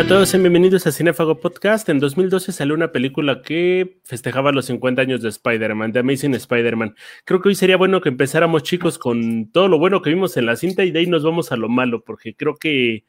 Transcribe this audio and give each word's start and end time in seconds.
Hola 0.00 0.06
a 0.06 0.14
todos 0.16 0.32
y 0.32 0.38
bienvenidos 0.38 0.86
a 0.86 0.92
Cinefago 0.92 1.40
Podcast. 1.40 1.86
En 1.90 1.98
2012 1.98 2.52
salió 2.52 2.72
una 2.74 2.90
película 2.90 3.42
que 3.42 3.98
festejaba 4.02 4.50
los 4.50 4.64
50 4.64 5.02
años 5.02 5.20
de 5.20 5.28
Spider-Man, 5.28 5.92
The 5.92 5.98
Amazing 5.98 6.34
Spider-Man. 6.36 6.94
Creo 7.26 7.42
que 7.42 7.50
hoy 7.50 7.54
sería 7.54 7.76
bueno 7.76 8.00
que 8.00 8.08
empezáramos, 8.08 8.62
chicos, 8.62 8.96
con 8.96 9.50
todo 9.52 9.68
lo 9.68 9.78
bueno 9.78 10.00
que 10.00 10.08
vimos 10.08 10.38
en 10.38 10.46
la 10.46 10.56
cinta 10.56 10.86
y 10.86 10.90
de 10.90 11.00
ahí 11.00 11.06
nos 11.06 11.22
vamos 11.22 11.52
a 11.52 11.56
lo 11.56 11.68
malo, 11.68 12.02
porque 12.02 12.34
creo 12.34 12.56
que 12.56 13.04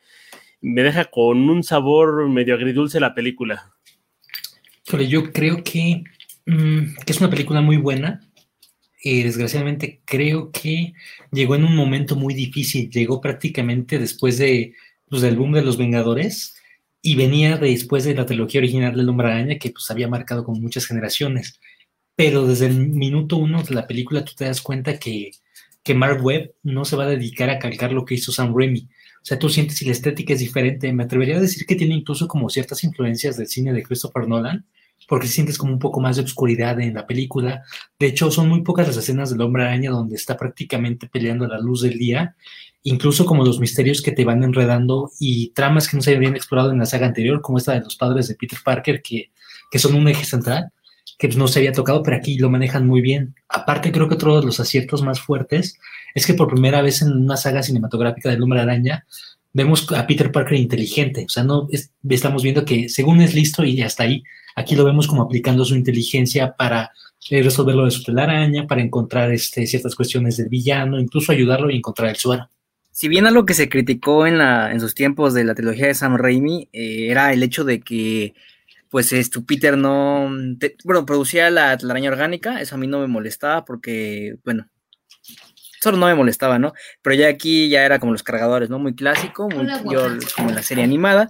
me 0.59 0.83
deja 0.83 1.05
con 1.05 1.49
un 1.49 1.63
sabor 1.63 2.27
medio 2.27 2.55
agridulce 2.55 2.99
la 2.99 3.15
película. 3.15 3.71
yo 5.07 5.31
creo 5.31 5.63
que, 5.63 6.03
mm, 6.45 6.95
que 7.05 7.13
es 7.13 7.21
una 7.21 7.29
película 7.29 7.61
muy 7.61 7.77
buena. 7.77 8.19
Y 9.01 9.23
desgraciadamente 9.23 10.01
creo 10.03 10.51
que 10.51 10.91
llegó 11.31 11.55
en 11.55 11.63
un 11.63 11.73
momento 11.73 12.17
muy 12.17 12.33
difícil. 12.33 12.89
Llegó 12.89 13.21
prácticamente 13.21 13.97
después 13.97 14.37
de, 14.37 14.73
pues, 15.09 15.21
del 15.21 15.37
boom 15.37 15.53
de 15.53 15.61
los 15.61 15.77
Vengadores 15.77 16.57
y 17.01 17.15
venía 17.15 17.57
después 17.57 18.03
de 18.03 18.15
la 18.15 18.25
trilogía 18.25 18.59
original 18.59 18.95
del 18.95 19.09
Hombre 19.09 19.27
Araña 19.31 19.57
que 19.57 19.71
pues 19.71 19.89
había 19.89 20.07
marcado 20.07 20.43
con 20.43 20.61
muchas 20.61 20.85
generaciones. 20.85 21.59
Pero 22.15 22.45
desde 22.45 22.67
el 22.67 22.89
minuto 22.89 23.37
uno 23.37 23.63
de 23.63 23.73
la 23.73 23.87
película 23.87 24.23
tú 24.23 24.33
te 24.35 24.45
das 24.45 24.61
cuenta 24.61 24.99
que, 24.99 25.31
que 25.83 25.95
Mark 25.95 26.23
Webb 26.23 26.53
no 26.63 26.85
se 26.85 26.95
va 26.95 27.05
a 27.05 27.09
dedicar 27.09 27.49
a 27.49 27.59
calcar 27.59 27.91
lo 27.91 28.05
que 28.05 28.15
hizo 28.15 28.31
Sam 28.31 28.55
Raimi. 28.55 28.87
O 29.21 29.25
sea, 29.25 29.39
tú 29.39 29.49
sientes 29.49 29.77
si 29.77 29.85
la 29.85 29.91
estética 29.91 30.33
es 30.33 30.39
diferente. 30.39 30.91
Me 30.93 31.03
atrevería 31.03 31.37
a 31.37 31.41
decir 31.41 31.65
que 31.65 31.75
tiene 31.75 31.95
incluso 31.95 32.27
como 32.27 32.49
ciertas 32.49 32.83
influencias 32.83 33.37
del 33.37 33.47
cine 33.47 33.73
de 33.73 33.83
Christopher 33.83 34.27
Nolan, 34.27 34.65
porque 35.07 35.27
sientes 35.27 35.57
como 35.57 35.73
un 35.73 35.79
poco 35.79 35.99
más 35.99 36.17
de 36.17 36.23
oscuridad 36.23 36.79
en 36.79 36.93
la 36.95 37.07
película. 37.07 37.63
De 37.99 38.07
hecho, 38.07 38.31
son 38.31 38.49
muy 38.49 38.61
pocas 38.61 38.87
las 38.87 38.97
escenas 38.97 39.31
del 39.31 39.41
hombre 39.41 39.63
araña 39.63 39.91
donde 39.91 40.15
está 40.15 40.37
prácticamente 40.37 41.07
peleando 41.07 41.45
a 41.45 41.49
la 41.49 41.59
luz 41.59 41.81
del 41.81 41.97
día 41.97 42.35
incluso 42.83 43.25
como 43.25 43.45
los 43.45 43.59
misterios 43.59 44.01
que 44.01 44.11
te 44.11 44.25
van 44.25 44.43
enredando 44.43 45.11
y 45.19 45.49
tramas 45.49 45.87
que 45.87 45.97
no 45.97 46.03
se 46.03 46.15
habían 46.15 46.35
explorado 46.35 46.71
en 46.71 46.79
la 46.79 46.85
saga 46.85 47.07
anterior, 47.07 47.41
como 47.41 47.57
esta 47.57 47.73
de 47.73 47.81
los 47.81 47.95
padres 47.95 48.27
de 48.27 48.35
Peter 48.35 48.59
Parker, 48.63 49.01
que, 49.01 49.31
que 49.69 49.79
son 49.79 49.95
un 49.95 50.07
eje 50.07 50.25
central, 50.25 50.71
que 51.17 51.27
no 51.29 51.47
se 51.47 51.59
había 51.59 51.71
tocado, 51.71 52.01
pero 52.01 52.17
aquí 52.17 52.37
lo 52.37 52.49
manejan 52.49 52.87
muy 52.87 53.01
bien. 53.01 53.35
Aparte, 53.47 53.91
creo 53.91 54.07
que 54.07 54.15
otro 54.15 54.39
de 54.39 54.45
los 54.45 54.59
aciertos 54.59 55.03
más 55.03 55.19
fuertes 55.19 55.77
es 56.15 56.25
que 56.25 56.33
por 56.33 56.49
primera 56.49 56.81
vez 56.81 57.01
en 57.01 57.11
una 57.11 57.37
saga 57.37 57.61
cinematográfica 57.61 58.29
del 58.29 58.41
Hombre 58.41 58.61
Araña 58.61 59.05
vemos 59.53 59.91
a 59.91 60.07
Peter 60.07 60.31
Parker 60.31 60.57
inteligente, 60.57 61.25
o 61.25 61.29
sea, 61.29 61.43
no 61.43 61.67
estamos 62.09 62.41
viendo 62.41 62.63
que 62.63 62.87
según 62.89 63.21
es 63.21 63.33
listo 63.33 63.65
y 63.65 63.81
hasta 63.81 64.03
ahí, 64.03 64.23
aquí 64.55 64.75
lo 64.75 64.85
vemos 64.85 65.07
como 65.07 65.23
aplicando 65.23 65.65
su 65.65 65.75
inteligencia 65.75 66.55
para 66.55 66.91
eh, 67.29 67.43
resolver 67.43 67.75
lo 67.75 67.85
de 67.85 67.91
su 67.91 68.01
telaraña, 68.01 68.65
para 68.65 68.81
encontrar 68.81 69.31
este, 69.31 69.67
ciertas 69.67 69.93
cuestiones 69.93 70.37
del 70.37 70.47
villano, 70.47 70.99
incluso 70.99 71.33
ayudarlo 71.33 71.69
y 71.69 71.75
encontrar 71.75 72.09
el 72.09 72.15
suero 72.15 72.49
si 72.91 73.07
bien 73.07 73.25
algo 73.25 73.45
que 73.45 73.53
se 73.53 73.69
criticó 73.69 74.27
en, 74.27 74.37
la, 74.37 74.71
en 74.71 74.79
sus 74.79 74.93
tiempos 74.93 75.33
de 75.33 75.43
la 75.43 75.55
trilogía 75.55 75.87
de 75.87 75.95
Sam 75.95 76.17
Raimi 76.17 76.69
eh, 76.73 77.07
era 77.09 77.33
el 77.33 77.41
hecho 77.41 77.63
de 77.63 77.79
que, 77.81 78.33
pues, 78.89 79.13
este, 79.13 79.41
Peter 79.41 79.77
no, 79.77 80.29
bueno, 80.83 81.05
producía 81.05 81.49
la 81.49 81.77
telaraña 81.77 82.11
orgánica, 82.11 82.61
eso 82.61 82.75
a 82.75 82.77
mí 82.77 82.87
no 82.87 82.99
me 82.99 83.07
molestaba 83.07 83.63
porque, 83.65 84.35
bueno, 84.43 84.67
solo 85.81 85.97
no 85.97 86.05
me 86.05 86.15
molestaba, 86.15 86.59
¿no? 86.59 86.73
Pero 87.01 87.15
ya 87.15 87.27
aquí 87.27 87.69
ya 87.69 87.83
era 87.85 87.99
como 87.99 88.11
los 88.11 88.23
cargadores, 88.23 88.69
¿no? 88.69 88.77
Muy 88.77 88.93
clásico, 88.93 89.49
muy 89.49 89.67
como 90.35 90.51
la 90.51 90.61
serie 90.61 90.83
animada. 90.83 91.27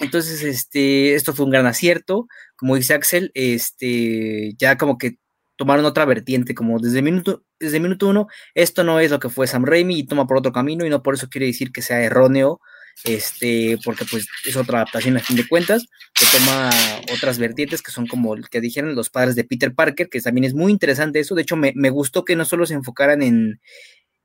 Entonces, 0.00 0.42
este, 0.42 1.14
esto 1.14 1.32
fue 1.32 1.44
un 1.44 1.52
gran 1.52 1.66
acierto, 1.66 2.26
como 2.56 2.74
dice 2.76 2.94
Axel, 2.94 3.30
este, 3.34 4.54
ya 4.58 4.76
como 4.76 4.98
que 4.98 5.18
tomaron 5.56 5.84
otra 5.84 6.04
vertiente, 6.06 6.54
como 6.54 6.80
desde 6.80 7.02
minuto, 7.02 7.44
desde 7.62 7.80
minuto 7.80 8.08
uno, 8.08 8.26
esto 8.54 8.82
no 8.82 8.98
es 8.98 9.10
lo 9.10 9.20
que 9.20 9.28
fue 9.28 9.46
Sam 9.46 9.64
Raimi 9.64 10.00
y 10.00 10.04
toma 10.04 10.26
por 10.26 10.36
otro 10.36 10.52
camino 10.52 10.84
y 10.84 10.90
no 10.90 11.02
por 11.02 11.14
eso 11.14 11.28
quiere 11.28 11.46
decir 11.46 11.70
que 11.70 11.80
sea 11.80 12.02
erróneo, 12.02 12.60
este, 13.04 13.78
porque 13.84 14.04
pues 14.04 14.26
es 14.44 14.56
otra 14.56 14.78
adaptación 14.78 15.16
a 15.16 15.20
fin 15.20 15.36
de 15.36 15.46
cuentas, 15.46 15.86
que 16.12 16.26
toma 16.36 16.70
otras 17.14 17.38
vertientes 17.38 17.80
que 17.80 17.92
son 17.92 18.06
como 18.08 18.34
el 18.34 18.48
que 18.48 18.60
dijeron 18.60 18.96
los 18.96 19.10
padres 19.10 19.36
de 19.36 19.44
Peter 19.44 19.74
Parker, 19.74 20.08
que 20.08 20.20
también 20.20 20.44
es 20.44 20.54
muy 20.54 20.72
interesante 20.72 21.20
eso, 21.20 21.36
de 21.36 21.42
hecho 21.42 21.56
me, 21.56 21.90
gustó 21.90 22.24
que 22.24 22.36
no 22.36 22.44
solo 22.44 22.66
se 22.66 22.74
enfocaran 22.74 23.22
en, 23.22 23.60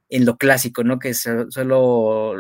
en 0.10 0.26
lo 0.26 0.38
clásico, 0.38 0.84
¿no? 0.84 0.98
Que 0.98 1.14
solo 1.14 2.34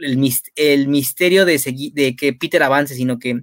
el, 0.00 0.32
el 0.56 0.88
misterio 0.88 1.44
de, 1.44 1.92
de 1.92 2.16
que 2.16 2.32
Peter 2.32 2.62
avance, 2.62 2.94
sino 2.94 3.18
que 3.18 3.42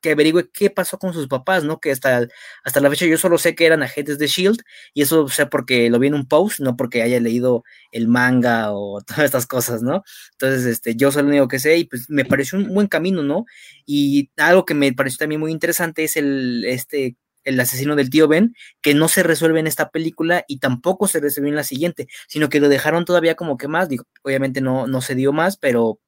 que 0.00 0.12
averigüe 0.12 0.50
qué 0.52 0.70
pasó 0.70 0.98
con 0.98 1.12
sus 1.12 1.28
papás, 1.28 1.64
¿no? 1.64 1.80
Que 1.80 1.90
hasta, 1.90 2.26
hasta 2.64 2.80
la 2.80 2.90
fecha 2.90 3.06
yo 3.06 3.18
solo 3.18 3.38
sé 3.38 3.54
que 3.54 3.66
eran 3.66 3.82
agentes 3.82 4.18
de 4.18 4.26
Shield 4.26 4.62
y 4.94 5.02
eso 5.02 5.28
sé 5.28 5.46
porque 5.46 5.90
lo 5.90 5.98
vi 5.98 6.08
en 6.08 6.14
un 6.14 6.26
post, 6.26 6.60
no 6.60 6.76
porque 6.76 7.02
haya 7.02 7.20
leído 7.20 7.64
el 7.92 8.08
manga 8.08 8.72
o 8.72 9.00
todas 9.06 9.24
estas 9.24 9.46
cosas, 9.46 9.82
¿no? 9.82 10.02
Entonces, 10.32 10.66
este, 10.66 10.96
yo 10.96 11.12
soy 11.12 11.22
lo 11.22 11.28
único 11.28 11.48
que 11.48 11.58
sé 11.58 11.76
y 11.78 11.84
pues 11.84 12.08
me 12.10 12.24
pareció 12.24 12.58
un 12.58 12.72
buen 12.74 12.88
camino, 12.88 13.22
¿no? 13.22 13.44
Y 13.86 14.30
algo 14.36 14.64
que 14.64 14.74
me 14.74 14.92
pareció 14.92 15.18
también 15.18 15.40
muy 15.40 15.52
interesante 15.52 16.04
es 16.04 16.16
el, 16.16 16.64
este, 16.66 17.16
el 17.44 17.58
asesino 17.60 17.96
del 17.96 18.10
tío 18.10 18.28
Ben, 18.28 18.54
que 18.80 18.94
no 18.94 19.08
se 19.08 19.22
resuelve 19.22 19.60
en 19.60 19.66
esta 19.66 19.90
película 19.90 20.44
y 20.48 20.58
tampoco 20.58 21.08
se 21.08 21.20
resuelve 21.20 21.50
en 21.50 21.56
la 21.56 21.64
siguiente, 21.64 22.08
sino 22.28 22.48
que 22.48 22.60
lo 22.60 22.68
dejaron 22.68 23.04
todavía 23.04 23.34
como 23.34 23.56
que 23.56 23.68
más, 23.68 23.88
digo, 23.88 24.04
obviamente 24.22 24.60
no, 24.60 24.86
no 24.86 25.00
se 25.00 25.14
dio 25.14 25.32
más, 25.32 25.56
pero 25.56 25.98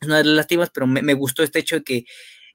es 0.00 0.06
una 0.08 0.18
de 0.18 0.24
las 0.24 0.36
lastimas, 0.36 0.70
pero 0.70 0.86
me, 0.86 1.02
me 1.02 1.14
gustó 1.14 1.42
este 1.42 1.58
hecho 1.60 1.76
de 1.76 1.82
que 1.82 2.04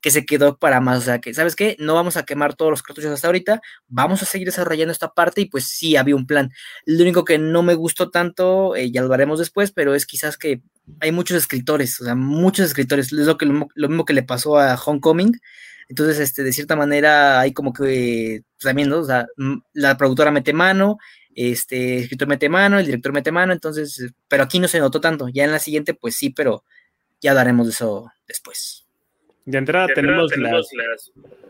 que 0.03 0.11
se 0.11 0.25
quedó 0.25 0.57
para 0.57 0.81
más. 0.81 0.99
O 0.99 1.01
sea, 1.01 1.19
que, 1.21 1.33
¿sabes 1.33 1.55
qué? 1.55 1.77
No 1.79 1.93
vamos 1.93 2.17
a 2.17 2.23
quemar 2.23 2.55
todos 2.55 2.69
los 2.69 2.83
cartuchos 2.83 3.11
hasta 3.11 3.27
ahorita, 3.27 3.61
vamos 3.87 4.21
a 4.21 4.25
seguir 4.25 4.47
desarrollando 4.49 4.91
esta 4.91 5.13
parte 5.13 5.39
y 5.41 5.45
pues 5.45 5.65
sí, 5.65 5.95
había 5.95 6.17
un 6.17 6.27
plan. 6.27 6.51
Lo 6.85 7.01
único 7.03 7.23
que 7.23 7.37
no 7.39 7.63
me 7.63 7.73
gustó 7.73 8.11
tanto, 8.11 8.75
eh, 8.75 8.91
ya 8.91 9.01
lo 9.01 9.13
haremos 9.13 9.39
después, 9.39 9.71
pero 9.71 9.95
es 9.95 10.05
quizás 10.05 10.37
que 10.37 10.61
hay 10.99 11.13
muchos 11.13 11.37
escritores, 11.37 12.01
o 12.01 12.03
sea, 12.03 12.15
muchos 12.15 12.65
escritores. 12.65 13.13
Es 13.13 13.13
lo, 13.13 13.37
que, 13.37 13.45
lo, 13.45 13.87
mismo 13.87 14.03
que 14.03 14.13
le 14.13 14.23
pasó 14.23 14.59
a 14.59 14.75
Homecoming. 14.75 15.39
Entonces, 15.87 16.19
este, 16.19 16.43
de 16.43 16.51
cierta 16.51 16.75
manera, 16.75 17.39
hay 17.39 17.53
como 17.53 17.71
que 17.71 18.41
pues, 18.57 18.63
también, 18.63 18.89
¿no? 18.89 18.99
O 18.99 19.05
sea, 19.05 19.25
la 19.71 19.95
productora 19.97 20.31
mete 20.31 20.51
mano, 20.51 20.97
este, 21.33 21.97
el 21.97 22.03
escritor 22.03 22.27
mete 22.27 22.49
mano, 22.49 22.77
el 22.77 22.85
director 22.85 23.13
mete 23.13 23.31
mano, 23.31 23.53
entonces, 23.53 24.11
pero 24.27 24.43
aquí 24.43 24.59
no 24.59 24.67
se 24.67 24.79
notó 24.79 24.99
tanto. 24.99 25.29
Ya 25.29 25.45
en 25.45 25.51
la 25.51 25.59
siguiente, 25.59 25.93
pues 25.93 26.15
sí, 26.15 26.29
pero 26.29 26.65
ya 27.21 27.33
daremos 27.33 27.67
de 27.67 27.71
eso 27.71 28.11
después. 28.27 28.82
De 29.45 29.57
entrada, 29.57 29.87
tenemos, 29.93 30.35
las, 30.37 30.69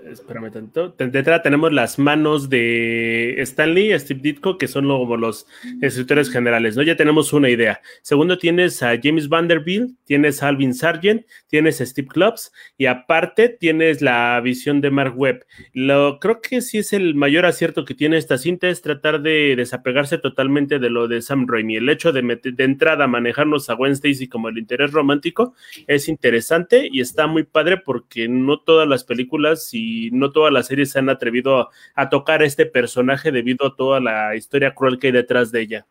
Espérame 0.05 0.51
tanto. 0.51 0.89
De 0.97 1.05
entrada 1.05 1.41
tenemos 1.41 1.71
las 1.71 1.97
manos 1.97 2.49
de 2.49 3.35
Stanley, 3.39 3.97
Steve 3.97 4.19
Ditko, 4.21 4.57
que 4.57 4.67
son 4.67 4.87
como 4.87 5.15
los 5.17 5.47
escritores 5.81 6.29
generales, 6.29 6.75
¿no? 6.75 6.83
Ya 6.83 6.95
tenemos 6.95 7.31
una 7.31 7.49
idea. 7.49 7.81
Segundo, 8.01 8.37
tienes 8.37 8.83
a 8.83 8.99
James 9.01 9.29
Vanderbilt, 9.29 9.95
tienes 10.03 10.43
a 10.43 10.49
Alvin 10.49 10.73
Sargent, 10.73 11.25
tienes 11.47 11.79
a 11.79 11.85
Steve 11.85 12.07
Clubs 12.07 12.51
y 12.77 12.87
aparte 12.87 13.49
tienes 13.49 14.01
la 14.01 14.39
visión 14.41 14.81
de 14.81 14.91
Mark 14.91 15.13
Webb. 15.17 15.45
Lo, 15.73 16.19
creo 16.19 16.41
que 16.41 16.61
sí 16.61 16.79
es 16.79 16.91
el 16.91 17.15
mayor 17.15 17.45
acierto 17.45 17.85
que 17.85 17.95
tiene 17.95 18.17
esta 18.17 18.37
cinta, 18.37 18.67
es 18.67 18.81
tratar 18.81 19.21
de 19.21 19.55
desapegarse 19.55 20.17
totalmente 20.17 20.79
de 20.79 20.89
lo 20.89 21.07
de 21.07 21.21
Sam 21.21 21.47
Raimi. 21.47 21.77
El 21.77 21.89
hecho 21.89 22.11
de, 22.11 22.21
de 22.43 22.63
entrada 22.63 23.07
manejarnos 23.07 23.69
a 23.69 23.75
Gwen 23.75 23.93
Stacy 23.93 24.27
como 24.27 24.49
el 24.49 24.57
interés 24.57 24.91
romántico 24.91 25.55
es 25.87 26.09
interesante 26.09 26.89
y 26.91 26.99
está 26.99 27.27
muy 27.27 27.43
padre 27.43 27.77
porque 27.77 28.27
no 28.27 28.59
todas 28.59 28.87
las 28.87 29.03
películas 29.03 29.69
y 29.73 29.92
no 30.11 30.31
todas 30.31 30.51
las 30.51 30.67
series 30.67 30.91
se 30.91 30.99
han 30.99 31.09
atrevido 31.09 31.69
a, 31.95 32.09
tocar 32.09 32.41
a 32.41 32.45
este 32.45 32.65
personaje 32.65 33.31
debido 33.31 33.67
a 33.67 33.75
toda 33.75 33.99
la 33.99 34.35
historia 34.35 34.73
cruel 34.73 34.99
que 34.99 35.07
hay 35.07 35.13
detrás 35.13 35.51
de 35.51 35.61
ella. 35.61 35.85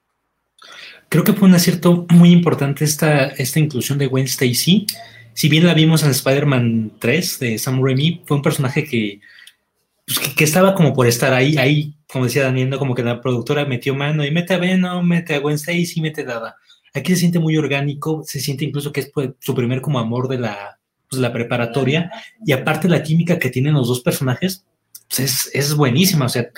Creo 1.08 1.24
que 1.24 1.32
fue 1.32 1.48
un 1.48 1.54
acierto 1.54 2.06
muy 2.10 2.30
importante 2.30 2.84
esta, 2.84 3.26
esta 3.28 3.58
inclusión 3.58 3.98
de 3.98 4.06
Gwen 4.06 4.24
Stacy. 4.24 4.86
Si 5.34 5.48
bien 5.48 5.66
la 5.66 5.74
vimos 5.74 6.02
en 6.02 6.10
Spider-Man 6.10 6.92
3 6.98 7.38
de 7.38 7.58
Sam 7.58 7.82
Raimi, 7.84 8.22
fue 8.24 8.36
un 8.36 8.42
personaje 8.42 8.82
pues, 10.06 10.18
que, 10.18 10.34
que, 10.34 10.44
estaba 10.44 10.74
como 10.74 10.94
por 10.94 11.06
estar 11.06 11.32
ahí, 11.32 11.56
ahí, 11.56 11.94
como 12.10 12.24
decía 12.24 12.44
Daniel, 12.44 12.76
como 12.78 12.94
que 12.94 13.02
la 13.02 13.20
productora 13.20 13.64
metió 13.64 13.94
mano 13.94 14.24
y 14.24 14.30
mete 14.30 14.54
a 14.54 14.58
Venom, 14.58 15.06
mete 15.06 15.34
a 15.34 15.40
Gwen 15.40 15.56
Stacy, 15.56 16.00
mete 16.00 16.22
a 16.22 16.24
Dada. 16.24 16.56
Aquí 16.94 17.12
se 17.12 17.20
siente 17.20 17.38
muy 17.38 17.56
orgánico, 17.56 18.22
se 18.24 18.40
siente 18.40 18.64
incluso 18.64 18.92
que 18.92 19.00
es 19.00 19.10
pues, 19.10 19.30
su 19.40 19.54
primer 19.54 19.80
como 19.80 19.98
amor 19.98 20.28
de 20.28 20.38
la, 20.38 20.78
pues, 21.12 21.20
la 21.20 21.32
preparatoria, 21.32 22.10
y 22.44 22.52
aparte 22.52 22.88
la 22.88 23.02
química 23.02 23.38
que 23.38 23.50
tienen 23.50 23.74
los 23.74 23.86
dos 23.86 24.00
personajes, 24.00 24.64
pues 25.08 25.20
es, 25.20 25.50
es 25.52 25.74
buenísima, 25.74 26.24
o 26.24 26.28
sea, 26.28 26.48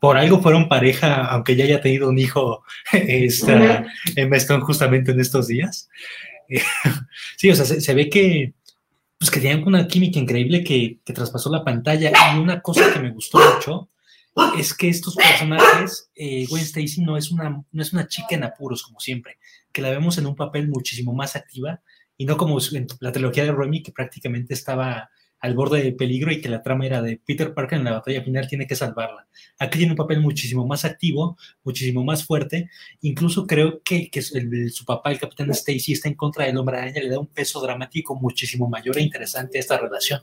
por 0.00 0.16
algo 0.16 0.40
fueron 0.40 0.68
pareja, 0.68 1.26
aunque 1.26 1.54
ya 1.54 1.64
haya 1.64 1.82
tenido 1.82 2.08
un 2.08 2.18
hijo 2.18 2.64
esta, 2.92 3.84
Emma 4.16 4.36
Stone 4.36 4.64
justamente 4.64 5.12
en 5.12 5.20
estos 5.20 5.48
días. 5.48 5.90
sí, 7.36 7.50
o 7.50 7.54
sea, 7.54 7.66
se, 7.66 7.94
ve 7.94 8.08
que, 8.08 8.54
pues 9.18 9.30
que 9.30 9.40
tenían 9.40 9.64
una 9.66 9.86
química 9.86 10.18
increíble 10.18 10.64
que, 10.64 10.98
que, 11.04 11.12
traspasó 11.12 11.50
la 11.50 11.62
pantalla. 11.62 12.10
Y 12.34 12.38
una 12.38 12.62
cosa 12.62 12.90
que 12.90 13.00
me 13.00 13.10
gustó 13.10 13.38
mucho 13.38 13.90
es 14.58 14.72
que 14.72 14.88
estos 14.88 15.14
personajes, 15.14 16.10
eh, 16.14 16.46
Gwen 16.48 16.62
Stacy 16.62 17.02
no 17.02 17.18
es, 17.18 17.30
una, 17.30 17.62
no 17.70 17.82
es 17.82 17.92
una 17.92 18.08
chica 18.08 18.28
en 18.30 18.44
apuros, 18.44 18.82
como 18.82 18.98
siempre, 18.98 19.38
que 19.72 19.82
la 19.82 19.90
vemos 19.90 20.16
en 20.16 20.26
un 20.26 20.36
papel 20.36 20.68
muchísimo 20.68 21.12
más 21.12 21.36
activa 21.36 21.82
y 22.18 22.26
no 22.26 22.36
como 22.36 22.58
en 22.72 22.86
la 23.00 23.12
trilogía 23.12 23.44
de 23.44 23.52
Remy, 23.52 23.82
que 23.82 23.92
prácticamente 23.92 24.52
estaba 24.52 25.08
al 25.40 25.54
borde 25.54 25.82
de 25.84 25.92
peligro 25.92 26.32
y 26.32 26.40
que 26.40 26.48
la 26.48 26.62
trama 26.62 26.84
era 26.84 27.00
de 27.00 27.20
Peter 27.24 27.54
Parker 27.54 27.78
en 27.78 27.84
la 27.84 27.92
batalla 27.92 28.24
final 28.24 28.48
tiene 28.48 28.66
que 28.66 28.74
salvarla. 28.74 29.28
Aquí 29.60 29.78
tiene 29.78 29.92
un 29.92 29.96
papel 29.96 30.20
muchísimo 30.20 30.66
más 30.66 30.84
activo, 30.84 31.38
muchísimo 31.62 32.02
más 32.02 32.24
fuerte. 32.24 32.68
Incluso 33.02 33.46
creo 33.46 33.80
que, 33.84 34.10
que 34.10 34.20
su 34.20 34.84
papá, 34.84 35.12
el 35.12 35.20
Capitán 35.20 35.50
Stacy, 35.50 35.92
está 35.92 36.08
en 36.08 36.14
contra 36.14 36.44
del 36.44 36.56
hombre 36.56 36.78
araña, 36.78 37.00
le 37.00 37.08
da 37.08 37.20
un 37.20 37.28
peso 37.28 37.60
dramático 37.60 38.16
muchísimo 38.16 38.68
mayor 38.68 38.98
e 38.98 39.02
interesante 39.02 39.58
a 39.58 39.60
esta 39.60 39.78
relación. 39.78 40.20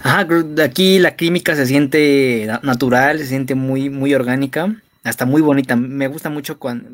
Ajá, 0.00 0.28
aquí 0.62 1.00
la 1.00 1.16
química 1.16 1.56
se 1.56 1.66
siente 1.66 2.48
natural, 2.62 3.18
se 3.18 3.26
siente 3.26 3.56
muy, 3.56 3.90
muy 3.90 4.14
orgánica 4.14 4.80
hasta 5.04 5.26
muy 5.26 5.42
bonita. 5.42 5.76
Me 5.76 6.08
gusta 6.08 6.30
mucho 6.30 6.58
cuando 6.58 6.88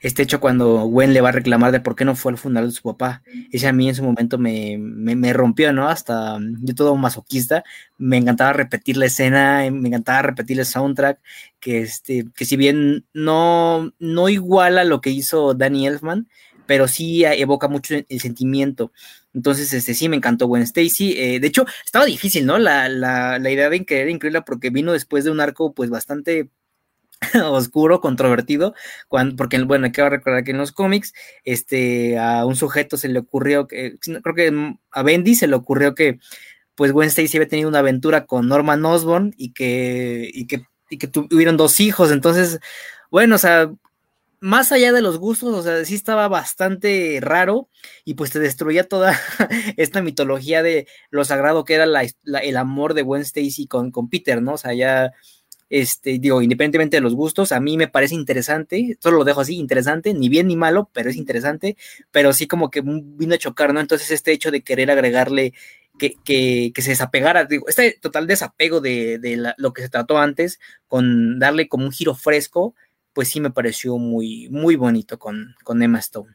este 0.00 0.22
hecho 0.22 0.40
cuando 0.40 0.86
Gwen 0.86 1.12
le 1.12 1.20
va 1.20 1.28
a 1.28 1.32
reclamar 1.32 1.70
de 1.70 1.80
por 1.80 1.94
qué 1.94 2.06
no 2.06 2.16
fue 2.16 2.32
al 2.32 2.38
funeral 2.38 2.70
de 2.70 2.74
su 2.74 2.82
papá. 2.82 3.22
Ese 3.52 3.68
a 3.68 3.72
mí 3.72 3.88
en 3.88 3.94
su 3.94 4.02
momento 4.02 4.38
me, 4.38 4.78
me, 4.78 5.32
rompió, 5.34 5.72
¿no? 5.74 5.88
Hasta 5.88 6.38
yo 6.40 6.74
todo 6.74 6.96
masoquista, 6.96 7.64
me 7.98 8.16
encantaba 8.16 8.54
repetir 8.54 8.96
la 8.96 9.06
escena, 9.06 9.62
me 9.70 9.88
encantaba 9.88 10.22
repetir 10.22 10.58
el 10.58 10.64
soundtrack, 10.64 11.20
que, 11.60 11.82
este, 11.82 12.24
que 12.34 12.46
si 12.46 12.56
bien 12.56 13.04
no, 13.12 13.92
no 13.98 14.28
iguala 14.30 14.84
lo 14.84 15.02
que 15.02 15.10
hizo 15.10 15.52
Danny 15.52 15.86
Elfman, 15.86 16.28
pero 16.66 16.88
sí 16.88 17.24
evoca 17.24 17.68
mucho 17.68 17.94
el 18.08 18.20
sentimiento. 18.20 18.90
Entonces, 19.34 19.72
este 19.74 19.92
sí 19.94 20.08
me 20.08 20.16
encantó 20.16 20.46
Gwen 20.46 20.62
Stacy. 20.62 21.14
Eh, 21.18 21.40
de 21.40 21.46
hecho, 21.46 21.66
estaba 21.84 22.06
difícil, 22.06 22.46
¿no? 22.46 22.58
La, 22.58 22.88
la, 22.88 23.38
la 23.38 23.50
idea 23.50 23.68
de 23.68 23.84
querer 23.84 24.08
incluirla 24.08 24.44
porque 24.44 24.70
vino 24.70 24.92
después 24.92 25.24
de 25.24 25.30
un 25.30 25.40
arco, 25.40 25.74
pues 25.74 25.90
bastante 25.90 26.50
oscuro, 27.44 28.00
controvertido, 28.00 28.74
cuando, 29.08 29.36
porque, 29.36 29.62
bueno, 29.62 29.86
hay 29.86 29.92
que 29.92 30.08
recordar 30.08 30.44
que 30.44 30.52
en 30.52 30.58
los 30.58 30.72
cómics, 30.72 31.12
este, 31.44 32.18
a 32.18 32.44
un 32.46 32.56
sujeto 32.56 32.96
se 32.96 33.08
le 33.08 33.18
ocurrió, 33.18 33.66
que, 33.66 33.96
creo 34.00 34.34
que 34.34 34.76
a 34.90 35.02
Bendy 35.02 35.34
se 35.34 35.46
le 35.46 35.56
ocurrió 35.56 35.94
que, 35.94 36.18
pues, 36.74 36.92
Gwen 36.92 37.08
Stacy 37.08 37.36
había 37.36 37.48
tenido 37.48 37.68
una 37.68 37.80
aventura 37.80 38.26
con 38.26 38.48
Norman 38.48 38.84
Osborn 38.84 39.34
y 39.36 39.52
que, 39.52 40.30
y 40.32 40.46
que, 40.46 40.66
y 40.90 40.98
que 40.98 41.06
tuvieron 41.08 41.56
dos 41.56 41.80
hijos, 41.80 42.10
entonces, 42.10 42.60
bueno, 43.10 43.36
o 43.36 43.38
sea, 43.38 43.70
más 44.42 44.72
allá 44.72 44.92
de 44.92 45.02
los 45.02 45.18
gustos, 45.18 45.54
o 45.54 45.62
sea, 45.62 45.84
sí 45.84 45.94
estaba 45.94 46.26
bastante 46.26 47.20
raro 47.22 47.68
y 48.04 48.14
pues 48.14 48.32
te 48.32 48.40
destruía 48.40 48.88
toda 48.88 49.16
esta 49.76 50.02
mitología 50.02 50.64
de 50.64 50.88
lo 51.10 51.24
sagrado 51.24 51.64
que 51.64 51.74
era 51.74 51.84
el 51.84 52.56
amor 52.56 52.94
de 52.94 53.02
Gwen 53.02 53.22
Stacy 53.22 53.68
con, 53.68 53.92
con 53.92 54.10
Peter, 54.10 54.42
¿no? 54.42 54.54
O 54.54 54.58
sea, 54.58 54.74
ya 54.74 55.12
este, 55.72 56.18
digo, 56.18 56.42
independientemente 56.42 56.98
de 56.98 57.00
los 57.00 57.14
gustos, 57.14 57.50
a 57.50 57.58
mí 57.58 57.78
me 57.78 57.88
parece 57.88 58.14
interesante, 58.14 58.98
solo 59.00 59.16
lo 59.16 59.24
dejo 59.24 59.40
así, 59.40 59.56
interesante, 59.56 60.12
ni 60.12 60.28
bien 60.28 60.48
ni 60.48 60.54
malo, 60.54 60.90
pero 60.92 61.08
es 61.08 61.16
interesante, 61.16 61.78
pero 62.10 62.34
sí 62.34 62.46
como 62.46 62.70
que 62.70 62.82
vino 62.84 63.34
a 63.34 63.38
chocar, 63.38 63.72
¿no? 63.72 63.80
Entonces 63.80 64.10
este 64.10 64.32
hecho 64.32 64.50
de 64.50 64.60
querer 64.60 64.90
agregarle 64.90 65.54
que, 65.98 66.14
que, 66.24 66.72
que 66.74 66.82
se 66.82 66.90
desapegara, 66.90 67.46
digo, 67.46 67.68
este 67.68 67.98
total 68.02 68.26
desapego 68.26 68.82
de, 68.82 69.18
de 69.18 69.54
lo 69.56 69.72
que 69.72 69.80
se 69.80 69.88
trató 69.88 70.18
antes, 70.18 70.60
con 70.88 71.38
darle 71.38 71.68
como 71.68 71.86
un 71.86 71.92
giro 71.92 72.14
fresco, 72.14 72.74
pues 73.14 73.28
sí 73.28 73.40
me 73.40 73.50
pareció 73.50 73.96
muy, 73.96 74.50
muy 74.50 74.76
bonito 74.76 75.18
con, 75.18 75.56
con 75.64 75.82
Emma 75.82 76.00
Stone. 76.00 76.34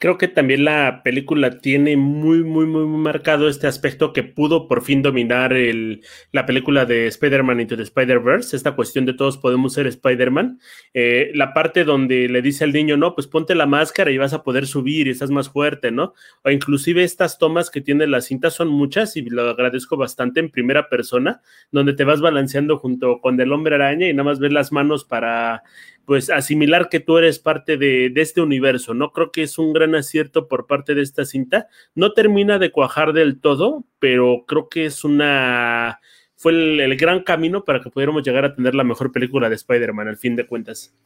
Creo 0.00 0.16
que 0.16 0.28
también 0.28 0.64
la 0.64 1.02
película 1.02 1.58
tiene 1.58 1.96
muy, 1.96 2.44
muy, 2.44 2.66
muy 2.66 2.86
marcado 2.86 3.48
este 3.48 3.66
aspecto 3.66 4.12
que 4.12 4.22
pudo 4.22 4.68
por 4.68 4.82
fin 4.82 5.02
dominar 5.02 5.52
el, 5.52 6.04
la 6.30 6.46
película 6.46 6.84
de 6.86 7.08
Spider-Man 7.08 7.60
Into 7.60 7.76
the 7.76 7.82
Spider-Verse, 7.82 8.54
esta 8.54 8.76
cuestión 8.76 9.06
de 9.06 9.14
todos 9.14 9.38
podemos 9.38 9.72
ser 9.72 9.88
Spider-Man. 9.88 10.60
Eh, 10.94 11.32
la 11.34 11.52
parte 11.52 11.82
donde 11.82 12.28
le 12.28 12.42
dice 12.42 12.62
al 12.62 12.72
niño, 12.72 12.96
no, 12.96 13.16
pues 13.16 13.26
ponte 13.26 13.56
la 13.56 13.66
máscara 13.66 14.12
y 14.12 14.18
vas 14.18 14.32
a 14.34 14.44
poder 14.44 14.68
subir 14.68 15.08
y 15.08 15.10
estás 15.10 15.32
más 15.32 15.48
fuerte, 15.48 15.90
¿no? 15.90 16.14
O 16.44 16.50
inclusive 16.50 17.02
estas 17.02 17.36
tomas 17.36 17.68
que 17.68 17.80
tiene 17.80 18.06
la 18.06 18.20
cinta 18.20 18.50
son 18.50 18.68
muchas 18.68 19.16
y 19.16 19.22
lo 19.22 19.50
agradezco 19.50 19.96
bastante 19.96 20.38
en 20.38 20.50
primera 20.50 20.88
persona, 20.88 21.40
donde 21.72 21.92
te 21.92 22.04
vas 22.04 22.20
balanceando 22.20 22.78
junto 22.78 23.20
con 23.20 23.40
el 23.40 23.52
hombre 23.52 23.74
araña 23.74 24.06
y 24.06 24.12
nada 24.12 24.30
más 24.30 24.38
ves 24.38 24.52
las 24.52 24.70
manos 24.70 25.04
para 25.04 25.64
pues 26.08 26.30
asimilar 26.30 26.88
que 26.88 27.00
tú 27.00 27.18
eres 27.18 27.38
parte 27.38 27.76
de, 27.76 28.10
este 28.16 28.40
universo, 28.40 28.94
¿no? 28.94 29.12
Creo 29.12 29.30
que 29.30 29.42
es 29.42 29.58
un 29.58 29.74
gran 29.74 29.94
acierto 29.94 30.48
por 30.48 30.66
parte 30.66 30.94
de 30.94 31.02
esta 31.02 31.26
cinta. 31.26 31.68
No 31.94 32.14
termina 32.14 32.58
de 32.58 32.72
cuajar 32.72 33.12
del 33.12 33.40
todo, 33.42 33.84
pero 33.98 34.46
creo 34.48 34.70
que 34.70 34.86
es 34.86 35.04
una... 35.04 36.00
fue 36.34 36.52
el, 36.52 36.96
gran 36.96 37.24
camino 37.24 37.62
para 37.62 37.82
que 37.82 37.90
pudiéramos 37.90 38.22
llegar 38.22 38.46
a 38.46 38.54
tener 38.54 38.74
la 38.74 38.84
mejor 38.84 39.12
película 39.12 39.50
de 39.50 39.56
Spider-Man, 39.56 40.08
al 40.08 40.16
fin 40.16 40.34
de 40.34 40.46
cuentas. 40.46 40.96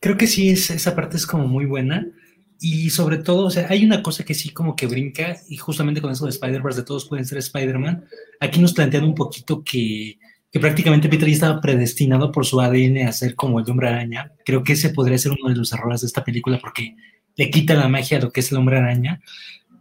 Creo 0.00 0.16
que 0.16 0.26
sí, 0.26 0.50
esa 0.50 0.96
parte 0.96 1.16
es 1.16 1.24
como 1.24 1.46
muy 1.46 1.64
buena. 1.64 2.04
Y 2.58 2.90
sobre 2.90 3.18
todo, 3.18 3.46
o 3.46 3.50
sea, 3.50 3.68
hay 3.70 3.84
una 3.84 4.02
cosa 4.02 4.24
que 4.24 4.34
sí 4.34 4.50
como 4.50 4.74
que 4.74 4.88
brinca, 4.88 5.36
y 5.48 5.56
justamente 5.56 6.02
con 6.02 6.10
eso 6.10 6.24
de 6.24 6.30
Spider-Verse, 6.30 6.80
de 6.80 6.84
todos 6.84 7.08
pueden 7.08 7.26
ser 7.26 7.38
Spider-Man, 7.38 8.06
aquí 8.40 8.60
nos 8.60 8.74
plantean 8.74 9.04
un 9.04 9.14
poquito 9.14 9.62
que 9.62 10.18
que 10.50 10.60
prácticamente 10.60 11.08
Peter 11.08 11.28
ya 11.28 11.34
estaba 11.34 11.60
predestinado 11.60 12.32
por 12.32 12.46
su 12.46 12.60
ADN 12.60 13.06
a 13.06 13.12
ser 13.12 13.34
como 13.34 13.60
el 13.60 13.70
hombre 13.70 13.88
araña. 13.88 14.32
Creo 14.44 14.62
que 14.62 14.72
ese 14.72 14.90
podría 14.90 15.18
ser 15.18 15.32
uno 15.32 15.50
de 15.50 15.56
los 15.56 15.72
errores 15.72 16.00
de 16.00 16.06
esta 16.06 16.24
película 16.24 16.58
porque 16.58 16.96
le 17.36 17.50
quita 17.50 17.74
la 17.74 17.88
magia 17.88 18.18
a 18.18 18.20
lo 18.20 18.30
que 18.30 18.40
es 18.40 18.50
el 18.50 18.58
hombre 18.58 18.78
araña, 18.78 19.20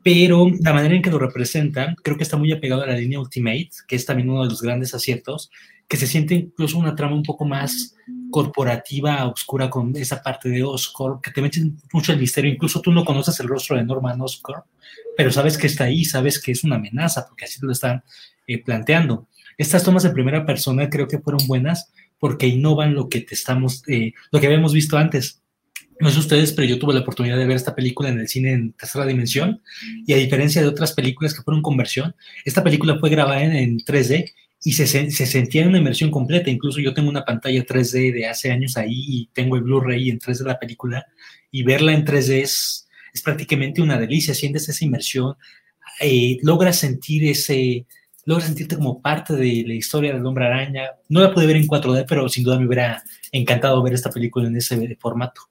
pero 0.04 0.48
la 0.62 0.74
manera 0.74 0.96
en 0.96 1.02
que 1.02 1.10
lo 1.10 1.20
representan 1.20 1.96
creo 2.04 2.18
que 2.18 2.24
está 2.24 2.38
muy 2.38 2.52
apegado 2.52 2.84
a 2.84 2.88
la 2.88 2.98
línea 2.98 3.20
Ultimate, 3.20 3.70
que 3.88 3.96
es 3.96 4.06
también 4.06 4.30
uno 4.30 4.44
de 4.44 4.50
los 4.50 4.62
grandes 4.62 4.94
aciertos, 4.94 5.50
que 5.88 5.98
se 5.98 6.08
siente 6.08 6.36
incluso 6.36 6.78
una 6.78 6.96
trama 6.96 7.16
un 7.16 7.24
poco 7.24 7.46
más 7.46 7.96
corporativa, 8.30 9.26
oscura, 9.26 9.70
con 9.70 9.96
esa 9.96 10.22
parte 10.22 10.50
de 10.50 10.64
Oscorp, 10.64 11.24
que 11.24 11.32
te 11.32 11.42
meten 11.42 11.78
mucho 11.94 12.12
el 12.12 12.20
misterio, 12.20 12.52
incluso 12.52 12.82
tú 12.82 12.92
no 12.92 13.06
conoces 13.06 13.40
el 13.40 13.48
rostro 13.48 13.78
de 13.78 13.86
Norman 13.86 14.22
Oscorp, 14.22 14.66
pero 15.16 15.32
sabes 15.32 15.58
que 15.58 15.68
está 15.68 15.86
ahí, 15.86 16.04
sabes 16.04 16.42
que 16.42 16.52
es 16.52 16.64
una 16.64 16.76
amenaza, 16.76 17.26
porque 17.26 17.46
así 17.46 17.60
lo 17.62 17.72
están 17.72 18.04
eh, 18.48 18.62
planteando. 18.64 19.28
Estas 19.58 19.84
tomas 19.84 20.06
en 20.06 20.14
primera 20.14 20.46
persona 20.46 20.90
creo 20.90 21.08
que 21.08 21.20
fueron 21.20 21.46
buenas 21.48 21.92
porque 22.20 22.48
innovan 22.48 22.94
lo 22.94 23.10
que 23.10 23.22
te 23.22 23.34
estamos, 23.34 23.84
eh, 23.88 24.14
lo 24.32 24.40
que 24.40 24.48
habíamos 24.48 24.74
visto 24.74 24.98
antes. 24.98 25.42
No 26.00 26.12
sé 26.12 26.20
ustedes, 26.20 26.54
pero 26.54 26.68
yo 26.68 26.78
tuve 26.78 26.94
la 26.94 27.00
oportunidad 27.00 27.38
de 27.38 27.48
ver 27.48 27.56
esta 27.56 27.74
película 27.74 28.10
en 28.10 28.20
el 28.20 28.28
cine 28.28 28.52
en 28.52 28.74
tercera 28.74 29.06
dimensión 29.06 29.64
y 30.06 30.14
a 30.14 30.18
diferencia 30.18 30.62
de 30.62 30.68
otras 30.68 30.94
películas 30.94 31.34
que 31.34 31.42
fueron 31.42 31.64
conversión, 31.64 32.16
esta 32.46 32.64
película 32.64 33.00
fue 33.00 33.10
grabada 33.10 33.44
en, 33.44 33.80
3D 33.80 34.32
y 34.64 34.74
se, 34.74 34.86
se, 34.86 35.26
sentía 35.26 35.64
en 35.64 35.70
una 35.70 35.80
inmersión 35.80 36.12
completa. 36.12 36.52
Incluso 36.52 36.80
yo 36.80 36.94
tengo 36.94 37.10
una 37.10 37.26
pantalla 37.26 37.66
3D 37.66 38.14
de 38.14 38.28
hace 38.28 38.52
años 38.52 38.78
ahí 38.78 39.06
y 39.08 39.30
tengo 39.34 39.56
el 39.56 39.64
Blu-ray 39.64 40.10
en 40.10 40.20
3D 40.20 40.40
de 40.40 40.46
la 40.46 40.60
película 40.60 41.06
y 41.50 41.64
verla 41.64 41.94
en 41.94 42.06
3D 42.06 42.44
es, 42.44 42.88
es 43.12 43.22
prácticamente 43.24 43.82
una 43.82 43.98
delicia. 43.98 44.36
Sientes 44.36 44.70
esa 44.70 44.86
inmersión, 44.86 45.36
eh, 46.00 46.38
logras 46.44 46.78
sentir 46.78 47.26
ese, 47.26 47.88
logras 48.28 48.48
sentirte 48.48 48.76
como 48.76 49.02
parte 49.02 49.34
de 49.36 49.64
la 49.66 49.74
historia 49.74 50.14
del 50.14 50.26
hombre 50.26 50.46
araña. 50.46 50.90
No 51.08 51.22
la 51.22 51.34
pude 51.34 51.48
ver 51.48 51.56
en 51.56 51.66
4D, 51.66 52.06
pero 52.08 52.28
sin 52.28 52.44
duda 52.44 52.60
me 52.60 52.68
hubiera 52.68 53.02
encantado 53.32 53.82
ver 53.82 53.94
esta 53.94 54.12
película 54.12 54.48
en 54.48 54.58
ese 54.58 54.98
formato. 55.00 55.44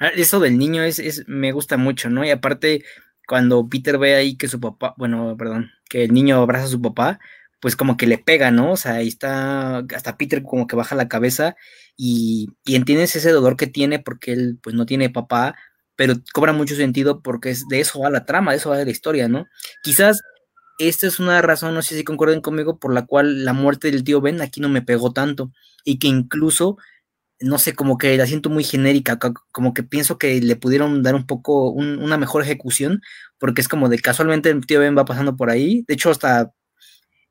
Ah, 0.00 0.08
eso 0.08 0.40
del 0.40 0.56
niño 0.56 0.82
es, 0.82 1.22
me 1.26 1.52
gusta 1.52 1.76
mucho, 1.76 2.08
¿no? 2.08 2.24
Y 2.24 2.30
aparte, 2.30 2.82
cuando 3.28 3.68
Peter 3.68 3.98
ve 3.98 4.14
ahí 4.14 4.36
que 4.36 4.48
su 4.48 4.58
papá, 4.58 4.94
bueno, 4.96 5.36
perdón, 5.36 5.70
que 5.90 6.04
el 6.04 6.14
niño 6.14 6.36
abraza 6.40 6.64
a 6.64 6.68
su 6.68 6.80
papá, 6.80 7.20
pues 7.60 7.76
como 7.76 7.98
que 7.98 8.06
le 8.06 8.16
pega, 8.16 8.50
¿no? 8.50 8.72
O 8.72 8.76
sea, 8.78 8.94
ahí 8.94 9.08
está, 9.08 9.78
hasta 9.94 10.16
Peter 10.16 10.42
como 10.42 10.66
que 10.66 10.76
baja 10.76 10.94
la 10.94 11.08
cabeza 11.08 11.56
y, 11.94 12.48
y 12.64 12.74
entiendes 12.74 13.14
ese 13.16 13.32
dolor 13.32 13.58
que 13.58 13.66
tiene 13.66 13.98
porque 13.98 14.32
él 14.32 14.58
pues 14.62 14.74
no 14.74 14.86
tiene 14.86 15.10
papá, 15.10 15.56
pero 15.94 16.14
cobra 16.32 16.54
mucho 16.54 16.74
sentido 16.74 17.20
porque 17.20 17.50
es, 17.50 17.68
de 17.68 17.80
eso 17.80 18.00
va 18.00 18.08
la 18.08 18.24
trama, 18.24 18.52
de 18.52 18.58
eso 18.58 18.70
va 18.70 18.82
la 18.82 18.90
historia, 18.90 19.28
¿no? 19.28 19.46
Quizás 19.82 20.22
esta 20.78 21.06
es 21.06 21.18
una 21.20 21.40
razón, 21.42 21.74
no 21.74 21.82
sé 21.82 21.96
si 21.96 22.04
concuerden 22.04 22.40
conmigo, 22.40 22.78
por 22.78 22.92
la 22.92 23.06
cual 23.06 23.44
la 23.44 23.52
muerte 23.52 23.90
del 23.90 24.04
tío 24.04 24.20
Ben 24.20 24.40
aquí 24.40 24.60
no 24.60 24.68
me 24.68 24.82
pegó 24.82 25.12
tanto 25.12 25.52
y 25.84 25.98
que 25.98 26.08
incluso, 26.08 26.76
no 27.40 27.58
sé, 27.58 27.74
como 27.74 27.98
que 27.98 28.16
la 28.16 28.26
siento 28.26 28.50
muy 28.50 28.64
genérica, 28.64 29.18
como 29.52 29.74
que 29.74 29.82
pienso 29.82 30.18
que 30.18 30.40
le 30.40 30.56
pudieron 30.56 31.02
dar 31.02 31.14
un 31.14 31.26
poco 31.26 31.70
una 31.70 32.18
mejor 32.18 32.42
ejecución, 32.42 33.02
porque 33.38 33.60
es 33.62 33.68
como 33.68 33.88
de 33.88 33.98
casualmente 33.98 34.50
el 34.50 34.66
tío 34.66 34.80
Ben 34.80 34.96
va 34.96 35.04
pasando 35.04 35.36
por 35.36 35.50
ahí, 35.50 35.84
de 35.88 35.94
hecho 35.94 36.10
hasta 36.10 36.52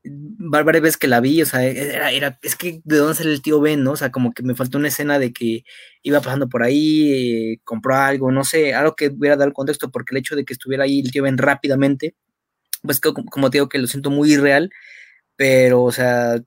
varias 0.08 0.82
veces 0.82 0.96
que 0.96 1.08
la 1.08 1.20
vi, 1.20 1.42
o 1.42 1.46
sea, 1.46 1.64
era, 1.64 2.10
era, 2.12 2.38
es 2.42 2.56
que 2.56 2.80
de 2.84 2.96
dónde 2.96 3.14
sale 3.14 3.32
el 3.32 3.42
tío 3.42 3.60
Ben, 3.60 3.82
¿no? 3.82 3.92
O 3.92 3.96
sea, 3.96 4.10
como 4.12 4.32
que 4.32 4.42
me 4.42 4.54
faltó 4.54 4.78
una 4.78 4.88
escena 4.88 5.18
de 5.18 5.32
que 5.32 5.64
iba 6.02 6.20
pasando 6.20 6.48
por 6.48 6.62
ahí, 6.62 7.12
eh, 7.12 7.60
compró 7.64 7.96
algo, 7.96 8.30
no 8.32 8.44
sé, 8.44 8.74
algo 8.74 8.94
que 8.94 9.08
hubiera 9.08 9.36
dado 9.36 9.52
contexto, 9.52 9.90
porque 9.90 10.14
el 10.14 10.18
hecho 10.18 10.36
de 10.36 10.44
que 10.44 10.52
estuviera 10.52 10.84
ahí 10.84 11.00
el 11.00 11.10
tío 11.10 11.22
Ben 11.24 11.38
rápidamente, 11.38 12.14
pues 12.82 13.00
como, 13.00 13.50
te 13.50 13.58
digo 13.58 13.68
que 13.68 13.78
lo 13.78 13.86
siento 13.86 14.10
muy 14.10 14.32
irreal, 14.32 14.70
pero, 15.36 15.84
o 15.84 15.92
sea, 15.92 16.40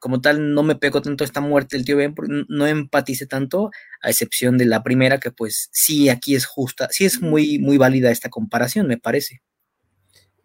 como, 0.00 0.20
tal, 0.20 0.54
no 0.54 0.62
me 0.64 0.76
pego 0.76 1.02
tanto 1.02 1.24
esta 1.24 1.40
muerte 1.40 1.76
del 1.76 1.86
tío 1.86 1.96
Ben, 1.96 2.14
no 2.48 2.66
empatice 2.66 3.26
tanto, 3.26 3.70
a 4.02 4.10
excepción 4.10 4.58
de 4.58 4.66
la 4.66 4.82
primera, 4.82 5.20
que 5.20 5.30
pues 5.32 5.68
sí, 5.72 6.08
aquí 6.08 6.34
es 6.34 6.46
justa, 6.46 6.88
sí 6.90 7.04
es 7.06 7.22
muy, 7.22 7.58
muy 7.58 7.78
válida 7.78 8.10
esta 8.10 8.30
comparación, 8.30 8.88
me 8.88 8.98
parece. 8.98 9.42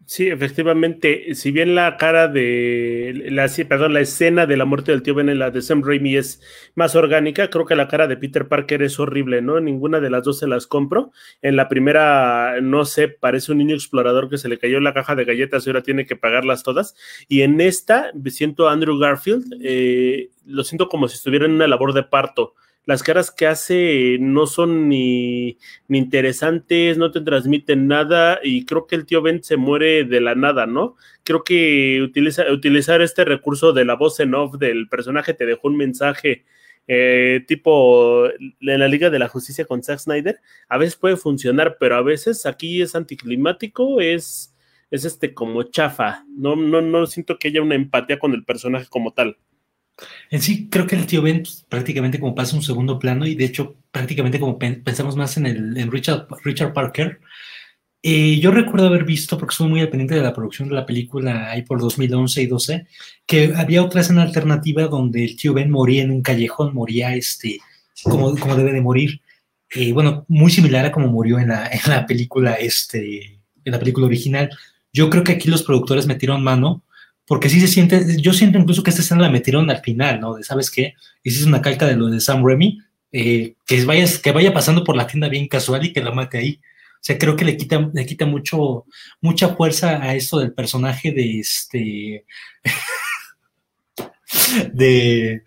Sí, 0.06 0.28
efectivamente, 0.28 1.34
si 1.34 1.50
bien 1.50 1.74
la 1.74 1.96
cara 1.96 2.28
de 2.28 3.24
la, 3.30 3.48
perdón, 3.66 3.94
la 3.94 4.00
escena 4.00 4.44
de 4.44 4.58
la 4.58 4.66
muerte 4.66 4.92
del 4.92 5.02
tío 5.02 5.14
Ben 5.14 5.30
en 5.30 5.38
la 5.38 5.50
de 5.50 5.62
Sam 5.62 5.82
Raimi 5.82 6.16
es 6.16 6.42
más 6.74 6.94
orgánica, 6.94 7.48
creo 7.48 7.64
que 7.64 7.74
la 7.74 7.88
cara 7.88 8.06
de 8.06 8.18
Peter 8.18 8.46
Parker 8.46 8.82
es 8.82 9.00
horrible, 9.00 9.40
¿no? 9.40 9.60
Ninguna 9.60 10.00
de 10.00 10.10
las 10.10 10.22
dos 10.22 10.40
se 10.40 10.46
las 10.46 10.66
compro. 10.66 11.10
En 11.40 11.56
la 11.56 11.70
primera, 11.70 12.60
no 12.60 12.84
sé, 12.84 13.08
parece 13.08 13.52
un 13.52 13.58
niño 13.58 13.74
explorador 13.74 14.28
que 14.28 14.36
se 14.36 14.48
le 14.50 14.58
cayó 14.58 14.78
la 14.78 14.92
caja 14.92 15.14
de 15.14 15.24
galletas 15.24 15.66
y 15.66 15.70
ahora 15.70 15.82
tiene 15.82 16.04
que 16.04 16.16
pagarlas 16.16 16.62
todas. 16.62 16.94
Y 17.26 17.40
en 17.40 17.62
esta, 17.62 18.12
siento 18.26 18.68
a 18.68 18.72
Andrew 18.72 18.98
Garfield, 18.98 19.58
eh, 19.62 20.28
lo 20.44 20.64
siento 20.64 20.88
como 20.90 21.08
si 21.08 21.16
estuviera 21.16 21.46
en 21.46 21.52
una 21.52 21.66
labor 21.66 21.94
de 21.94 22.02
parto 22.02 22.54
las 22.86 23.02
caras 23.02 23.30
que 23.30 23.46
hace 23.46 24.18
no 24.20 24.46
son 24.46 24.88
ni, 24.88 25.58
interesantes, 25.88 26.98
no 26.98 27.10
te 27.10 27.20
transmiten 27.20 27.88
nada 27.88 28.40
y 28.42 28.64
creo 28.66 28.86
que 28.86 28.96
el 28.96 29.06
tío 29.06 29.22
Ben 29.22 29.42
se 29.42 29.56
muere 29.56 30.04
de 30.04 30.20
la 30.20 30.34
nada, 30.34 30.66
¿no? 30.66 30.96
Creo 31.22 31.44
que 31.44 32.00
utiliza, 32.02 32.50
utilizar 32.52 33.00
este 33.02 33.24
recurso 33.24 33.72
de 33.72 33.84
la 33.84 33.94
voz 33.94 34.20
en 34.20 34.34
off 34.34 34.56
del 34.58 34.88
personaje 34.88 35.34
te 35.34 35.46
dejó 35.46 35.68
un 35.68 35.76
mensaje 35.76 36.44
eh, 36.86 37.42
tipo 37.48 38.26
en 38.28 38.54
la 38.60 38.88
Liga 38.88 39.08
de 39.08 39.18
la 39.18 39.28
Justicia 39.28 39.64
con 39.64 39.82
Zack 39.82 40.00
Snyder, 40.00 40.40
a 40.68 40.76
veces 40.76 40.96
puede 40.96 41.16
funcionar, 41.16 41.78
pero 41.80 41.96
a 41.96 42.02
veces 42.02 42.44
aquí 42.44 42.82
es 42.82 42.94
anticlimático, 42.94 44.00
es, 44.00 44.54
es 44.90 45.04
este 45.06 45.32
como 45.32 45.62
chafa, 45.62 46.24
no, 46.36 46.56
no, 46.56 46.82
no 46.82 47.06
siento 47.06 47.38
que 47.38 47.48
haya 47.48 47.62
una 47.62 47.74
empatía 47.74 48.18
con 48.18 48.34
el 48.34 48.44
personaje 48.44 48.86
como 48.90 49.12
tal. 49.12 49.38
En 50.30 50.42
sí, 50.42 50.68
creo 50.68 50.86
que 50.86 50.96
el 50.96 51.06
tío 51.06 51.22
Ben 51.22 51.42
pues, 51.42 51.64
prácticamente 51.68 52.18
como 52.18 52.34
pasa 52.34 52.56
un 52.56 52.62
segundo 52.62 52.98
plano 52.98 53.26
y 53.26 53.34
de 53.34 53.44
hecho 53.44 53.76
prácticamente 53.90 54.40
como 54.40 54.58
pensamos 54.58 55.16
más 55.16 55.36
en, 55.36 55.46
el, 55.46 55.90
Richard, 55.90 56.26
Richard 56.44 56.72
Parker. 56.72 57.20
Eh, 58.02 58.38
yo 58.38 58.50
recuerdo 58.50 58.88
haber 58.88 59.04
visto, 59.04 59.38
porque 59.38 59.52
estuve 59.52 59.68
muy 59.68 59.80
al 59.80 59.88
pendiente 59.88 60.14
de 60.14 60.20
la 60.20 60.34
producción 60.34 60.68
de 60.68 60.74
la 60.74 60.84
película 60.84 61.50
ahí 61.50 61.62
por 61.62 61.80
2011 61.80 62.42
y 62.42 62.46
12, 62.46 62.86
que 63.24 63.54
había 63.56 63.82
otra 63.82 64.02
escena 64.02 64.22
alternativa 64.22 64.82
donde 64.88 65.24
el 65.24 65.36
tío 65.36 65.54
Ben 65.54 65.70
moría 65.70 66.02
en 66.02 66.10
un 66.10 66.20
callejón, 66.20 66.74
moría 66.74 67.14
este, 67.14 67.60
como, 68.02 68.36
como 68.36 68.56
debe 68.56 68.72
de 68.72 68.82
morir. 68.82 69.22
Eh, 69.74 69.92
bueno, 69.92 70.26
muy 70.28 70.50
similar 70.50 70.84
a 70.84 70.92
como 70.92 71.08
murió 71.08 71.38
en 71.38 71.48
la, 71.48 71.66
en 71.66 71.80
la 71.88 72.06
película, 72.06 72.54
este, 72.54 73.40
en 73.64 73.72
la 73.72 73.78
película 73.78 74.06
original. 74.06 74.50
Yo 74.92 75.08
creo 75.08 75.24
que 75.24 75.32
aquí 75.32 75.48
los 75.48 75.62
productores 75.62 76.06
metieron 76.06 76.42
mano 76.42 76.82
porque 77.26 77.48
sí 77.48 77.60
se 77.60 77.68
siente, 77.68 78.20
yo 78.20 78.32
siento 78.32 78.58
incluso 78.58 78.82
que 78.82 78.90
esta 78.90 79.02
escena 79.02 79.22
la 79.22 79.30
metieron 79.30 79.70
al 79.70 79.80
final, 79.80 80.20
¿no? 80.20 80.34
De, 80.34 80.44
¿sabes 80.44 80.70
qué? 80.70 80.94
es 81.22 81.44
una 81.44 81.62
calca 81.62 81.86
de 81.86 81.96
lo 81.96 82.08
de 82.08 82.20
Sam 82.20 82.44
Remy, 82.44 82.78
eh, 83.12 83.54
que, 83.66 83.84
vaya, 83.84 84.06
que 84.22 84.32
vaya 84.32 84.52
pasando 84.52 84.84
por 84.84 84.96
la 84.96 85.06
tienda 85.06 85.28
bien 85.28 85.48
casual 85.48 85.84
y 85.84 85.92
que 85.92 86.02
la 86.02 86.10
mate 86.10 86.38
ahí. 86.38 86.60
O 86.94 87.06
sea, 87.06 87.18
creo 87.18 87.36
que 87.36 87.44
le 87.44 87.56
quita, 87.56 87.90
le 87.92 88.06
quita 88.06 88.26
mucho, 88.26 88.86
mucha 89.20 89.54
fuerza 89.54 90.02
a 90.02 90.14
esto 90.14 90.38
del 90.38 90.52
personaje 90.52 91.12
de 91.12 91.40
este, 91.40 92.24
de, 94.72 95.44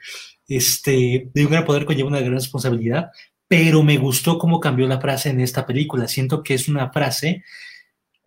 este, 0.48 1.30
de 1.34 1.46
un 1.46 1.52
gran 1.52 1.66
poder 1.66 1.86
conlleva 1.86 2.10
una 2.10 2.20
gran 2.20 2.34
responsabilidad, 2.34 3.12
pero 3.48 3.84
me 3.84 3.98
gustó 3.98 4.38
cómo 4.38 4.60
cambió 4.60 4.88
la 4.88 5.02
frase 5.02 5.30
en 5.30 5.42
esta 5.42 5.66
película. 5.66 6.08
Siento 6.08 6.44
que 6.44 6.54
es 6.54 6.68
una 6.68 6.92
frase 6.92 7.44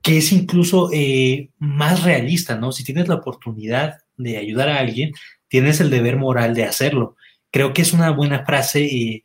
que 0.02 0.19
es 0.19 0.33
incluso 0.33 0.90
eh, 0.92 1.50
más 1.59 2.04
realista, 2.04 2.57
¿no? 2.57 2.73
Si 2.73 2.85
tienes 2.85 3.09
la 3.09 3.16
oportunidad 3.16 3.99
de 4.16 4.38
ayudar 4.38 4.69
a 4.69 4.78
alguien, 4.78 5.12
tienes 5.49 5.80
el 5.80 5.90
deber 5.90 6.16
moral 6.16 6.54
de 6.54 6.64
hacerlo. 6.64 7.16
Creo 7.50 7.73
que 7.73 7.83
es 7.83 7.92
una 7.92 8.11
buena 8.11 8.45
frase 8.45 8.85
eh, 8.85 9.25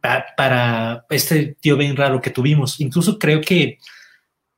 para 0.00 1.04
este 1.10 1.56
tío 1.60 1.76
Ben 1.76 1.96
raro 1.96 2.20
que 2.20 2.30
tuvimos. 2.30 2.80
Incluso 2.80 3.18
creo 3.18 3.40
que 3.40 3.78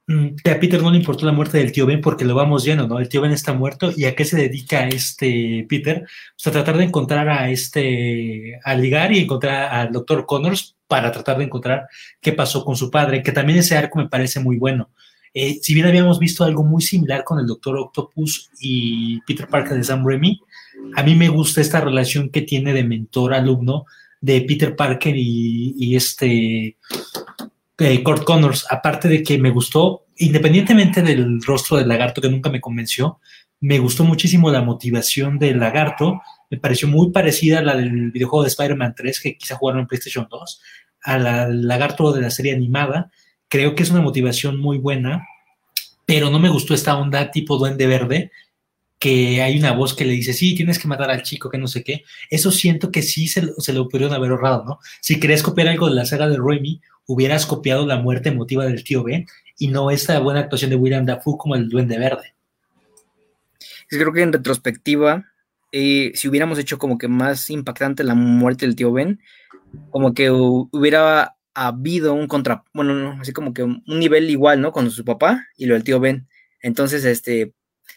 Mm, 0.07 0.37
a 0.51 0.61
Peter 0.61 0.83
no 0.83 0.91
le 0.91 0.99
importó 0.99 1.25
la 1.25 1.33
muerte 1.33 1.57
del 1.57 1.73
tío 1.73 1.87
Ben 1.87 2.03
porque 2.03 2.27
lo 2.27 2.35
vamos 2.35 2.65
lleno, 2.65 2.87
¿no? 2.87 2.99
El 2.99 3.09
tío 3.09 3.23
Ben 3.23 3.33
está 3.33 3.55
muerto 3.55 3.91
y 3.97 4.05
a 4.05 4.15
qué 4.15 4.25
se 4.27 4.37
dedica 4.37 4.87
este 4.87 5.67
Peter? 5.69 6.05
Pues 6.37 6.47
a 6.47 6.51
tratar 6.51 6.77
de 6.77 6.85
encontrar 6.85 7.29
a 7.31 7.49
este, 7.51 8.61
a 8.63 8.75
ligar 8.75 9.13
y 9.13 9.21
encontrar 9.21 9.73
al 9.75 9.93
doctor 9.93 10.27
Connors 10.27 10.77
para 10.87 11.11
tratar 11.11 11.39
de 11.39 11.45
encontrar 11.45 11.89
qué 12.21 12.33
pasó 12.33 12.65
con 12.65 12.77
su 12.77 12.91
padre, 12.91 13.23
que 13.23 13.33
también 13.33 13.59
ese 13.61 13.77
arco 13.77 13.99
me 13.99 14.09
parece 14.09 14.41
muy 14.41 14.59
bueno. 14.59 14.91
Eh, 15.33 15.59
si 15.63 15.75
bien 15.75 15.87
habíamos 15.87 16.19
visto 16.19 16.45
algo 16.45 16.63
muy 16.65 16.83
similar 16.83 17.25
con 17.25 17.41
el 17.41 17.47
doctor 17.47 17.77
Octopus 17.79 18.51
y 18.61 19.21
Peter 19.23 19.49
Parker 19.49 19.77
de 19.77 19.85
Sam 19.85 20.07
Raimi, 20.07 20.41
a 20.97 21.03
mí 21.03 21.15
me 21.15 21.29
gusta 21.29 21.61
esta 21.61 21.81
relación 21.81 22.29
que 22.29 22.43
tiene 22.43 22.73
de 22.75 22.85
mentor-alumno 22.85 23.87
de 24.21 24.43
Peter 24.43 24.77
Parker 24.77 25.17
y, 25.17 25.75
y 25.79 25.97
este 25.97 26.77
eh, 27.79 28.03
Kurt 28.03 28.25
Connors, 28.25 28.67
aparte 28.71 29.09
de 29.09 29.23
que 29.23 29.39
me 29.39 29.51
gustó, 29.51 30.07
independientemente 30.17 31.03
del 31.03 31.43
rostro 31.43 31.77
del 31.77 31.89
lagarto 31.89 32.21
que 32.21 32.29
nunca 32.29 32.51
me 32.51 32.61
convenció, 32.61 33.21
me 33.61 33.79
gustó 33.79 34.05
muchísimo 34.05 34.51
la 34.51 34.63
motivación 34.63 35.39
del 35.39 35.59
lagarto, 35.59 36.21
me 36.51 36.59
pareció 36.59 36.87
muy 36.87 37.11
parecida 37.11 37.59
a 37.59 37.63
la 37.63 37.77
del 37.77 38.11
videojuego 38.11 38.43
de 38.45 38.49
Spider-Man 38.49 38.95
3 38.97 39.21
que 39.21 39.37
quise 39.37 39.55
jugar 39.55 39.79
en 39.79 39.87
PlayStation 39.87 40.29
2, 40.31 40.61
al 41.03 41.67
lagarto 41.67 42.13
de 42.13 42.23
la 42.23 42.31
serie 42.31 42.55
animada, 42.55 43.11
creo 43.49 43.75
que 43.75 43.83
es 43.83 43.91
una 43.91 44.01
motivación 44.01 44.59
muy 44.61 44.79
buena, 44.79 45.27
pero 46.07 46.31
no 46.31 46.39
me 46.39 46.49
gustó 46.49 46.75
esta 46.75 46.97
onda 46.97 47.31
tipo 47.31 47.57
duende 47.57 47.87
verde, 47.87 48.31
que 48.99 49.43
hay 49.43 49.59
una 49.59 49.73
voz 49.73 49.95
que 49.95 50.05
le 50.05 50.13
dice, 50.13 50.33
sí, 50.33 50.55
tienes 50.55 50.79
que 50.79 50.89
matar 50.89 51.11
al 51.11 51.23
chico, 51.23 51.51
que 51.51 51.59
no 51.59 51.67
sé 51.67 51.83
qué. 51.85 52.05
Eso 52.31 52.51
siento 52.51 52.91
que 52.91 53.03
sí 53.03 53.29
se, 53.29 53.53
se 53.59 53.73
lo 53.73 53.89
pudieron 53.89 54.15
haber 54.15 54.31
ahorrado, 54.31 54.65
¿no? 54.65 54.79
Si 55.03 55.21
querés 55.21 55.43
copiar 55.43 55.69
algo 55.69 55.89
de 55.89 55.95
la 55.95 56.07
saga 56.07 56.27
de 56.27 56.39
Raimi, 56.39 56.81
hubieras 57.07 57.47
copiado 57.47 57.87
la 57.87 58.01
muerte 58.01 58.31
emotiva 58.31 58.65
del 58.65 58.85
tío 58.85 59.03
Ben 59.03 59.27
y 59.59 59.69
no 59.69 59.91
esta 59.91 60.19
buena 60.19 60.41
actuación 60.41 60.71
de 60.71 60.77
William 60.77 61.07
Dafoe 61.07 61.37
como 61.39 61.55
el 61.55 61.69
Duende 61.69 61.99
Verde. 61.99 62.35
Creo 63.89 64.13
que 64.13 64.23
en 64.23 64.33
retrospectiva, 64.33 65.27
eh, 65.73 66.13
si 66.15 66.29
hubiéramos 66.29 66.59
hecho 66.59 66.79
como 66.79 66.99
que 66.99 67.09
más 67.09 67.51
impactante 67.51 68.05
la 68.05 68.15
muerte 68.15 68.67
del 68.67 68.77
tío 68.77 68.93
Ben, 68.93 69.21
como 69.91 70.15
que 70.15 70.31
hubiera 70.31 71.37
habido 71.55 72.15
un 72.15 72.27
contra, 72.27 72.65
bueno, 72.73 73.17
así 73.21 73.33
como 73.33 73.55
que 73.55 73.63
un 73.63 73.83
nivel 73.87 74.31
igual, 74.31 74.61
¿no? 74.61 74.73
Con 74.73 74.91
su 74.91 75.05
papá 75.05 75.47
y 75.57 75.67
lo 75.67 75.75
del 75.75 75.85
tío 75.85 76.01
Ben. 76.01 76.27
Entonces, 76.61 77.05
este, 77.05 77.53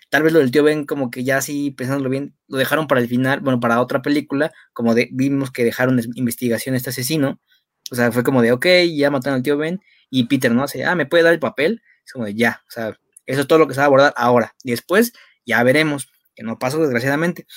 tal 0.09 0.23
vez 0.23 0.33
lo 0.33 0.39
del 0.39 0.51
tío 0.51 0.63
Ben, 0.63 0.85
como 0.85 1.09
que 1.09 1.23
ya 1.23 1.37
así 1.37 1.71
pensándolo 1.71 2.09
bien, 2.09 2.35
lo 2.47 2.57
dejaron 2.57 2.87
para 2.87 3.01
el 3.01 3.07
final, 3.07 3.39
bueno, 3.39 3.59
para 3.59 3.81
otra 3.81 4.01
película, 4.01 4.51
como 4.73 4.93
vimos 5.11 5.51
que 5.51 5.63
dejaron 5.63 5.99
investigación 6.15 6.75
este 6.75 6.91
asesino, 6.91 7.39
o 7.91 7.95
sea, 7.95 8.11
fue 8.11 8.23
como 8.23 8.41
de, 8.41 8.51
ok, 8.51 8.65
ya 8.95 9.11
mataron 9.11 9.37
al 9.37 9.43
tío 9.43 9.57
Ben 9.57 9.81
y 10.09 10.25
Peter, 10.25 10.51
¿no? 10.51 10.63
Hace, 10.63 10.83
ah, 10.85 10.95
¿me 10.95 11.05
puede 11.05 11.23
dar 11.23 11.33
el 11.33 11.39
papel? 11.39 11.81
Es 12.05 12.11
como 12.13 12.25
de, 12.25 12.33
ya, 12.35 12.61
o 12.67 12.71
sea, 12.71 12.97
eso 13.25 13.41
es 13.41 13.47
todo 13.47 13.59
lo 13.59 13.67
que 13.67 13.73
se 13.73 13.79
va 13.79 13.85
a 13.85 13.87
abordar 13.87 14.13
ahora. 14.17 14.55
Y 14.63 14.71
después 14.71 15.13
ya 15.45 15.63
veremos, 15.63 16.09
que 16.35 16.43
no 16.43 16.59
pasó 16.59 16.79
desgraciadamente. 16.79 17.47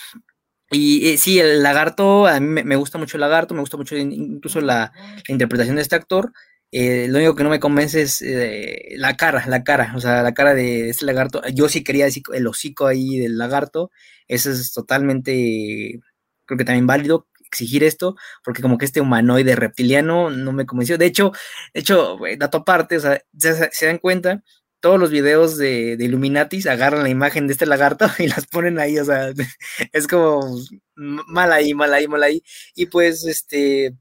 Y 0.70 1.08
eh, 1.08 1.18
sí, 1.18 1.38
el 1.40 1.62
lagarto, 1.62 2.26
a 2.26 2.38
mí 2.40 2.62
me, 2.62 2.76
gusta 2.76 2.98
mucho 2.98 3.16
el 3.16 3.22
lagarto, 3.22 3.54
me 3.54 3.60
gusta 3.60 3.76
mucho 3.76 3.96
incluso 3.96 4.60
la, 4.60 4.92
interpretación 5.28 5.76
de 5.76 5.82
este 5.82 5.96
actor. 5.96 6.32
Eh, 6.72 7.08
lo 7.08 7.18
único 7.18 7.34
que 7.34 7.42
no 7.42 7.50
me 7.50 7.58
convence 7.58 8.02
es 8.02 8.22
eh, 8.22 8.94
la 8.96 9.16
cara, 9.16 9.44
la 9.48 9.64
cara, 9.64 9.92
o 9.96 10.00
sea, 10.00 10.22
la 10.22 10.34
cara 10.34 10.54
de 10.54 10.90
este 10.90 11.04
lagarto. 11.06 11.42
Yo 11.52 11.68
sí 11.68 11.82
quería 11.82 12.04
decir 12.04 12.22
el 12.32 12.46
hocico 12.46 12.86
ahí 12.86 13.18
del 13.18 13.36
lagarto. 13.38 13.90
Eso 14.28 14.50
es 14.52 14.72
totalmente, 14.72 16.00
creo 16.46 16.58
que 16.58 16.64
también 16.64 16.86
válido 16.86 17.26
exigir 17.50 17.84
esto, 17.84 18.16
porque 18.44 18.62
como 18.62 18.78
que 18.78 18.84
este 18.84 19.00
humanoide 19.00 19.56
reptiliano 19.56 20.30
no 20.30 20.52
me 20.52 20.66
convenció. 20.66 20.98
De 20.98 21.06
hecho, 21.06 21.32
de 21.74 21.80
hecho, 21.80 22.18
dato 22.38 22.58
aparte, 22.58 22.96
o 22.96 23.00
sea, 23.00 23.22
se, 23.36 23.86
dan 23.86 23.98
cuenta, 23.98 24.42
todos 24.80 24.98
los 24.98 25.10
videos 25.10 25.58
de, 25.58 25.96
de, 25.96 26.04
Illuminatis 26.04 26.66
agarran 26.66 27.02
la 27.02 27.10
imagen 27.10 27.46
de 27.46 27.52
este 27.54 27.66
lagarto 27.66 28.06
y 28.18 28.28
las 28.28 28.46
ponen 28.46 28.78
ahí, 28.78 28.98
o 28.98 29.04
sea, 29.04 29.32
es 29.92 30.06
como 30.06 30.58
mal 30.94 31.52
ahí, 31.52 31.74
mal 31.74 31.92
ahí, 31.92 32.08
mal 32.08 32.22
ahí. 32.22 32.42
Y 32.74 32.86
pues, 32.86 33.26
este, 33.26 33.94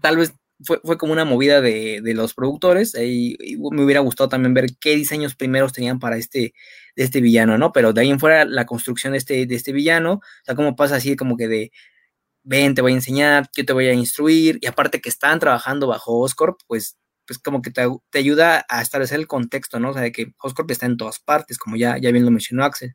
tal 0.00 0.18
vez 0.18 0.34
fue, 0.62 0.80
fue 0.84 0.98
como 0.98 1.12
una 1.12 1.24
movida 1.24 1.60
de, 1.60 2.00
de 2.02 2.14
los 2.14 2.34
productores. 2.34 2.94
Y, 2.94 3.36
me 3.72 3.84
hubiera 3.84 4.00
gustado 4.00 4.28
también 4.28 4.54
ver 4.54 4.66
qué 4.80 4.96
diseños 4.96 5.34
primeros 5.34 5.72
tenían 5.72 5.98
para 5.98 6.16
este, 6.16 6.54
este 6.96 7.20
villano, 7.20 7.58
¿no? 7.58 7.72
Pero 7.72 7.92
de 7.92 8.02
ahí 8.02 8.10
en 8.10 8.20
fuera 8.20 8.44
la 8.44 8.66
construcción 8.66 9.12
de 9.12 9.18
este, 9.18 9.46
de 9.46 9.54
este 9.54 9.72
villano, 9.72 10.14
o 10.14 10.44
sea, 10.44 10.54
cómo 10.54 10.76
pasa 10.76 10.96
así 10.96 11.16
como 11.16 11.36
que 11.36 11.48
de, 11.48 11.72
ven, 12.44 12.74
te 12.74 12.82
voy 12.82 12.92
a 12.92 12.96
enseñar, 12.96 13.48
yo 13.56 13.64
te 13.64 13.72
voy 13.72 13.86
a 13.88 13.94
instruir, 13.94 14.58
y 14.60 14.66
aparte 14.66 15.00
que 15.00 15.08
están 15.08 15.40
trabajando 15.40 15.86
bajo 15.88 16.20
Oscorp, 16.20 16.60
pues, 16.66 16.96
pues 17.26 17.38
como 17.38 17.62
que 17.62 17.70
te, 17.70 17.86
te, 18.10 18.18
ayuda 18.18 18.64
a 18.68 18.82
establecer 18.82 19.18
el 19.18 19.26
contexto, 19.26 19.80
¿no? 19.80 19.90
O 19.90 19.92
sea, 19.94 20.02
de 20.02 20.12
que 20.12 20.32
Oscorp 20.42 20.70
está 20.70 20.86
en 20.86 20.96
todas 20.96 21.18
partes, 21.20 21.58
como 21.58 21.76
ya, 21.76 21.98
ya 21.98 22.10
bien 22.12 22.24
lo 22.24 22.30
mencionó 22.30 22.64
Axel 22.64 22.94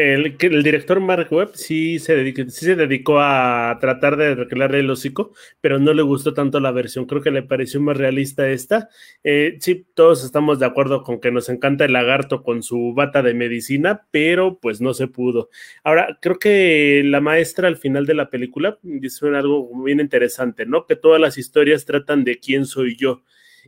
el, 0.00 0.62
director 0.62 1.00
Mark 1.00 1.28
Webb 1.30 1.50
sí 1.54 1.98
se, 1.98 2.16
dedicó, 2.16 2.42
sí 2.50 2.64
se 2.64 2.76
dedicó 2.76 3.20
a 3.20 3.76
tratar 3.80 4.16
de 4.16 4.34
recrearle 4.34 4.80
el 4.80 4.90
hocico, 4.90 5.32
pero 5.60 5.78
no 5.78 5.92
le 5.92 6.02
gustó 6.02 6.34
tanto 6.34 6.60
la 6.60 6.70
versión. 6.70 7.06
Creo 7.06 7.22
que 7.22 7.30
le 7.30 7.42
pareció 7.42 7.80
más 7.80 7.96
realista 7.96 8.48
esta. 8.48 8.88
Eh, 9.24 9.56
sí, 9.60 9.86
todos 9.94 10.24
estamos 10.24 10.58
de 10.58 10.66
acuerdo 10.66 11.02
con 11.02 11.20
que 11.20 11.30
nos 11.30 11.48
encanta 11.48 11.84
el 11.84 11.92
lagarto 11.92 12.42
con 12.42 12.62
su 12.62 12.94
bata 12.94 13.22
de 13.22 13.34
medicina, 13.34 14.06
pero 14.10 14.58
pues 14.58 14.80
no 14.80 14.94
se 14.94 15.06
pudo. 15.06 15.50
Ahora, 15.84 16.18
creo 16.20 16.38
que 16.38 17.02
la 17.04 17.20
maestra 17.20 17.68
al 17.68 17.76
final 17.76 18.06
de 18.06 18.14
la 18.14 18.30
película 18.30 18.78
dice 18.82 19.28
algo 19.28 19.70
bien 19.84 20.00
interesante, 20.00 20.66
¿no? 20.66 20.86
Que 20.86 20.96
todas 20.96 21.20
las 21.20 21.38
historias 21.38 21.84
tratan 21.84 22.24
de 22.24 22.38
quién 22.38 22.66
soy 22.66 22.96
yo 22.96 23.22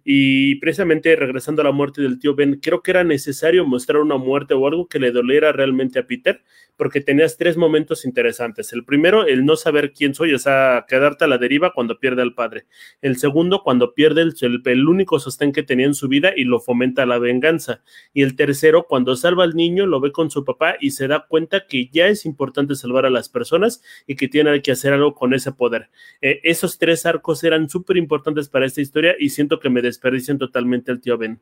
Y 0.05 0.57
precisamente 0.57 1.15
regresando 1.15 1.63
a 1.63 1.67
la 1.67 1.73
muerte 1.73 2.03
del 2.03 2.19
tío 2.19 2.35
Ben, 2.35 2.59
creo 2.61 2.83
que 2.83 2.91
era 2.91 3.05
necesario 3.05 3.65
mostrar 3.65 4.03
una 4.03 4.17
muerte 4.17 4.55
o 4.55 4.67
algo 4.67 4.89
que 4.89 4.99
le 4.99 5.13
doliera 5.13 5.53
realmente 5.53 5.99
a 5.99 6.07
Peter, 6.07 6.43
porque 6.83 7.01
tenías 7.01 7.37
tres 7.37 7.57
momentos 7.57 8.05
interesantes. 8.05 8.73
El 8.73 8.85
primero, 8.85 9.25
el 9.25 9.45
no 9.45 9.55
saber 9.55 9.93
quién 9.93 10.17
soy, 10.17 10.35
o 10.35 10.39
sea, 10.41 10.85
quedarte 10.89 11.25
a 11.25 11.29
la 11.29 11.39
deriva 11.39 11.73
cuando 11.73 12.01
pierde 12.01 12.23
al 12.23 12.35
padre. 12.35 12.67
El 13.01 13.19
segundo, 13.19 13.63
cuando 13.63 13.95
pierde 13.95 14.23
el, 14.23 14.35
el, 14.65 14.89
único 14.89 15.21
sostén 15.21 15.53
que 15.53 15.63
tenía 15.63 15.87
en 15.87 15.95
su 15.95 16.09
vida 16.09 16.33
y 16.37 16.43
lo 16.43 16.59
fomenta 16.59 17.07
la 17.07 17.21
venganza. 17.21 17.85
Y 18.13 18.23
el 18.23 18.35
tercero, 18.35 18.87
cuando 18.89 19.15
salva 19.15 19.45
al 19.45 19.55
niño, 19.55 19.87
lo 19.87 20.01
ve 20.01 20.11
con 20.11 20.29
su 20.29 20.45
papá 20.45 20.75
y 20.81 20.91
se 20.91 21.07
da 21.07 21.25
cuenta 21.29 21.69
que 21.69 21.89
ya 21.89 22.09
es 22.09 22.27
importante 22.27 22.75
salvar 22.75 23.07
a 23.07 23.11
las 23.11 23.29
personas 23.29 23.81
y 24.09 24.17
que 24.17 24.27
tiene 24.27 24.61
que 24.61 24.73
hacer 24.73 24.93
algo 24.93 25.15
con 25.15 25.35
ese 25.35 25.53
poder. 25.53 25.89
Eh, 26.21 26.41
esos 26.43 26.79
tres 26.79 27.07
arcos 27.07 27.45
eran 27.45 27.69
súper 27.69 27.97
importantes 27.97 28.49
para 28.49 28.67
esta 28.67 28.81
historia 28.81 29.15
y 29.21 29.29
siento 29.29 29.61
que 29.61 29.71
me 29.71 29.83
desperdician 29.83 30.37
totalmente 30.37 30.91
el 30.91 31.01
tío 31.01 31.17
Ben. 31.17 31.41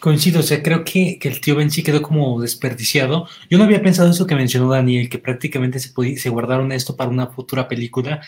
Coincido, 0.00 0.40
o 0.40 0.42
sea, 0.42 0.62
creo 0.62 0.84
que, 0.84 1.18
el 1.22 1.40
tío 1.40 1.56
Ben 1.56 1.70
sí 1.70 1.82
quedó 1.82 2.02
como 2.02 2.40
desperdiciado. 2.40 3.26
Yo 3.48 3.56
no 3.58 3.64
había 3.64 3.82
pensado 3.82 4.10
eso 4.10 4.26
que 4.26 4.34
mencionó 4.34 4.68
Daniel, 4.68 5.08
que 5.08 5.18
prácticamente 5.18 5.78
se, 5.78 5.92
se 6.16 6.28
guardaron 6.28 6.70
esto 6.72 6.96
para 6.96 7.10
una 7.10 7.28
futura 7.28 7.66
película. 7.66 8.20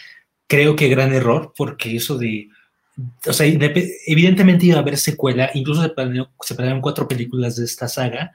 Creo 0.46 0.76
que 0.76 0.88
gran 0.88 1.12
error, 1.12 1.52
porque 1.56 1.96
eso 1.96 2.16
de. 2.16 2.48
O 3.26 3.32
sea, 3.32 3.46
evidentemente 3.46 4.66
iba 4.66 4.76
a 4.76 4.80
haber 4.80 4.96
secuela, 4.96 5.50
incluso 5.54 5.82
se, 5.82 5.90
planearon 5.90 6.80
cuatro 6.80 7.06
películas 7.06 7.56
de 7.56 7.64
esta 7.64 7.86
saga. 7.86 8.32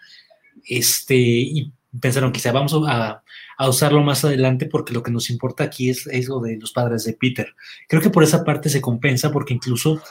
Este, 0.65 1.15
y 1.15 1.71
pensaron 1.99 2.31
quizá 2.31 2.51
vamos 2.51 2.73
a, 2.87 3.23
a, 3.57 3.69
usarlo 3.69 4.01
más 4.01 4.23
adelante 4.23 4.65
porque 4.67 4.93
lo 4.93 5.03
que 5.03 5.11
nos 5.11 5.29
importa 5.29 5.63
aquí 5.63 5.89
es, 5.89 6.07
es 6.07 6.27
lo 6.27 6.39
de 6.39 6.57
los 6.57 6.71
padres 6.71 7.03
de 7.03 7.13
Peter. 7.13 7.53
Creo 7.87 8.01
que 8.01 8.09
por 8.09 8.23
esa 8.23 8.43
parte 8.43 8.69
se 8.69 8.81
compensa 8.81 9.31
porque 9.31 9.53
incluso 9.53 10.01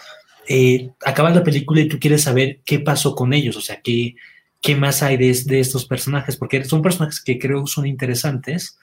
eh, 0.49 0.91
acabas 1.05 1.35
la 1.35 1.45
película 1.45 1.81
y 1.81 1.89
tú 1.89 1.99
quieres 1.99 2.23
saber 2.23 2.61
qué 2.65 2.81
pasó 2.81 3.15
con 3.15 3.33
ellos, 3.33 3.57
o 3.57 3.61
sea, 3.61 3.81
qué, 3.83 4.17
qué 4.61 4.77
más 4.77 5.03
hay 5.03 5.17
de, 5.17 5.31
estos 5.31 5.87
personajes, 5.87 6.37
porque 6.37 6.65
son 6.65 6.83
personajes 6.83 7.21
que 7.21 7.39
creo 7.39 7.67
son 7.67 7.87
interesantes 7.87 8.79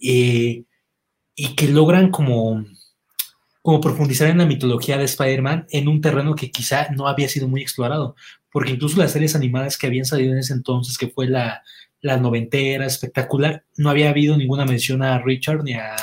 eh, 0.00 0.64
y 1.34 1.54
que 1.56 1.68
logran 1.68 2.10
como, 2.10 2.64
como 3.62 3.80
profundizar 3.80 4.28
en 4.28 4.38
la 4.38 4.46
mitología 4.46 4.98
de 4.98 5.04
Spider-Man 5.04 5.66
en 5.70 5.88
un 5.88 6.00
terreno 6.00 6.34
que 6.34 6.50
quizá 6.50 6.88
no 6.90 7.08
había 7.08 7.28
sido 7.28 7.48
muy 7.48 7.62
explorado, 7.62 8.16
porque 8.50 8.72
incluso 8.72 8.98
las 8.98 9.12
series 9.12 9.34
animadas 9.34 9.78
que 9.78 9.86
habían 9.86 10.04
salido 10.04 10.32
en 10.32 10.38
ese 10.38 10.52
entonces, 10.52 10.98
que 10.98 11.08
fue 11.08 11.26
la, 11.26 11.62
la 12.04 12.18
noventera, 12.18 12.84
espectacular, 12.84 13.64
no 13.78 13.88
había 13.88 14.10
habido 14.10 14.36
ninguna 14.36 14.66
mención 14.66 15.02
a 15.02 15.18
Richard 15.20 15.64
ni 15.64 15.72
a... 15.72 15.96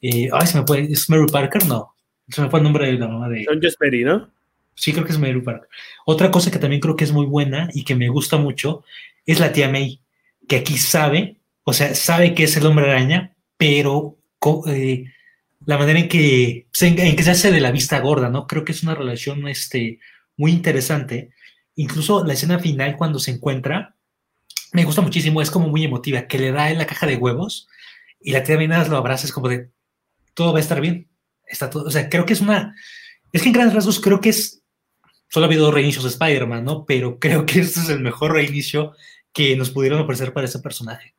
Eh, 0.00 0.30
ay, 0.32 0.46
se 0.46 0.58
me 0.58 0.64
puede... 0.64 0.90
¿Es 0.90 1.10
Mary 1.10 1.26
Parker? 1.30 1.66
No. 1.66 1.91
Se 2.28 2.40
me 2.40 2.50
fue 2.50 2.60
el 2.60 2.64
nombre 2.64 2.86
de 2.86 2.98
la 2.98 3.08
mamá 3.08 3.28
de. 3.28 3.44
John 3.46 3.60
Jesperi, 3.60 4.04
¿no? 4.04 4.30
Sí, 4.74 4.92
creo 4.92 5.04
que 5.04 5.12
es 5.12 5.18
Mary 5.18 5.40
Park. 5.40 5.68
Otra 6.06 6.30
cosa 6.30 6.50
que 6.50 6.58
también 6.58 6.80
creo 6.80 6.96
que 6.96 7.04
es 7.04 7.12
muy 7.12 7.26
buena 7.26 7.68
y 7.74 7.84
que 7.84 7.94
me 7.94 8.08
gusta 8.08 8.36
mucho 8.38 8.84
es 9.26 9.38
la 9.38 9.52
tía 9.52 9.68
May, 9.68 10.00
que 10.48 10.56
aquí 10.56 10.78
sabe, 10.78 11.36
o 11.64 11.72
sea, 11.72 11.94
sabe 11.94 12.34
que 12.34 12.44
es 12.44 12.56
el 12.56 12.66
hombre 12.66 12.90
araña, 12.90 13.34
pero 13.56 14.16
eh, 14.66 15.04
la 15.66 15.78
manera 15.78 16.00
en 16.00 16.08
que, 16.08 16.66
en, 16.80 17.16
que 17.16 17.22
se 17.22 17.30
hace 17.30 17.52
de 17.52 17.60
la 17.60 17.70
vista 17.70 18.00
gorda, 18.00 18.28
¿no? 18.28 18.46
Creo 18.46 18.64
que 18.64 18.72
es 18.72 18.82
una 18.82 18.94
relación 18.94 19.46
este, 19.46 20.00
muy 20.36 20.50
interesante. 20.52 21.30
Incluso 21.76 22.24
la 22.24 22.32
escena 22.32 22.58
final, 22.58 22.96
cuando 22.96 23.18
se 23.18 23.30
encuentra, 23.30 23.94
me 24.72 24.84
gusta 24.84 25.02
muchísimo, 25.02 25.42
es 25.42 25.50
como 25.50 25.68
muy 25.68 25.84
emotiva, 25.84 26.26
que 26.26 26.38
le 26.38 26.50
da 26.50 26.70
en 26.70 26.78
la 26.78 26.86
caja 26.86 27.06
de 27.06 27.16
huevos 27.16 27.68
y 28.20 28.32
la 28.32 28.42
tía 28.42 28.56
May 28.56 28.68
nada 28.68 28.88
lo 28.88 28.96
abraza, 28.96 29.26
es 29.26 29.32
como 29.32 29.48
de 29.48 29.70
todo 30.34 30.52
va 30.52 30.58
a 30.58 30.62
estar 30.62 30.80
bien 30.80 31.11
está 31.52 31.70
todo, 31.70 31.84
o 31.84 31.90
sea, 31.90 32.08
creo 32.08 32.26
que 32.26 32.32
es 32.32 32.40
una, 32.40 32.74
es 33.32 33.42
que 33.42 33.48
en 33.48 33.54
grandes 33.54 33.74
rasgos 33.74 34.00
creo 34.00 34.20
que 34.20 34.30
es, 34.30 34.62
solo 35.28 35.44
ha 35.44 35.48
habido 35.48 35.66
dos 35.66 35.74
reinicios 35.74 36.04
de 36.04 36.10
Spider-Man, 36.10 36.64
¿no? 36.64 36.84
Pero 36.84 37.18
creo 37.20 37.46
que 37.46 37.60
este 37.60 37.80
es 37.80 37.88
el 37.88 38.00
mejor 38.00 38.32
reinicio 38.32 38.92
que 39.32 39.56
nos 39.56 39.70
pudieron 39.70 40.00
ofrecer 40.00 40.32
para 40.32 40.46
ese 40.46 40.58
personaje. 40.58 41.14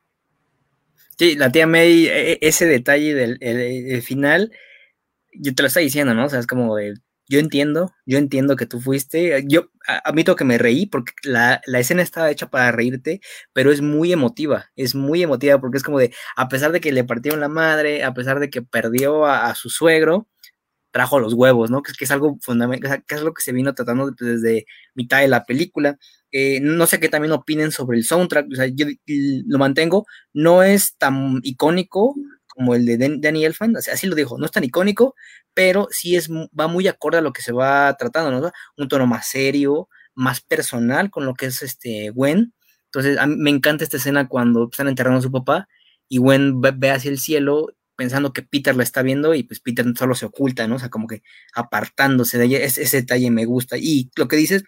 Sí, 1.18 1.36
la 1.36 1.52
tía 1.52 1.68
May, 1.68 2.08
e, 2.08 2.32
e, 2.34 2.40
ese 2.42 2.66
detalle 2.66 3.14
del 3.14 4.02
final, 4.02 4.52
yo 5.32 5.54
te 5.54 5.64
lo 5.64 5.68
estaba 5.68 5.84
diciendo, 5.84 6.14
¿no? 6.14 6.26
O 6.26 6.30
sea, 6.30 6.40
es 6.40 6.48
como 6.48 6.76
de, 6.76 6.96
yo 7.28 7.40
entiendo, 7.40 7.94
yo 8.06 8.18
entiendo 8.18 8.56
que 8.56 8.66
tú 8.66 8.80
fuiste, 8.80 9.44
yo 9.48 9.70
admito 10.04 10.36
que 10.36 10.44
me 10.44 10.58
reí 10.58 10.86
porque 10.86 11.14
la, 11.24 11.62
escena 11.74 12.02
estaba 12.02 12.30
hecha 12.30 12.50
para 12.50 12.72
reírte, 12.72 13.22
pero 13.54 13.72
es 13.72 13.82
muy 13.82 14.12
emotiva, 14.12 14.72
es 14.76 14.94
muy 14.94 15.24
emotiva 15.24 15.60
porque 15.60 15.78
es 15.78 15.84
como 15.84 16.00
de, 16.00 16.14
a 16.36 16.50
pesar 16.50 16.72
de 16.72 16.82
que 16.82 16.92
le 16.92 17.04
partieron 17.04 17.40
la 17.40 17.48
madre, 17.48 18.04
a 18.04 18.14
pesar 18.14 18.40
de 18.40 18.50
que 18.50 18.62
perdió 18.62 19.26
a, 19.26 19.56
su 19.56 19.70
suegro, 19.70 20.28
trajo 20.94 21.20
los 21.20 21.34
huevos, 21.34 21.72
¿no? 21.72 21.82
Que, 21.82 21.92
que 21.94 22.06
es 22.06 22.12
algo 22.12 22.38
fundamental, 22.40 23.04
que 23.08 23.16
es 23.16 23.22
lo 23.24 23.34
que 23.34 23.42
se 23.42 23.52
vino 23.52 23.74
tratando 23.74 24.12
desde 24.12 24.66
mitad 24.94 25.22
de 25.22 25.28
la 25.28 25.44
película. 25.44 25.98
Eh, 26.32 26.60
no 26.62 26.86
sé 26.86 27.00
qué 27.00 27.10
también 27.10 27.32
opinen 27.34 27.72
sobre 27.72 27.98
el 27.98 28.06
soundtrack, 28.06 28.48
o 28.52 28.56
sea, 28.56 28.68
yo 28.68 28.86
lo 29.06 29.58
mantengo, 29.58 30.06
no 30.34 30.64
es 30.64 30.96
tan 30.98 31.40
icónico 31.44 32.16
como 32.48 32.76
el 32.76 32.86
de 32.86 33.18
Danny 33.20 33.44
Elfman, 33.44 33.76
así 33.76 34.06
lo 34.06 34.16
dijo, 34.16 34.38
no 34.38 34.46
es 34.46 34.52
tan 34.52 34.64
icónico, 34.64 35.16
pero 35.56 35.88
sí 35.90 36.16
es, 36.16 36.30
va 36.30 36.68
muy 36.68 36.88
acorde 36.88 37.18
a 37.18 37.22
lo 37.22 37.34
que 37.34 37.42
se 37.42 37.52
va 37.52 37.96
tratando, 37.98 38.40
¿no? 38.40 38.52
Un 38.78 38.88
tono 38.88 39.08
más 39.08 39.28
serio, 39.28 39.90
más 40.14 40.42
personal 40.42 41.10
con 41.10 41.26
lo 41.26 41.34
que 41.34 41.48
es 41.48 41.64
este 41.64 42.12
Gwen. 42.12 42.54
Entonces, 42.86 43.18
a 43.18 43.26
mí 43.26 43.36
me 43.38 43.50
encanta 43.50 43.84
esta 43.84 43.98
escena 43.98 44.28
cuando 44.28 44.70
están 44.72 44.88
enterrando 44.88 45.18
a 45.20 45.24
su 45.24 45.32
papá 45.32 45.68
y 46.08 46.20
Gwen 46.20 46.62
ve, 46.62 46.92
hacia 46.92 47.10
el 47.10 47.18
cielo 47.18 47.74
pensando 48.04 48.34
que 48.34 48.42
Peter 48.42 48.76
la 48.76 48.84
está 48.84 49.02
viendo 49.02 49.34
y 49.34 49.44
pues 49.44 49.62
Peter 49.62 49.86
solo 49.98 50.14
se 50.14 50.26
oculta, 50.26 50.68
¿no? 50.68 50.76
O 50.76 50.80
sea, 50.80 50.90
como 50.90 51.08
que 51.08 51.24
apartándose 51.56 52.38
de 52.38 52.46
ella, 52.46 52.60
ese, 52.60 52.98
detalle 52.98 53.32
me 53.32 53.46
gusta. 53.46 53.78
Y 53.78 54.12
lo 54.18 54.28
que 54.28 54.36
dices 54.36 54.66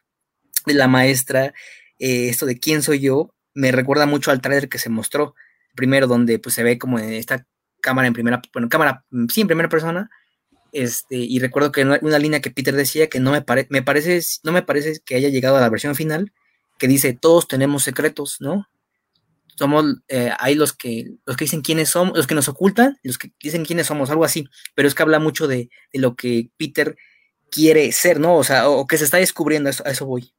de 0.65 0.73
la 0.73 0.87
maestra, 0.87 1.53
eh, 1.99 2.29
esto 2.29 2.45
de 2.45 2.57
quién 2.57 2.81
soy 2.81 3.01
yo, 3.01 3.35
me 3.53 3.73
recuerda 3.73 4.05
mucho 4.05 4.31
al 4.31 4.39
trailer 4.39 4.69
que 4.69 4.77
se 4.77 4.89
mostró, 4.89 5.35
primero 5.75 6.07
donde 6.07 6.39
pues 6.39 6.55
se 6.55 6.63
ve 6.63 6.77
como 6.77 6.97
esta 6.97 7.45
cámara 7.81 8.07
en 8.07 8.13
primera, 8.13 8.41
bueno, 8.53 8.69
cámara, 8.69 9.03
mm, 9.09 9.25
sí, 9.27 9.41
en 9.41 9.47
primera 9.47 9.67
persona, 9.67 10.09
este, 10.71 11.17
y 11.17 11.37
recuerdo 11.39 11.73
que 11.73 11.83
una 11.83 12.19
línea 12.19 12.39
que 12.39 12.51
Peter 12.51 12.73
decía 12.73 13.09
que 13.09 13.19
no 13.19 13.31
me, 13.31 13.43
me 13.69 13.81
parece, 13.83 14.21
no 14.43 14.53
me 14.53 14.61
parece 14.61 15.01
que 15.05 15.15
haya 15.15 15.27
llegado 15.27 15.57
a 15.57 15.61
la 15.61 15.69
versión 15.69 15.93
final, 15.95 16.31
que 16.79 16.87
dice, 16.87 17.17
todos 17.19 17.49
tenemos 17.49 17.83
secretos, 17.83 18.37
¿no? 18.39 18.67
Somos, 19.55 19.85
eh, 20.07 20.31
hay 20.37 20.55
los 20.55 20.73
que, 20.73 21.11
los 21.25 21.37
que 21.37 21.45
dicen 21.45 21.61
quiénes 21.61 21.89
somos, 21.89 22.15
los 22.15 22.27
que 22.27 22.35
nos 22.35 22.47
ocultan, 22.47 22.97
los 23.03 23.17
que 23.17 23.31
dicen 23.41 23.65
quiénes 23.65 23.87
somos, 23.87 24.09
algo 24.09 24.25
así, 24.25 24.47
pero 24.73 24.87
es 24.87 24.95
que 24.95 25.03
habla 25.03 25.19
mucho 25.19 25.47
de, 25.47 25.69
lo 25.93 26.15
que 26.15 26.49
Peter 26.57 26.95
quiere 27.49 27.91
ser, 27.91 28.19
¿no? 28.19 28.35
O 28.35 28.43
sea, 28.43 28.69
o, 28.69 28.85
que 28.85 28.97
se 28.97 29.05
está 29.05 29.17
descubriendo, 29.17 29.69
a 29.69 29.91
eso 29.91 30.05
voy. 30.05 30.31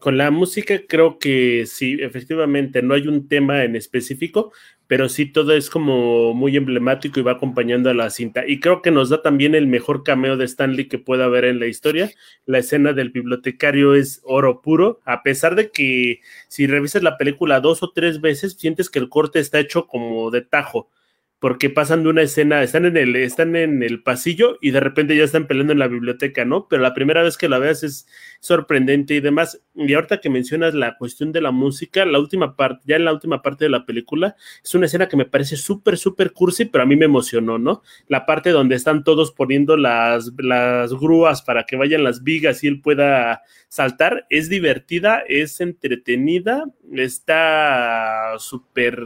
Con 0.00 0.16
la 0.16 0.30
música 0.30 0.80
creo 0.88 1.18
que 1.18 1.64
sí, 1.66 1.98
efectivamente, 2.00 2.82
no 2.82 2.94
hay 2.94 3.06
un 3.06 3.28
tema 3.28 3.64
en 3.64 3.76
específico, 3.76 4.52
pero 4.90 5.08
sí 5.08 5.26
todo 5.26 5.52
es 5.52 5.70
como 5.70 6.34
muy 6.34 6.56
emblemático 6.56 7.20
y 7.20 7.22
va 7.22 7.30
acompañando 7.30 7.90
a 7.90 7.94
la 7.94 8.10
cinta. 8.10 8.42
Y 8.44 8.58
creo 8.58 8.82
que 8.82 8.90
nos 8.90 9.08
da 9.08 9.22
también 9.22 9.54
el 9.54 9.68
mejor 9.68 10.02
cameo 10.02 10.36
de 10.36 10.44
Stanley 10.46 10.88
que 10.88 10.98
pueda 10.98 11.26
haber 11.26 11.44
en 11.44 11.60
la 11.60 11.68
historia. 11.68 12.10
La 12.44 12.58
escena 12.58 12.92
del 12.92 13.10
bibliotecario 13.10 13.94
es 13.94 14.20
oro 14.24 14.62
puro, 14.62 15.00
a 15.04 15.22
pesar 15.22 15.54
de 15.54 15.70
que 15.70 16.22
si 16.48 16.66
revisas 16.66 17.04
la 17.04 17.18
película 17.18 17.60
dos 17.60 17.84
o 17.84 17.92
tres 17.92 18.20
veces, 18.20 18.54
sientes 18.54 18.90
que 18.90 18.98
el 18.98 19.08
corte 19.08 19.38
está 19.38 19.60
hecho 19.60 19.86
como 19.86 20.32
de 20.32 20.42
tajo 20.42 20.90
porque 21.38 21.70
pasan 21.70 22.02
de 22.02 22.10
una 22.10 22.22
escena, 22.22 22.62
están 22.62 22.84
en 22.84 22.98
el, 22.98 23.16
están 23.16 23.56
en 23.56 23.82
el 23.82 24.02
pasillo 24.02 24.58
y 24.60 24.72
de 24.72 24.80
repente 24.80 25.16
ya 25.16 25.24
están 25.24 25.46
peleando 25.46 25.72
en 25.72 25.78
la 25.78 25.88
biblioteca, 25.88 26.44
¿no? 26.44 26.68
Pero 26.68 26.82
la 26.82 26.92
primera 26.94 27.22
vez 27.22 27.38
que 27.38 27.48
la 27.48 27.58
veas 27.58 27.82
es 27.82 28.06
sorprendente 28.40 29.14
y 29.14 29.20
demás. 29.20 29.62
Y 29.74 29.92
ahorita 29.92 30.20
que 30.20 30.30
mencionas 30.30 30.74
la 30.74 30.96
cuestión 30.96 31.30
de 31.30 31.40
la 31.40 31.52
música, 31.52 32.04
la 32.04 32.18
última 32.18 32.56
parte, 32.56 32.82
ya 32.86 32.96
en 32.96 33.04
la 33.04 33.12
última 33.12 33.42
parte 33.42 33.66
de 33.66 33.70
la 33.70 33.84
película, 33.86 34.34
es 34.64 34.74
una 34.74 34.86
escena 34.86 35.08
que 35.08 35.16
me 35.16 35.26
parece 35.26 35.56
súper, 35.56 35.98
súper 35.98 36.32
cursi, 36.32 36.64
pero 36.64 36.82
a 36.82 36.86
mí 36.86 36.96
me 36.96 37.04
emocionó, 37.04 37.58
¿no? 37.58 37.82
La 38.08 38.26
parte 38.26 38.50
donde 38.50 38.74
están 38.74 39.04
todos 39.04 39.30
poniendo 39.32 39.76
las, 39.76 40.32
las 40.38 40.92
grúas 40.94 41.42
para 41.42 41.64
que 41.64 41.76
vayan 41.76 42.02
las 42.02 42.24
vigas 42.24 42.64
y 42.64 42.68
él 42.68 42.80
pueda 42.80 43.42
saltar, 43.68 44.26
es 44.30 44.48
divertida, 44.48 45.22
es 45.28 45.60
entretenida, 45.60 46.64
está 46.92 48.34
súper 48.38 49.00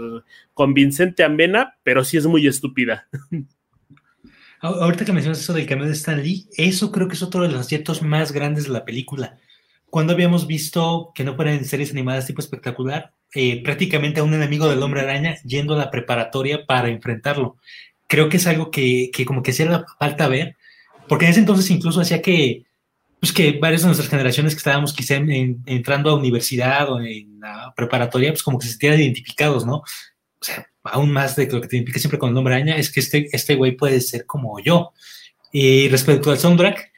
convincente, 0.55 1.25
amena, 1.25 1.77
pero 1.83 2.05
sí 2.05 2.17
es 2.17 2.27
muy 2.27 2.47
estúpida. 2.47 3.09
Ahorita 4.65 5.05
que 5.05 5.13
mencionas 5.13 5.41
eso 5.41 5.53
del 5.53 5.67
cameo 5.67 5.85
de 5.85 5.93
Stan 5.93 6.23
Lee, 6.23 6.49
eso 6.57 6.91
creo 6.91 7.07
que 7.07 7.17
es 7.17 7.23
otro 7.23 7.43
de 7.43 7.51
los 7.51 7.61
aciertos 7.61 8.01
más 8.01 8.33
grandes 8.33 8.65
de 8.65 8.71
la 8.71 8.87
película. 8.87 9.37
Cuando 9.91 10.15
habíamos 10.15 10.47
visto 10.47 11.13
que 11.15 11.23
no 11.23 11.37
fueran 11.37 11.67
series 11.67 11.91
animadas 11.91 12.27
tipo 12.27 12.41
espectacular, 12.41 13.13
eh, 13.35 13.63
prácticamente 13.63 14.21
a 14.21 14.25
un 14.25 14.33
enemigo 14.33 14.67
del 14.67 14.83
hombre 14.83 15.03
araña 15.03 15.37
yendo 15.45 15.75
a 15.75 15.79
la 15.79 15.91
preparatoria 15.91 16.65
para 16.65 16.89
enfrentarlo. 16.89 17.59
Creo 18.07 18.31
que 18.31 18.39
es 18.39 18.47
algo 18.47 18.71
que, 18.71 19.11
que 19.13 19.27
como 19.27 19.43
que 19.43 19.51
hacía 19.51 19.85
falta 19.99 20.29
ver, 20.29 20.57
porque 21.09 21.27
en 21.27 21.33
ese 21.33 21.41
entonces 21.41 21.71
incluso 21.71 22.01
hacía 22.01 22.23
que, 22.23 22.65
pues 23.21 23.33
que 23.33 23.59
varias 23.61 23.83
de 23.83 23.89
nuestras 23.89 24.09
generaciones 24.09 24.55
que 24.55 24.59
estábamos 24.61 24.95
quizá 24.95 25.17
entrando 25.17 26.09
a 26.09 26.15
universidad 26.15 26.91
o 26.91 27.03
en 27.03 27.39
la 27.39 27.75
preparatoria, 27.77 28.31
pues 28.31 28.43
como 28.43 28.59
que 28.59 28.65
se 28.65 28.73
sentían 28.73 28.99
identificados, 28.99 29.67
¿no? 29.67 29.83
O 30.45 30.47
sea, 30.47 30.67
aún 30.83 31.11
más 31.11 31.37
de 31.37 31.47
lo 31.47 31.63
que 31.63 31.69
te 31.69 31.79
implica 31.79 31.99
siempre 31.99 32.19
con 32.19 32.29
el 32.29 32.35
nombre 32.35 32.55
araña, 32.55 32.77
es 32.77 32.93
que 32.93 33.01
este, 33.01 33.29
este 33.33 33.55
güey 33.55 33.73
puede 33.73 34.03
ser 34.03 34.27
como 34.27 34.61
yo. 34.61 34.93
Y 35.53 35.89
respecto 35.89 36.31
al 36.31 36.39
soundtrack, 36.39 36.93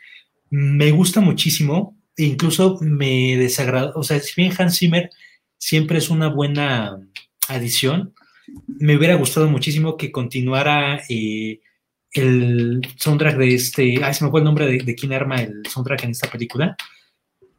me 0.50 0.90
gusta 0.90 1.20
muchísimo, 1.20 1.96
e 2.16 2.24
incluso 2.24 2.78
me 2.80 3.36
desagrada, 3.36 3.92
o 3.94 4.02
sea, 4.02 4.18
si 4.18 4.32
bien 4.40 4.52
Hans 4.58 4.78
Zimmer 4.78 5.10
siempre 5.58 5.98
es 5.98 6.10
una 6.10 6.28
buena 6.28 6.98
adición, 7.46 8.14
me 8.66 8.96
hubiera 8.96 9.14
gustado 9.14 9.48
muchísimo 9.48 9.96
que 9.96 10.10
continuara 10.10 11.02
eh, 11.08 11.60
el 12.12 12.80
soundtrack 12.96 13.36
de 13.36 13.54
este, 13.54 14.02
ay, 14.02 14.14
se 14.14 14.24
me 14.24 14.30
fue 14.30 14.40
el 14.40 14.44
nombre 14.44 14.66
de, 14.66 14.78
de 14.78 14.94
quién 14.96 15.12
arma 15.12 15.36
el 15.36 15.62
soundtrack 15.68 16.02
en 16.02 16.10
esta 16.10 16.28
película, 16.28 16.76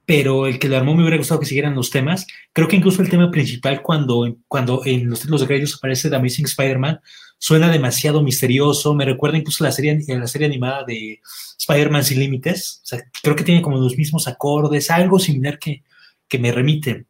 pero 0.08 0.48
el 0.48 0.58
que 0.58 0.70
le 0.70 0.78
armó 0.78 0.96
me 0.96 1.02
hubiera 1.02 1.18
gustado 1.18 1.42
que 1.42 1.46
siguieran 1.46 1.76
los 1.76 1.90
temas. 1.90 2.26
Creo 2.54 2.70
que 2.70 2.78
incluso 2.78 3.02
el 3.02 3.10
tema 3.10 3.30
principal, 3.30 3.82
cuando, 3.82 4.38
cuando 4.48 4.82
en 4.86 5.10
los 5.10 5.20
títulos 5.20 5.42
de 5.42 5.48
créditos 5.48 5.76
aparece 5.76 6.10
The 6.10 6.16
Amazing 6.16 6.46
Spider-Man, 6.46 7.02
suena 7.38 7.70
demasiado 7.70 8.24
misterioso. 8.24 8.94
Me 8.94 9.04
recuerda 9.04 9.38
incluso 9.38 9.66
la 9.66 9.72
serie, 9.74 10.02
la 10.08 10.28
serie 10.28 10.48
animada 10.48 10.86
de 10.86 11.20
Spider-Man 11.60 12.06
Sin 12.06 12.22
Límites. 12.22 12.84
Creo 13.22 13.36
que 13.36 13.44
tiene 13.44 13.62
como 13.62 13.80
los 13.80 13.98
mismos 13.98 14.30
acordes, 14.30 14.90
algo 14.92 15.20
similar 15.20 15.60
que, 15.60 15.84
que 16.30 16.40
me 16.40 16.54
remite. 16.54 17.04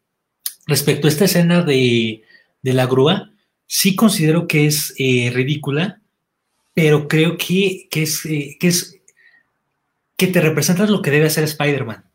Respecto 0.66 1.06
a 1.06 1.12
esta 1.12 1.26
escena 1.26 1.62
de, 1.62 2.24
de 2.64 2.74
la 2.74 2.88
grúa, 2.88 3.30
sí 3.68 3.96
considero 3.96 4.48
que 4.48 4.66
es 4.66 4.96
eh, 4.98 5.30
ridícula, 5.32 6.02
pero 6.74 7.08
creo 7.08 7.38
que, 7.38 7.88
que 7.92 8.02
es, 8.02 8.26
eh, 8.26 8.58
que 8.60 8.70
es 8.70 9.00
que 10.18 10.26
te 10.26 10.42
representas 10.42 10.90
lo 10.90 11.04
que 11.04 11.12
debe 11.12 11.28
hacer 11.28 11.44
Spider-Man 11.44 12.07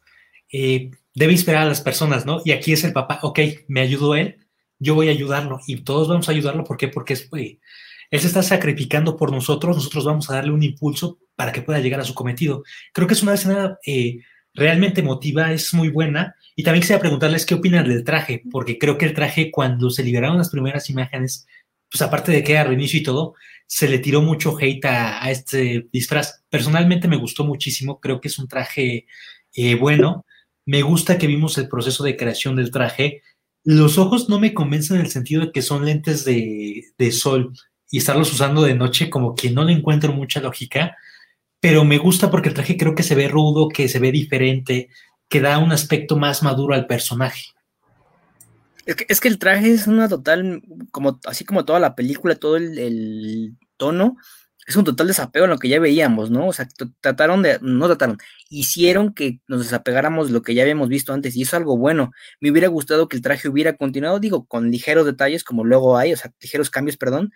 eh, 0.52 0.90
debe 1.14 1.32
inspirar 1.32 1.62
a 1.62 1.68
las 1.68 1.80
personas, 1.80 2.26
¿no? 2.26 2.40
Y 2.44 2.52
aquí 2.52 2.72
es 2.72 2.84
el 2.84 2.92
papá, 2.92 3.18
ok, 3.22 3.40
me 3.68 3.80
ayudó 3.80 4.14
él, 4.14 4.36
yo 4.78 4.94
voy 4.94 5.08
a 5.08 5.12
ayudarlo 5.12 5.60
y 5.66 5.76
todos 5.82 6.08
vamos 6.08 6.28
a 6.28 6.32
ayudarlo, 6.32 6.64
¿por 6.64 6.76
qué? 6.76 6.88
Porque 6.88 7.14
es, 7.14 7.28
él 7.32 8.20
se 8.20 8.26
está 8.26 8.42
sacrificando 8.42 9.16
por 9.16 9.32
nosotros, 9.32 9.76
nosotros 9.76 10.04
vamos 10.04 10.28
a 10.28 10.34
darle 10.34 10.52
un 10.52 10.62
impulso 10.62 11.18
para 11.34 11.50
que 11.50 11.62
pueda 11.62 11.80
llegar 11.80 12.00
a 12.00 12.04
su 12.04 12.14
cometido. 12.14 12.62
Creo 12.92 13.08
que 13.08 13.14
es 13.14 13.22
una 13.22 13.34
escena 13.34 13.78
eh, 13.86 14.18
realmente 14.52 15.00
emotiva, 15.00 15.50
es 15.52 15.72
muy 15.72 15.88
buena. 15.88 16.36
Y 16.54 16.62
también 16.62 16.82
quisiera 16.82 17.00
preguntarles 17.00 17.46
qué 17.46 17.54
opinan 17.54 17.88
del 17.88 18.04
traje, 18.04 18.42
porque 18.50 18.78
creo 18.78 18.98
que 18.98 19.06
el 19.06 19.14
traje 19.14 19.50
cuando 19.50 19.88
se 19.88 20.04
liberaron 20.04 20.36
las 20.36 20.50
primeras 20.50 20.90
imágenes, 20.90 21.46
pues 21.90 22.02
aparte 22.02 22.32
de 22.32 22.44
que 22.44 22.52
era 22.52 22.64
reinicio 22.64 23.00
y 23.00 23.02
todo, 23.02 23.34
se 23.66 23.88
le 23.88 23.98
tiró 23.98 24.20
mucho 24.20 24.58
hate 24.60 24.84
a, 24.84 25.30
este 25.30 25.88
disfraz. 25.90 26.44
Personalmente 26.50 27.08
me 27.08 27.16
gustó 27.16 27.44
muchísimo, 27.44 27.98
creo 27.98 28.20
que 28.20 28.28
es 28.28 28.38
un 28.38 28.46
traje 28.46 29.06
eh, 29.54 29.74
bueno. 29.76 30.26
Me 30.64 30.82
gusta 30.82 31.18
que 31.18 31.26
vimos 31.26 31.58
el 31.58 31.68
proceso 31.68 32.04
de 32.04 32.16
creación 32.16 32.56
del 32.56 32.70
traje. 32.70 33.22
Los 33.64 33.98
ojos 33.98 34.28
no 34.28 34.38
me 34.38 34.54
convencen 34.54 34.96
en 34.96 35.02
el 35.02 35.10
sentido 35.10 35.46
de 35.46 35.52
que 35.52 35.62
son 35.62 35.84
lentes 35.84 36.24
de, 36.24 37.12
sol 37.12 37.52
y 37.90 37.98
estarlos 37.98 38.32
usando 38.32 38.62
de 38.62 38.74
noche 38.74 39.10
como 39.10 39.34
que 39.34 39.50
no 39.50 39.64
le 39.64 39.72
encuentro 39.72 40.12
mucha 40.12 40.40
lógica, 40.40 40.96
pero 41.60 41.84
me 41.84 41.98
gusta 41.98 42.30
porque 42.30 42.48
el 42.48 42.54
traje 42.54 42.76
creo 42.76 42.94
que 42.94 43.02
se 43.02 43.14
ve 43.14 43.28
rudo, 43.28 43.68
que 43.68 43.88
se 43.88 43.98
ve 43.98 44.12
diferente, 44.12 44.88
que 45.28 45.40
da 45.40 45.58
un 45.58 45.72
aspecto 45.72 46.16
más 46.16 46.42
maduro 46.42 46.74
al 46.74 46.86
personaje. 46.86 47.42
Es 48.84 49.20
que, 49.20 49.28
el 49.28 49.38
traje 49.38 49.70
es 49.70 49.86
una 49.86 50.08
total, 50.08 50.60
como 50.90 51.20
así 51.26 51.44
como 51.44 51.64
toda 51.64 51.78
la 51.78 51.94
película, 51.94 52.34
todo 52.34 52.56
el 52.56 53.56
tono, 53.76 54.16
es 54.66 54.76
un 54.76 54.84
total 54.84 55.08
desapego 55.08 55.44
en 55.44 55.50
lo 55.50 55.58
que 55.58 55.68
ya 55.68 55.80
veíamos, 55.80 56.30
¿no? 56.30 56.46
O 56.48 56.52
sea, 56.52 56.68
trataron 57.00 57.42
de, 57.42 57.58
no 57.62 57.86
trataron, 57.86 58.18
hicieron 58.48 59.12
que 59.12 59.40
nos 59.48 59.62
desapegáramos 59.62 60.28
de 60.28 60.34
lo 60.34 60.42
que 60.42 60.54
ya 60.54 60.62
habíamos 60.62 60.88
visto 60.88 61.12
antes 61.12 61.36
y 61.36 61.42
eso 61.42 61.56
es 61.56 61.60
algo 61.60 61.76
bueno. 61.76 62.12
Me 62.40 62.50
hubiera 62.50 62.68
gustado 62.68 63.08
que 63.08 63.16
el 63.16 63.22
traje 63.22 63.48
hubiera 63.48 63.76
continuado, 63.76 64.20
digo, 64.20 64.46
con 64.46 64.70
ligeros 64.70 65.06
detalles 65.06 65.44
como 65.44 65.64
luego 65.64 65.98
hay, 65.98 66.12
o 66.12 66.16
sea, 66.16 66.32
ligeros 66.40 66.70
cambios, 66.70 66.96
perdón, 66.96 67.32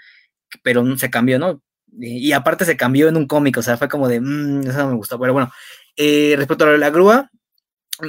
pero 0.62 0.84
no 0.84 0.96
se 0.98 1.10
cambió, 1.10 1.38
¿no? 1.38 1.62
Y, 1.98 2.32
aparte 2.32 2.64
se 2.64 2.76
cambió 2.76 3.08
en 3.08 3.16
un 3.16 3.26
cómic, 3.26 3.56
o 3.58 3.62
sea, 3.62 3.76
fue 3.76 3.88
como 3.88 4.08
de, 4.08 4.20
mmm, 4.20 4.60
eso 4.68 4.78
no 4.78 4.90
me 4.90 4.96
gustó. 4.96 5.18
Pero 5.18 5.32
bueno, 5.32 5.50
eh, 5.96 6.34
respecto 6.36 6.64
a 6.64 6.76
la 6.76 6.90
grúa, 6.90 7.30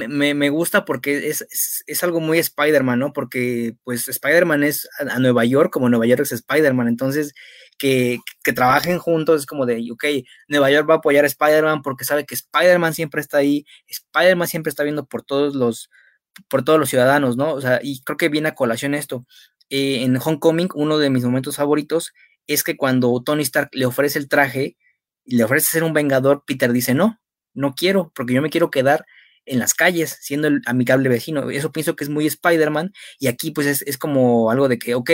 me, 0.08 0.34
me, 0.34 0.50
gusta 0.50 0.84
porque 0.84 1.28
es, 1.28 1.46
es, 1.86 2.04
algo 2.04 2.20
muy 2.20 2.38
Spider-Man, 2.38 2.98
¿no? 2.98 3.12
Porque 3.12 3.76
pues 3.84 4.08
Spider-Man 4.08 4.62
es 4.64 4.88
a, 4.98 5.18
Nueva 5.18 5.44
York 5.44 5.72
como 5.72 5.88
Nueva 5.88 6.06
York 6.06 6.20
es 6.22 6.32
Spider-Man, 6.32 6.88
entonces 6.88 7.32
que, 7.78 8.18
trabajen 8.54 8.98
juntos 8.98 9.40
es 9.40 9.46
como 9.46 9.66
de, 9.66 9.88
ok, 9.92 10.04
Nueva 10.48 10.70
York 10.70 10.88
va 10.88 10.94
a 10.94 10.96
apoyar 10.98 11.24
a 11.24 11.28
Spider-Man 11.28 11.82
porque 11.82 12.04
sabe 12.04 12.24
que 12.24 12.34
Spider-Man 12.34 12.94
siempre 12.94 13.20
está 13.20 13.38
ahí, 13.38 13.64
Spider-Man 13.86 14.48
siempre 14.48 14.70
está 14.70 14.82
viendo 14.82 15.06
por 15.06 15.22
todos 15.22 15.54
los, 15.54 15.90
por 16.48 16.64
todos 16.64 16.78
los 16.78 16.88
ciudadanos, 16.88 17.36
¿no? 17.36 17.52
O 17.52 17.60
sea, 17.60 17.80
y 17.82 18.00
creo 18.02 18.16
que 18.16 18.28
viene 18.28 18.48
a 18.48 18.54
colación 18.54 18.94
esto. 18.94 19.26
Eh, 19.70 20.02
en 20.02 20.16
Homecoming, 20.16 20.68
uno 20.74 20.98
de 20.98 21.10
mis 21.10 21.24
momentos 21.24 21.56
favoritos 21.56 22.12
es 22.46 22.64
que 22.64 22.76
cuando 22.76 23.22
Tony 23.22 23.42
Stark 23.42 23.70
le 23.72 23.86
ofrece 23.86 24.18
el 24.18 24.28
traje 24.28 24.76
y 25.24 25.36
le 25.36 25.44
ofrece 25.44 25.70
ser 25.70 25.84
un 25.84 25.92
vengador, 25.92 26.44
Peter 26.46 26.72
dice, 26.72 26.94
no, 26.94 27.20
no 27.54 27.74
quiero, 27.74 28.10
porque 28.14 28.34
yo 28.34 28.42
me 28.42 28.50
quiero 28.50 28.70
quedar 28.70 29.04
en 29.44 29.58
las 29.58 29.74
calles, 29.74 30.18
siendo 30.20 30.48
el 30.48 30.62
amigable 30.66 31.08
vecino. 31.08 31.50
Eso 31.50 31.72
pienso 31.72 31.96
que 31.96 32.04
es 32.04 32.10
muy 32.10 32.26
Spider-Man 32.26 32.92
y 33.18 33.28
aquí 33.28 33.50
pues 33.50 33.66
es, 33.66 33.82
es, 33.82 33.98
como 33.98 34.50
algo 34.50 34.68
de 34.68 34.78
que, 34.78 34.94
ok, 34.94 35.10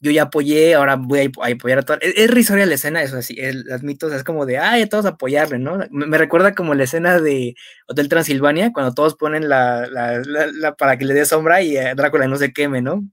yo 0.00 0.10
ya 0.10 0.24
apoyé, 0.24 0.74
ahora 0.74 0.96
voy 0.96 1.20
a, 1.20 1.52
apoyar 1.52 1.78
a 1.78 1.82
todos. 1.82 2.00
Es, 2.02 2.14
es, 2.16 2.30
risoria 2.30 2.66
la 2.66 2.74
escena, 2.74 3.02
eso 3.02 3.16
así, 3.18 3.36
el, 3.38 3.70
admito, 3.72 4.12
es 4.12 4.24
como 4.24 4.46
de, 4.46 4.58
ay, 4.58 4.82
a 4.82 4.88
todos 4.88 5.06
apoyarle, 5.06 5.58
¿no? 5.58 5.78
Me, 5.90 6.18
recuerda 6.18 6.54
como 6.54 6.74
la 6.74 6.84
escena 6.84 7.20
de 7.20 7.54
Hotel 7.88 8.08
Transilvania, 8.08 8.72
cuando 8.72 8.94
todos 8.94 9.14
ponen 9.16 9.48
la, 9.48 9.86
la, 9.86 10.22
la, 10.24 10.74
para 10.74 10.98
que 10.98 11.04
le 11.04 11.14
dé 11.14 11.24
sombra 11.24 11.62
y 11.62 11.74
Drácula 11.94 12.28
no 12.28 12.36
se 12.36 12.52
queme, 12.52 12.82
¿no? 12.82 13.04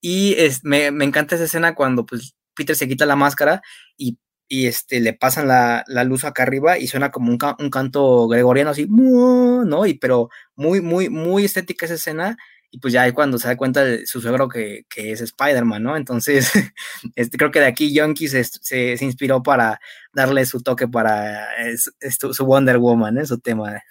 Y 0.00 0.34
es, 0.38 0.64
me, 0.64 0.90
me 0.90 1.04
encanta 1.04 1.34
esa 1.34 1.44
escena 1.44 1.74
cuando 1.74 2.06
pues 2.06 2.34
Peter 2.54 2.76
se 2.76 2.88
quita 2.88 3.06
la 3.06 3.16
máscara 3.16 3.62
y 3.96 4.18
y 4.48 4.66
este, 4.66 5.00
le 5.00 5.12
pasan 5.12 5.46
la, 5.46 5.84
luz 6.04 6.24
acá 6.24 6.42
arriba 6.42 6.78
y 6.78 6.86
suena 6.86 7.10
como 7.10 7.30
un, 7.30 7.38
un, 7.58 7.70
canto 7.70 8.26
gregoriano 8.28 8.70
así, 8.70 8.86
¿no? 8.88 9.86
Y 9.86 9.94
pero 9.94 10.30
muy, 10.56 10.80
muy, 10.80 11.10
muy 11.10 11.44
estética 11.44 11.84
esa 11.84 11.96
escena. 11.96 12.36
Y 12.70 12.78
pues 12.80 12.92
ya 12.92 13.02
hay 13.02 13.12
cuando 13.12 13.38
se 13.38 13.48
da 13.48 13.56
cuenta 13.56 13.84
de 13.84 14.06
su 14.06 14.20
suegro 14.20 14.48
que, 14.48 14.84
que 14.88 15.12
es 15.12 15.20
Spider-Man, 15.20 15.82
¿no? 15.82 15.96
Entonces, 15.96 16.50
este, 17.14 17.38
creo 17.38 17.50
que 17.50 17.60
de 17.60 17.66
aquí 17.66 17.94
Yonki 17.94 18.28
se, 18.28 18.44
se, 18.44 19.04
inspiró 19.04 19.42
para 19.42 19.80
darle 20.12 20.44
su 20.44 20.62
toque 20.62 20.86
para 20.86 21.48
su 22.10 22.44
Wonder 22.44 22.78
Woman, 22.78 23.18
¿eh? 23.18 23.26
su 23.26 23.38
tema. 23.38 23.82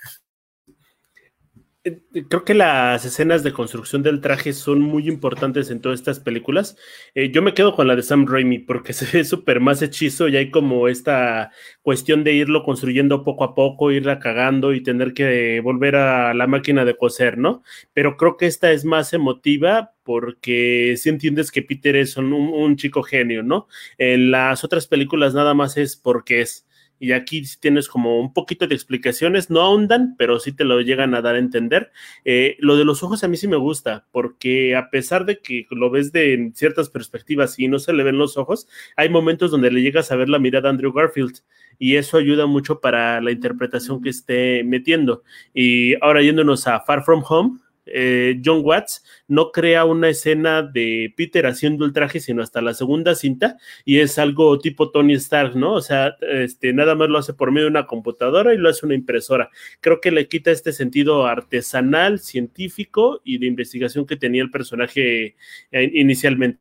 Eh, 1.88 2.02
creo 2.28 2.44
que 2.44 2.54
las 2.54 3.06
escenas 3.06 3.44
de 3.44 3.54
construcción 3.54 4.04
del 4.04 4.20
traje 4.20 4.52
son 4.52 4.82
muy 4.82 5.08
importantes 5.08 5.72
en 5.72 5.80
todas 5.80 6.00
estas 6.00 6.20
películas. 6.20 6.76
Eh, 7.16 7.32
yo 7.32 7.42
me 7.42 7.54
quedo 7.54 7.76
con 7.76 7.88
la 7.88 7.96
de 7.96 8.04
Sam 8.04 8.26
Raimi 8.28 8.60
porque 8.60 8.92
se 8.94 9.06
ve 9.18 9.24
súper 9.24 9.62
más 9.62 9.82
hechizo 9.82 10.28
y 10.28 10.36
hay 10.36 10.52
como 10.52 10.90
esta 10.90 11.52
cuestión 11.82 12.26
de 12.26 12.34
irlo 12.34 12.64
construyendo 12.64 13.24
poco 13.24 13.46
a 13.46 13.56
poco, 13.56 13.92
irla 13.92 14.20
cagando 14.20 14.74
y 14.74 14.84
tener 14.84 15.14
que 15.14 15.62
volver 15.62 15.96
a 15.96 16.34
la 16.34 16.48
máquina 16.48 16.84
de 16.84 16.98
coser, 16.98 17.38
¿no? 17.38 17.64
Pero 17.94 18.18
creo 18.18 18.36
que 18.36 18.48
esta 18.48 18.72
es 18.72 18.84
más 18.84 19.14
emotiva 19.14 19.94
porque 20.04 20.96
si 20.98 21.10
entiendes 21.10 21.52
que 21.52 21.62
Peter 21.62 21.96
es 21.96 22.18
un 22.18 22.76
chico 22.76 23.04
genio, 23.04 23.44
¿no? 23.44 23.68
En 23.98 24.32
las 24.32 24.64
otras 24.64 24.88
películas 24.88 25.34
nada 25.34 25.54
más 25.54 25.78
es 25.78 25.96
porque 25.96 26.42
es 26.42 26.67
y 27.00 27.12
aquí 27.12 27.44
tienes 27.60 27.88
como 27.88 28.20
un 28.20 28.34
poquito 28.34 28.68
de 28.68 28.76
explicaciones, 28.76 29.50
no 29.50 29.62
ahondan, 29.62 30.16
pero 30.18 30.40
sí 30.40 30.52
te 30.52 30.64
lo 30.64 30.82
llegan 30.82 31.16
a 31.16 31.22
dar 31.22 31.36
a 31.36 31.40
entender. 31.40 31.92
Eh, 32.26 32.58
lo 32.60 32.78
de 32.78 32.86
los 32.86 33.04
ojos 33.04 33.24
a 33.24 33.28
mí 33.28 33.38
sí 33.38 33.48
me 33.48 33.58
gusta, 33.58 34.06
porque 34.12 34.76
a 34.76 34.90
pesar 34.90 35.26
de 35.26 35.40
que 35.40 35.68
lo 35.72 35.90
ves 35.90 36.12
de 36.12 36.52
ciertas 36.56 36.90
perspectivas 36.90 37.58
y 37.60 37.68
no 37.68 37.80
se 37.80 37.94
le 37.94 38.04
ven 38.04 38.18
los 38.18 38.38
ojos, 38.38 38.68
hay 38.96 39.10
momentos 39.10 39.52
donde 39.52 39.72
le 39.72 39.82
llegas 39.82 40.12
a 40.12 40.16
ver 40.16 40.30
la 40.30 40.40
mirada 40.40 40.70
a 40.70 40.72
Andrew 40.72 40.94
Garfield 40.94 41.42
y 41.80 41.96
eso 41.96 42.18
ayuda 42.18 42.46
mucho 42.46 42.80
para 42.80 43.22
la 43.22 43.32
interpretación 43.32 44.02
que 44.02 44.10
esté 44.10 44.64
metiendo. 44.64 45.24
Y 45.54 45.96
ahora 46.04 46.22
yéndonos 46.22 46.68
a 46.68 46.80
Far 46.80 47.04
From 47.04 47.24
Home, 47.28 47.60
eh, 47.94 48.42
John 48.44 48.62
Watts 48.64 49.04
no 49.28 49.52
crea 49.52 49.86
una 49.86 50.10
escena 50.10 50.64
de 50.64 51.14
Peter 51.16 51.46
haciendo 51.46 51.86
el 51.86 51.94
traje, 51.94 52.20
sino 52.20 52.42
hasta 52.42 52.62
la 52.62 52.74
segunda 52.74 53.16
cinta, 53.16 53.58
y 53.86 54.00
es 54.00 54.18
algo 54.20 54.60
tipo 54.60 54.92
Tony 54.92 55.14
Stark, 55.14 55.56
¿no? 55.56 55.74
O 55.74 55.82
sea, 55.82 56.16
este, 56.22 56.74
nada 56.74 56.96
más 56.96 57.10
lo 57.10 57.18
hace 57.18 57.34
por 57.34 57.52
medio 57.52 57.66
de 57.66 57.72
una 57.72 57.88
computadora 57.88 58.54
y 58.54 58.58
lo 58.58 58.70
hace 58.70 58.86
una 58.86 58.96
impresora. 58.96 59.50
Creo 59.82 60.02
que 60.02 60.12
le 60.12 60.28
quita 60.28 60.52
este 60.52 60.74
sentido 60.74 61.28
artesanal, 61.28 62.20
científico 62.20 63.22
y 63.24 63.38
de 63.38 63.48
investigación 63.48 64.06
que 64.06 64.18
tenía 64.18 64.44
el 64.44 64.52
personaje 64.52 65.36
eh, 65.72 65.92
inicialmente. 65.94 66.60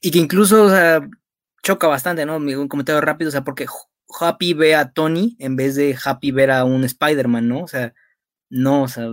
Y 0.00 0.10
que 0.10 0.18
incluso, 0.18 0.68
choca 1.62 1.86
bastante, 1.86 2.26
¿no? 2.26 2.36
Un 2.36 2.68
comentario 2.68 3.00
rápido, 3.00 3.28
o 3.28 3.32
sea, 3.32 3.44
porque 3.44 3.66
Happy 4.20 4.54
ve 4.54 4.74
a 4.74 4.92
Tony 4.92 5.36
en 5.38 5.56
vez 5.56 5.74
de 5.74 5.96
Happy 6.02 6.32
ver 6.32 6.50
a 6.50 6.64
un 6.64 6.84
Spider-Man, 6.84 7.48
¿no? 7.48 7.62
O 7.62 7.68
sea, 7.68 7.94
no, 8.50 8.82
o 8.82 8.88
sea, 8.88 9.08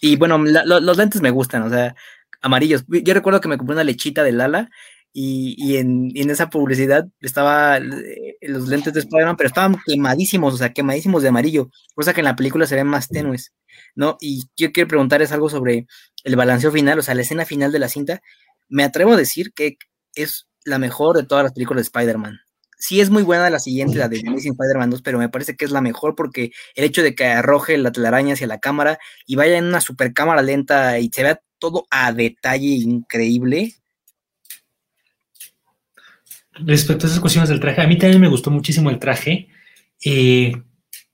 y 0.00 0.16
bueno, 0.16 0.38
los 0.38 0.96
lentes 0.96 1.22
me 1.22 1.30
gustan, 1.30 1.62
o 1.62 1.70
sea, 1.70 1.94
amarillos. 2.42 2.84
Yo 2.88 3.14
recuerdo 3.14 3.40
que 3.40 3.48
me 3.48 3.56
compré 3.56 3.74
una 3.74 3.84
lechita 3.84 4.22
de 4.22 4.32
Lala 4.32 4.70
y, 5.12 5.54
y, 5.56 5.76
en, 5.78 6.12
esa 6.30 6.50
publicidad 6.50 7.06
estaba 7.20 7.78
eh, 7.78 8.36
los 8.42 8.68
lentes 8.68 8.92
de 8.92 9.00
Spider-Man, 9.00 9.36
pero 9.36 9.48
estaban 9.48 9.76
quemadísimos, 9.86 10.54
o 10.54 10.56
sea, 10.56 10.72
quemadísimos 10.72 11.22
de 11.22 11.28
amarillo, 11.28 11.70
cosa 11.94 12.12
que 12.12 12.20
en 12.20 12.26
la 12.26 12.36
película 12.36 12.66
se 12.66 12.74
ven 12.74 12.86
más 12.86 13.08
tenues, 13.08 13.54
¿no? 13.94 14.18
Y 14.20 14.44
yo 14.56 14.72
quiero 14.72 14.88
preguntarles 14.88 15.32
algo 15.32 15.48
sobre 15.48 15.86
el 16.24 16.36
balanceo 16.36 16.70
final, 16.72 16.98
o 16.98 17.02
sea, 17.02 17.14
la 17.14 17.22
escena 17.22 17.46
final 17.46 17.72
de 17.72 17.78
la 17.78 17.88
cinta. 17.88 18.20
Me 18.68 18.84
atrevo 18.84 19.12
a 19.12 19.16
decir 19.16 19.52
que 19.54 19.78
es 20.14 20.48
la 20.64 20.78
mejor 20.78 21.16
de 21.16 21.24
todas 21.24 21.44
las 21.44 21.52
películas 21.52 21.78
de 21.78 21.86
Spider-Man 21.86 22.40
sí 22.84 23.00
es 23.00 23.08
muy 23.08 23.22
buena 23.22 23.48
la 23.48 23.60
siguiente, 23.60 23.96
la 23.96 24.08
de 24.08 24.22
Amazing 24.26 24.52
Spider-Man 24.52 24.90
2, 24.90 25.00
pero 25.00 25.18
me 25.18 25.30
parece 25.30 25.56
que 25.56 25.64
es 25.64 25.70
la 25.70 25.80
mejor 25.80 26.14
porque 26.14 26.52
el 26.74 26.84
hecho 26.84 27.02
de 27.02 27.14
que 27.14 27.24
arroje 27.24 27.78
la 27.78 27.90
telaraña 27.90 28.34
hacia 28.34 28.46
la 28.46 28.60
cámara 28.60 28.98
y 29.26 29.36
vaya 29.36 29.56
en 29.56 29.64
una 29.64 29.80
super 29.80 30.12
cámara 30.12 30.42
lenta 30.42 30.98
y 30.98 31.08
se 31.10 31.22
vea 31.22 31.40
todo 31.58 31.86
a 31.90 32.12
detalle 32.12 32.66
increíble. 32.66 33.72
Respecto 36.52 37.06
a 37.06 37.08
esas 37.08 37.20
cuestiones 37.20 37.48
del 37.48 37.58
traje, 37.58 37.80
a 37.80 37.86
mí 37.86 37.96
también 37.96 38.20
me 38.20 38.28
gustó 38.28 38.50
muchísimo 38.50 38.90
el 38.90 38.98
traje. 38.98 39.48
Eh, 40.04 40.52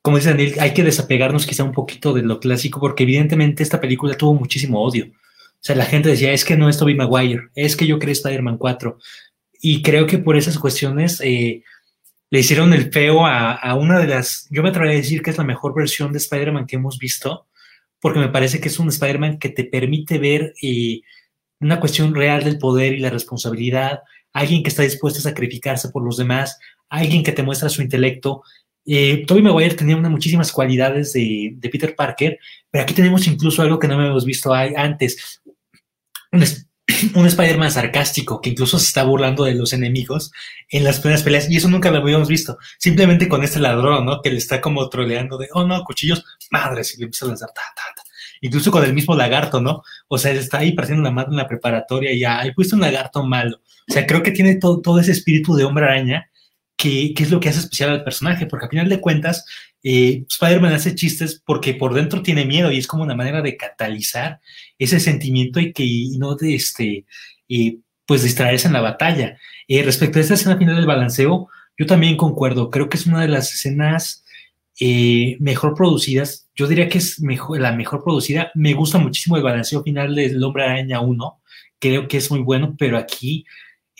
como 0.02 0.16
dice 0.16 0.30
Daniel, 0.30 0.56
hay 0.58 0.74
que 0.74 0.82
desapegarnos 0.82 1.46
quizá 1.46 1.62
un 1.62 1.72
poquito 1.72 2.12
de 2.12 2.22
lo 2.22 2.40
clásico 2.40 2.80
porque 2.80 3.04
evidentemente 3.04 3.62
esta 3.62 3.80
película 3.80 4.16
tuvo 4.16 4.34
muchísimo 4.34 4.82
odio. 4.82 5.06
O 5.06 5.62
sea, 5.62 5.76
la 5.76 5.84
gente 5.84 6.08
decía, 6.08 6.32
es 6.32 6.44
que 6.44 6.56
no 6.56 6.68
es 6.68 6.78
Tobey 6.78 6.96
Maguire, 6.96 7.50
es 7.54 7.76
que 7.76 7.86
yo 7.86 8.00
creé 8.00 8.12
Spider-Man 8.12 8.58
4. 8.58 8.98
Y 9.60 9.82
creo 9.82 10.06
que 10.06 10.18
por 10.18 10.36
esas 10.36 10.58
cuestiones 10.58 11.20
eh, 11.22 11.62
le 12.30 12.40
hicieron 12.40 12.72
el 12.72 12.92
feo 12.92 13.26
a, 13.26 13.74
una 13.74 13.98
de 13.98 14.06
las, 14.06 14.46
yo 14.50 14.62
me 14.62 14.70
atrevería 14.70 14.98
a 14.98 15.02
decir 15.02 15.22
que 15.22 15.30
es 15.30 15.38
la 15.38 15.44
mejor 15.44 15.74
versión 15.74 16.12
de 16.12 16.18
Spider-Man 16.18 16.66
que 16.66 16.76
hemos 16.76 16.98
visto, 16.98 17.46
porque 18.00 18.20
me 18.20 18.28
parece 18.28 18.60
que 18.60 18.68
es 18.68 18.78
un 18.78 18.88
Spider-Man 18.88 19.38
que 19.38 19.50
te 19.50 19.64
permite 19.64 20.18
ver 20.18 20.54
eh, 20.62 21.00
una 21.60 21.80
cuestión 21.80 22.14
real 22.14 22.44
del 22.44 22.58
poder 22.58 22.94
y 22.94 23.00
la 23.00 23.10
responsabilidad, 23.10 24.00
alguien 24.32 24.62
que 24.62 24.70
está 24.70 24.82
dispuesto 24.82 25.18
a 25.18 25.22
sacrificarse 25.22 25.90
por 25.90 26.04
los 26.04 26.16
demás, 26.16 26.58
alguien 26.88 27.22
que 27.22 27.32
te 27.32 27.42
muestra 27.42 27.68
su 27.68 27.82
intelecto. 27.82 28.42
Eh, 28.86 29.24
Tobey 29.26 29.42
Maguire 29.42 29.74
tenía 29.74 29.96
muchísimas 29.96 30.52
cualidades 30.52 31.12
de, 31.12 31.52
de, 31.56 31.68
Peter 31.68 31.94
Parker, 31.94 32.38
pero 32.70 32.84
aquí 32.84 32.94
tenemos 32.94 33.26
incluso 33.26 33.60
algo 33.60 33.78
que 33.78 33.88
no 33.88 34.02
hemos 34.02 34.24
visto 34.24 34.54
antes, 34.54 35.42
un, 36.32 36.44
un 37.14 37.26
Spider-Man 37.26 37.70
sarcástico 37.70 38.40
que 38.40 38.50
incluso 38.50 38.78
se 38.78 38.86
está 38.86 39.02
burlando 39.04 39.44
de 39.44 39.54
los 39.54 39.72
enemigos 39.72 40.32
en 40.68 40.84
las 40.84 41.00
primeras 41.00 41.22
peleas 41.22 41.50
y 41.50 41.56
eso 41.56 41.68
nunca 41.68 41.90
lo 41.90 41.98
habíamos 41.98 42.28
visto. 42.28 42.58
Simplemente 42.78 43.28
con 43.28 43.42
este 43.42 43.60
ladrón, 43.60 44.06
¿no? 44.06 44.20
Que 44.22 44.30
le 44.30 44.38
está 44.38 44.60
como 44.60 44.88
troleando 44.88 45.38
de, 45.38 45.48
oh 45.52 45.66
no, 45.66 45.82
cuchillos, 45.84 46.24
madres, 46.50 46.94
y 46.94 46.98
le 46.98 47.04
empieza 47.04 47.26
a 47.26 47.28
lanzar, 47.28 47.50
ta, 47.50 47.62
ta, 47.74 47.82
ta. 47.94 48.02
Incluso 48.40 48.70
con 48.70 48.84
el 48.84 48.94
mismo 48.94 49.14
lagarto, 49.14 49.60
¿no? 49.60 49.82
O 50.08 50.16
sea, 50.16 50.32
está 50.32 50.58
ahí 50.58 50.72
pareciendo 50.72 51.02
una 51.02 51.10
madre 51.10 51.30
en 51.30 51.36
la 51.36 51.46
preparatoria 51.46 52.12
y 52.12 52.20
ya, 52.20 52.42
he 52.44 52.54
puesto 52.54 52.76
un 52.76 52.82
lagarto 52.82 53.22
malo. 53.22 53.60
O 53.88 53.92
sea, 53.92 54.06
creo 54.06 54.22
que 54.22 54.30
tiene 54.30 54.56
todo, 54.56 54.80
todo 54.80 55.00
ese 55.00 55.12
espíritu 55.12 55.54
de 55.54 55.64
hombre 55.64 55.84
araña 55.84 56.29
que, 56.80 57.12
es 57.14 57.30
lo 57.30 57.40
que 57.40 57.50
hace 57.50 57.60
especial 57.60 57.90
al 57.90 58.04
personaje, 58.04 58.46
porque 58.46 58.64
al 58.64 58.70
final 58.70 58.88
de 58.88 59.00
cuentas, 59.00 59.44
eh, 59.82 60.24
Spider-Man 60.28 60.72
hace 60.72 60.94
chistes 60.94 61.42
porque 61.44 61.74
por 61.74 61.92
dentro 61.92 62.22
tiene 62.22 62.46
miedo 62.46 62.72
y 62.72 62.78
es 62.78 62.86
como 62.86 63.02
una 63.02 63.14
manera 63.14 63.42
de 63.42 63.56
catalizar 63.56 64.40
ese 64.78 64.98
sentimiento 64.98 65.60
y 65.60 65.72
que 65.74 65.86
no 66.18 66.36
de 66.36 66.54
este, 66.54 67.04
pues 68.06 68.22
distraerse 68.22 68.66
en 68.66 68.72
la 68.72 68.80
batalla. 68.80 69.36
Eh, 69.68 69.82
respecto 69.82 70.18
a 70.18 70.22
esta 70.22 70.34
escena 70.34 70.56
final 70.56 70.76
del 70.76 70.86
balanceo, 70.86 71.48
yo 71.76 71.86
también 71.86 72.16
concuerdo, 72.16 72.70
creo 72.70 72.88
que 72.88 72.96
es 72.96 73.06
una 73.06 73.20
de 73.20 73.28
las 73.28 73.52
escenas 73.52 74.24
eh, 74.80 75.36
mejor 75.38 75.74
producidas, 75.74 76.48
yo 76.54 76.66
diría 76.66 76.88
que 76.88 76.98
es 76.98 77.20
mejor, 77.20 77.60
la 77.60 77.72
mejor 77.72 78.02
producida, 78.02 78.50
me 78.54 78.72
gusta 78.72 78.98
muchísimo 78.98 79.36
el 79.36 79.42
balanceo 79.42 79.82
final 79.82 80.14
del 80.14 80.42
Hombre 80.42 80.64
Araña 80.64 81.00
1, 81.00 81.40
creo 81.78 82.08
que 82.08 82.16
es 82.16 82.30
muy 82.30 82.40
bueno, 82.40 82.74
pero 82.78 82.96
aquí 82.96 83.44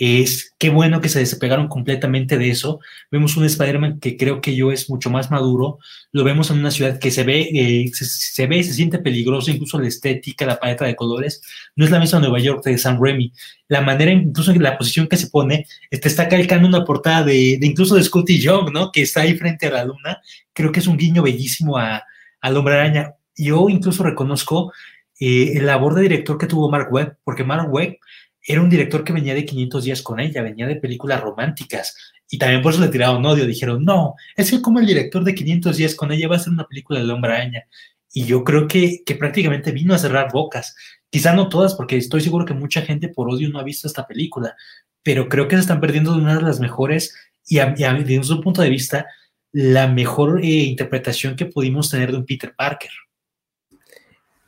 es 0.01 0.55
qué 0.59 0.71
bueno 0.71 1.03
que 1.03 1.11
se 1.11 1.19
despegaron 1.19 1.69
completamente 1.69 2.39
de 2.39 2.49
eso. 2.49 2.81
Vemos 3.11 3.37
un 3.37 3.45
Spider-Man 3.45 4.01
que 4.01 4.17
creo 4.17 4.41
que 4.41 4.57
yo 4.57 4.73
es 4.73 4.89
mucho 4.89 5.11
más 5.11 5.31
maduro. 5.31 5.79
Lo 6.11 6.25
vemos 6.25 6.51
en 6.51 6.59
una 6.59 6.71
ciudad 6.71 6.99
que 6.99 7.11
se 7.11 7.23
ve, 7.23 7.51
eh, 7.53 7.91
se, 7.93 8.47
ve 8.47 8.57
y 8.57 8.65
se 8.65 8.73
siente 8.73 8.99
peligroso, 8.99 9.51
incluso 9.51 9.79
la 9.79 9.89
estética, 9.89 10.47
la 10.47 10.59
paleta 10.59 10.87
de 10.87 10.97
colores. 10.97 11.43
No 11.77 11.85
es 11.85 11.91
la 11.91 12.01
misma 12.01 12.19
Nueva 12.19 12.39
York 12.39 12.65
de 12.65 12.79
Sam 12.79 12.99
Raimi. 12.99 13.31
La 13.69 13.83
manera, 13.83 14.11
incluso 14.11 14.55
la 14.55 14.79
posición 14.79 15.07
que 15.07 15.19
se 15.19 15.27
pone, 15.27 15.67
este, 15.91 16.09
está 16.09 16.29
calcando 16.29 16.67
una 16.67 16.87
portada 16.87 17.25
de, 17.25 17.59
incluso 17.61 17.95
de 17.95 18.03
Scotty 18.03 18.41
Young, 18.41 18.73
¿no? 18.73 18.93
Que 18.93 19.03
está 19.03 19.21
ahí 19.21 19.37
frente 19.37 19.67
a 19.67 19.71
la 19.71 19.85
luna. 19.85 20.23
Creo 20.55 20.73
que 20.73 20.81
es 20.81 20.87
un 20.87 20.97
guiño 20.97 21.23
bellísimo 21.23 21.77
a, 21.77 22.03
al 22.41 22.57
Hombre 22.57 22.77
Araña. 22.77 23.17
Yo 23.37 23.69
incluso 23.69 24.03
reconozco 24.03 24.73
eh, 25.21 25.59
el 25.59 25.67
labor 25.67 25.95
de 25.95 26.03
director 26.03 26.39
que 26.39 26.47
tuvo 26.47 26.71
Mark 26.71 26.89
Webb, 26.91 27.19
porque 27.23 27.45
Mark 27.45 27.71
Webb 27.71 27.99
era 28.46 28.61
un 28.61 28.70
director 28.70 29.05
que 29.05 29.12
venía 29.12 29.35
de 29.35 29.44
500 29.44 29.85
días 29.85 30.03
con 30.03 30.20
ella, 30.20 30.42
venía 30.42 30.66
de 30.66 30.76
películas 30.76 31.20
románticas. 31.20 31.96
Y 32.29 32.38
también 32.38 32.62
por 32.62 32.72
eso 32.72 32.81
le 32.81 32.88
tiraron 32.88 33.24
odio. 33.26 33.46
Dijeron, 33.46 33.85
no, 33.85 34.14
es 34.37 34.50
que 34.50 34.62
como 34.62 34.81
el 34.81 34.87
director 34.87 35.24
de 35.24 35.35
500 35.35 35.76
días 35.76 35.94
con 35.94 36.12
ella 36.12 36.29
va 36.29 36.37
a 36.37 36.40
ser 36.40 36.53
una 36.53 36.66
película 36.66 37.03
de 37.03 37.12
hombre 37.12 37.33
araña. 37.33 37.64
Y 38.12 38.24
yo 38.24 38.44
creo 38.44 38.66
que, 38.66 39.03
que 39.05 39.14
prácticamente 39.14 39.72
vino 39.72 39.94
a 39.94 39.98
cerrar 39.98 40.33
bocas. 40.33 40.74
Quizá 41.11 41.35
no 41.35 41.48
todas, 41.48 41.74
porque 41.74 41.96
estoy 41.96 42.20
seguro 42.20 42.44
que 42.44 42.55
mucha 42.55 42.83
gente 42.83 43.09
por 43.09 43.29
odio 43.29 43.48
no 43.50 43.59
ha 43.59 43.64
visto 43.64 43.87
esta 43.87 44.07
película. 44.07 44.57
Pero 45.03 45.29
creo 45.29 45.48
que 45.48 45.57
se 45.57 45.62
están 45.62 45.81
perdiendo 45.81 46.12
de 46.12 46.20
una 46.20 46.37
de 46.37 46.42
las 46.42 46.61
mejores 46.61 47.14
y, 47.46 47.59
a, 47.59 47.66
desde 47.66 48.33
un 48.33 48.40
punto 48.42 48.62
de 48.62 48.70
vista, 48.70 49.07
la 49.53 49.88
mejor 49.88 50.40
eh, 50.42 50.46
interpretación 50.46 51.35
que 51.37 51.46
pudimos 51.46 51.90
tener 51.90 52.12
de 52.12 52.18
un 52.18 52.26
Peter 52.26 52.55
Parker. 52.57 52.90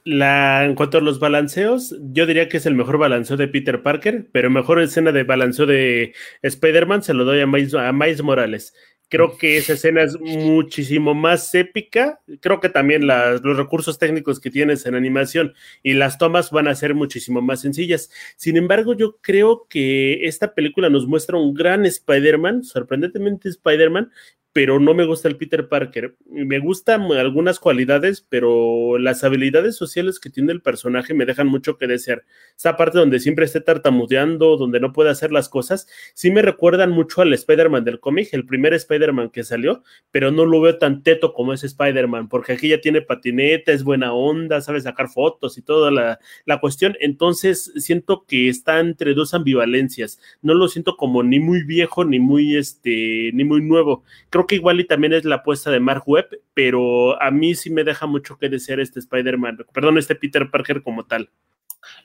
La, 0.05 0.65
en 0.65 0.75
cuanto 0.75 0.99
a 0.99 1.01
los 1.01 1.21
balanceos, 1.21 1.97
yo 2.01 2.27
diría 2.27 2.49
que 2.49 2.57
es 2.57 2.67
el 2.67 2.75
mejor 2.75 2.99
balanceo 2.99 3.37
de 3.37 3.47
Peter 3.47 3.85
Parker, 3.85 4.29
pero 4.33 4.51
mejor 4.51 4.81
escena 4.81 5.13
de 5.13 5.23
balanceo 5.23 5.65
de 5.65 6.13
Spider-Man 6.43 7.05
se 7.05 7.15
lo 7.15 7.25
doy 7.25 7.41
a 7.41 7.47
Miles, 7.47 8.23
Morales. 8.23 8.75
Creo 9.09 9.37
que 9.37 9.59
esa 9.59 9.75
escena 9.75 10.03
es 10.03 10.19
muchísimo 10.19 11.15
más 11.15 11.55
épica. 11.55 12.21
Creo 12.41 12.61
que 12.61 12.71
también 12.71 13.07
los 13.07 13.57
recursos 13.57 13.99
técnicos 13.99 14.41
que 14.41 14.51
tienes 14.51 14.87
en 14.87 14.95
animación 14.95 15.53
y 15.83 15.93
las 15.93 16.17
tomas 16.17 16.51
van 16.51 16.67
a 16.67 16.75
ser 16.75 16.95
muchísimo 16.95 17.43
más 17.43 17.61
sencillas. 17.61 18.11
Sin 18.37 18.57
embargo, 18.57 18.95
yo 18.95 19.19
creo 19.21 19.67
que 19.69 20.27
esta 20.27 20.55
película 20.55 20.89
nos 20.89 21.07
muestra 21.07 21.37
un 21.37 21.53
gran 21.53 21.85
Spider-Man, 21.85 22.65
sorprendentemente 22.65 23.51
Spider-Man, 23.51 24.11
pero 24.53 24.79
no 24.79 24.93
me 24.93 25.07
gusta 25.07 25.29
el 25.29 25.37
Peter 25.37 25.69
Parker. 25.69 26.15
Me 26.27 26.59
gustan 26.59 27.11
algunas 27.13 27.59
cualidades, 27.59 28.21
pero 28.21 28.99
las 28.99 29.25
habilidades 29.25 29.77
sociales 29.77 30.21
que 30.21 30.29
tiene 30.29 30.53
el 30.53 30.61
personaje 30.61 31.15
me 31.15 31.25
dejan 31.25 31.47
mucho 31.47 31.79
que 31.79 31.87
desear. 31.87 32.25
Esa 32.57 32.77
parte 32.77 32.99
donde 32.99 33.19
siempre 33.19 33.47
esté 33.47 33.63
tartamudeando, 33.63 34.59
donde 34.59 34.79
no 34.79 34.93
puede 34.93 35.11
hacer 35.11 35.33
las 35.33 35.49
cosas, 35.49 35.89
sí 36.13 36.31
me 36.31 36.43
recuerdan 36.43 36.91
mucho 36.91 37.23
al 37.23 37.33
Spider-Man 37.33 37.85
del 37.85 37.99
cómic, 37.99 38.29
el 38.33 38.45
primer 38.45 38.75
Spider-Man 38.75 39.31
que 39.31 39.43
salió, 39.43 39.83
pero 40.11 40.31
no 40.31 40.45
lo 40.45 40.61
veo 40.61 40.77
tan 40.77 41.03
teto 41.03 41.33
como 41.33 41.55
ese 41.55 41.67
Spider-Man, 41.67 42.29
porque 42.29 42.53
aquí 42.53 42.69
ya 42.69 42.81
tiene 42.81 43.01
patineta, 43.01 43.73
es 43.73 43.85
buena 43.85 44.13
onda, 44.13 44.61
sabe 44.61 44.83
sacar 44.83 45.09
fotos 45.09 45.57
y 45.57 45.63
toda 45.63 45.91
la, 45.91 46.19
la 46.45 46.61
cuestión. 46.61 46.95
Entonces 47.01 47.73
siento 47.77 48.27
que 48.29 48.51
está 48.51 48.81
entre 48.81 49.15
dos 49.15 49.33
ambivalencias. 49.33 50.21
No 50.43 50.53
lo 50.53 50.69
siento 50.69 50.97
como 50.99 51.23
ni 51.23 51.41
muy 51.41 51.65
viejo, 51.65 52.05
ni 52.05 52.21
muy, 52.21 52.57
este, 52.57 53.31
ni 53.33 53.45
muy 53.45 53.63
nuevo. 53.63 54.05
Creo 54.29 54.42
que 54.47 54.57
igual 54.57 54.81
y 54.81 54.87
también 54.87 55.13
es 55.13 55.25
la 55.25 55.37
apuesta 55.37 55.71
de 55.71 55.81
Mark 55.81 56.05
Webb, 56.07 56.29
pero 56.55 57.21
a 57.21 57.31
mí 57.31 57.55
sí 57.55 57.71
me 57.71 57.85
deja 57.85 58.07
mucho 58.07 58.39
que 58.39 58.49
desear 58.49 58.81
este 58.81 58.99
Spider-Man, 59.01 59.59
perdón, 59.73 59.99
este 59.99 60.15
Peter 60.15 60.51
Parker 60.51 60.83
como 60.83 61.05
tal. 61.05 61.31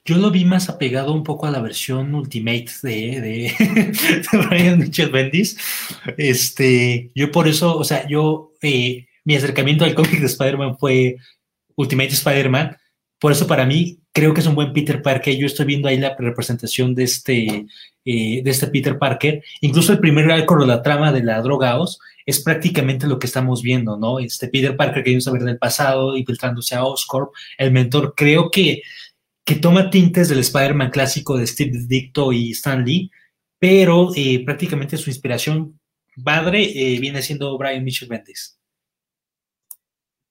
Yo 0.06 0.18
lo 0.18 0.32
vi 0.32 0.46
más 0.46 0.70
apegado 0.70 1.14
un 1.14 1.24
poco 1.24 1.46
a 1.46 1.52
la 1.52 1.62
versión 1.62 2.16
Ultimate 2.16 2.72
de, 2.82 3.22
de, 3.22 4.24
Ryan 4.32 4.80
Mitchell 4.80 5.12
Bendis. 5.12 5.58
Este, 6.18 7.12
yo 7.14 7.32
por 7.32 7.48
eso, 7.48 7.78
o 7.78 7.84
sea, 7.84 8.08
yo, 8.08 8.54
eh, 8.62 9.06
mi 9.24 9.36
acercamiento 9.36 9.86
al 9.86 9.94
cómic 9.94 10.20
de 10.20 10.26
Spider-Man 10.26 10.78
fue 10.78 11.18
Ultimate 11.76 12.10
Spider-Man. 12.10 12.78
Por 13.20 13.32
eso 13.32 13.48
para 13.48 13.66
mí 13.66 14.00
creo 14.18 14.34
que 14.34 14.40
es 14.42 14.48
un 14.48 14.56
buen 14.56 14.74
Peter 14.74 15.00
Parker. 15.04 15.38
Yo 15.38 15.46
estoy 15.46 15.68
viendo 15.68 15.88
ahí 15.88 16.00
la 16.00 16.16
representación 16.18 16.96
de 16.96 17.04
este, 17.04 17.68
eh, 18.04 18.42
de 18.44 18.50
este 18.50 18.66
Peter 18.66 18.98
Parker. 18.98 19.44
Incluso 19.62 19.94
el 19.94 20.00
primer 20.00 20.32
arco 20.32 20.60
de 20.60 20.66
la 20.66 20.82
trama 20.82 21.12
de 21.12 21.22
la 21.22 21.40
droga 21.40 21.80
Oz 21.80 22.00
es 22.26 22.42
prácticamente 22.42 23.06
lo 23.06 23.20
que 23.20 23.28
estamos 23.28 23.62
viendo, 23.62 23.96
¿no? 23.96 24.18
Este 24.18 24.48
Peter 24.48 24.76
Parker 24.76 25.04
queriendo 25.04 25.24
saber 25.24 25.44
del 25.44 25.60
pasado, 25.60 26.18
infiltrándose 26.18 26.74
a 26.74 26.84
Oscorp, 26.84 27.32
el 27.60 27.72
mentor, 27.72 28.16
creo 28.18 28.50
que, 28.50 28.82
que 29.46 29.54
toma 29.54 29.92
tintes 29.92 30.30
del 30.30 30.40
Spider-Man 30.40 30.90
clásico 30.90 31.38
de 31.38 31.46
Steve 31.46 31.86
Dicto 31.86 32.34
y 32.34 32.54
Stan 32.54 32.84
Lee, 32.84 33.12
pero 33.60 34.10
eh, 34.16 34.44
prácticamente 34.44 34.98
su 34.98 35.12
inspiración 35.12 35.80
padre 36.24 36.64
eh, 36.64 37.00
viene 37.00 37.22
siendo 37.22 37.56
Brian 37.56 37.84
Mitchell 37.84 38.10
Bendis. 38.10 38.58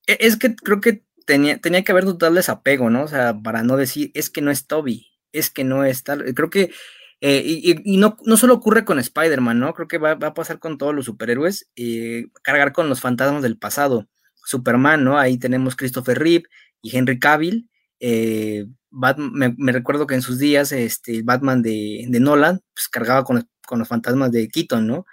E, 0.09 0.17
es 0.19 0.37
que 0.37 0.57
creo 0.57 0.81
que 0.81 1.06
tenía, 1.27 1.59
tenía 1.59 1.85
que 1.85 1.93
haber 1.93 2.05
total 2.05 2.35
desapego, 2.35 2.89
¿no? 2.91 3.03
O 3.05 3.09
sea, 3.09 3.39
para 3.39 3.63
no 3.63 3.77
decir, 3.77 4.11
es 4.15 4.31
que 4.31 4.41
no 4.41 4.51
es 4.51 4.67
Toby, 4.67 5.09
es 5.33 5.51
que 5.51 5.65
no 5.65 5.85
es 5.85 6.03
tal. 6.05 6.35
Creo 6.35 6.51
que 6.51 6.71
eh, 7.21 7.43
y, 7.45 7.97
no, 7.97 8.17
no, 8.25 8.37
solo 8.37 8.55
ocurre 8.55 8.85
con 8.85 8.99
Spider-Man, 8.99 9.59
¿no? 9.59 9.75
Creo 9.75 9.89
que 9.89 9.99
va, 9.99 10.13
a 10.13 10.35
pasar 10.35 10.59
con 10.59 10.79
todos 10.79 10.95
los 10.95 11.07
superhéroes, 11.07 11.69
eh, 11.77 12.27
cargar 12.43 12.73
con 12.73 12.89
los 12.89 13.01
fantasmas 13.01 13.43
del 13.43 13.59
pasado. 13.59 14.07
Superman, 14.45 15.03
¿no? 15.03 15.19
Ahí 15.19 15.39
tenemos 15.39 15.77
Christopher 15.77 16.19
Reeve 16.19 16.45
y 16.83 16.97
Henry 16.97 17.19
Cavill. 17.19 17.69
Eh, 18.01 18.67
me, 18.91 19.73
recuerdo 19.73 20.07
que 20.07 20.15
en 20.15 20.23
sus 20.23 20.39
días 20.39 20.73
este, 20.73 21.23
Batman 21.23 21.63
de, 21.63 22.05
de 22.09 22.21
Nolan 22.21 22.61
pues, 22.75 22.89
cargaba 22.89 23.25
con, 23.25 23.49
con, 23.67 23.79
los 23.79 23.89
fantasmas 23.89 24.31
de 24.31 24.49
Keaton, 24.49 24.87
¿no? 24.87 25.07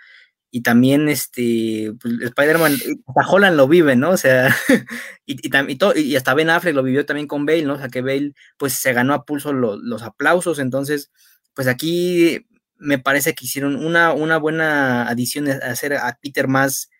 Y 0.56 0.62
también 0.62 1.10
este, 1.10 1.94
pues, 2.00 2.14
Spider-Man, 2.22 2.74
hasta 3.08 3.28
Holland 3.28 3.58
lo 3.58 3.68
vive, 3.68 3.96
¿no? 3.96 4.12
O 4.12 4.18
sea, 4.18 4.56
y, 5.26 5.36
y, 5.48 5.80
y, 5.96 6.16
hasta 6.16 6.36
Ben 6.36 6.52
Affleck 6.52 6.76
lo 6.76 6.84
vivió 6.84 7.08
también 7.08 7.28
con 7.28 7.48
Bale, 7.48 7.64
¿no? 7.64 7.74
O 7.74 7.78
sea, 7.80 7.90
que 7.90 8.02
Bale 8.02 8.34
pues 8.58 8.74
se 8.74 8.94
ganó 8.94 9.16
a 9.16 9.26
pulso 9.26 9.52
los 9.52 10.04
aplausos, 10.04 10.60
entonces 10.60 11.12
pues 11.56 11.68
aquí 11.68 12.46
me 12.78 13.00
parece 13.00 13.34
que 13.34 13.46
hicieron 13.46 13.84
una, 13.84 14.14
una 14.14 14.38
buena 14.38 15.08
adición 15.08 15.50
a 15.50 15.56
hacer 15.72 15.96
a 15.96 16.20
Peter 16.22 16.48
más, 16.48 16.92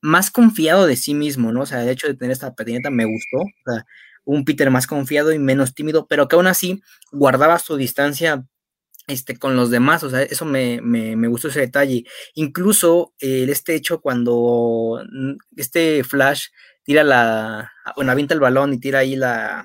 más 0.00 0.30
confiado 0.30 0.86
de 0.86 0.94
sí 0.94 1.12
mismo, 1.12 1.50
¿no? 1.50 1.62
O 1.62 1.66
sea, 1.66 1.82
el 1.82 1.88
hecho 1.88 2.06
de 2.06 2.14
tener 2.14 2.30
esta 2.30 2.54
patineta 2.54 2.90
me 2.90 3.06
gustó. 3.06 3.38
O 3.38 3.72
sea, 3.72 3.84
un 4.24 4.44
Peter 4.44 4.70
más 4.70 4.86
confiado 4.86 5.32
y 5.32 5.40
menos 5.40 5.74
tímido, 5.74 6.06
pero 6.06 6.28
que 6.28 6.36
aún 6.36 6.46
así 6.46 6.82
guardaba 7.10 7.58
su 7.58 7.76
distancia 7.76 8.46
este, 9.06 9.38
con 9.38 9.56
los 9.56 9.70
demás, 9.70 10.02
o 10.02 10.10
sea, 10.10 10.22
eso 10.22 10.44
me, 10.44 10.80
gustó 11.28 11.48
ese 11.48 11.60
detalle. 11.60 12.04
Incluso 12.34 13.14
eh, 13.20 13.46
este 13.48 13.74
hecho 13.74 14.00
cuando 14.00 15.02
este 15.56 16.02
Flash 16.04 16.46
tira 16.82 17.04
la, 17.04 17.72
bueno, 17.96 18.12
avienta 18.12 18.34
el 18.34 18.40
balón 18.40 18.72
y 18.74 18.80
tira 18.80 19.00
ahí 19.00 19.16
la, 19.16 19.64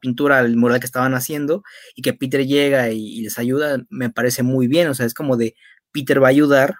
pintura, 0.00 0.40
el 0.40 0.56
mural 0.56 0.80
que 0.80 0.86
estaban 0.86 1.14
haciendo, 1.14 1.62
y 1.94 2.02
que 2.02 2.14
Peter 2.14 2.46
llega 2.46 2.90
y, 2.90 3.22
les 3.22 3.38
ayuda, 3.38 3.78
me 3.90 4.10
parece 4.10 4.42
muy 4.42 4.68
bien, 4.68 4.88
o 4.88 4.94
sea, 4.94 5.06
es 5.06 5.14
como 5.14 5.36
de 5.36 5.54
Peter 5.92 6.22
va 6.22 6.28
a 6.28 6.30
ayudar 6.30 6.76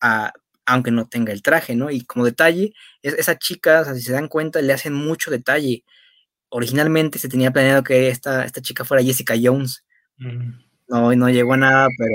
a, 0.00 0.32
aunque 0.66 0.90
no 0.90 1.08
tenga 1.08 1.32
el 1.32 1.42
traje, 1.42 1.74
¿no? 1.76 1.90
Y 1.90 2.04
como 2.04 2.24
detalle, 2.24 2.72
es, 3.02 3.14
esa 3.14 3.38
chica, 3.38 3.80
o 3.80 3.84
sea, 3.84 3.94
si 3.94 4.02
se 4.02 4.12
dan 4.12 4.28
cuenta, 4.28 4.62
le 4.62 4.72
hacen 4.72 4.94
mucho 4.94 5.30
detalle. 5.30 5.84
Originalmente 6.50 7.18
se 7.18 7.28
tenía 7.28 7.52
planeado 7.52 7.82
que 7.82 8.08
esta, 8.08 8.44
esta 8.44 8.62
chica 8.62 8.84
fuera 8.84 9.02
Jessica 9.02 9.34
Jones. 9.40 9.84
No, 10.88 11.14
no 11.14 11.28
llegó 11.28 11.54
a 11.54 11.58
nada, 11.58 11.88
pero 11.96 12.14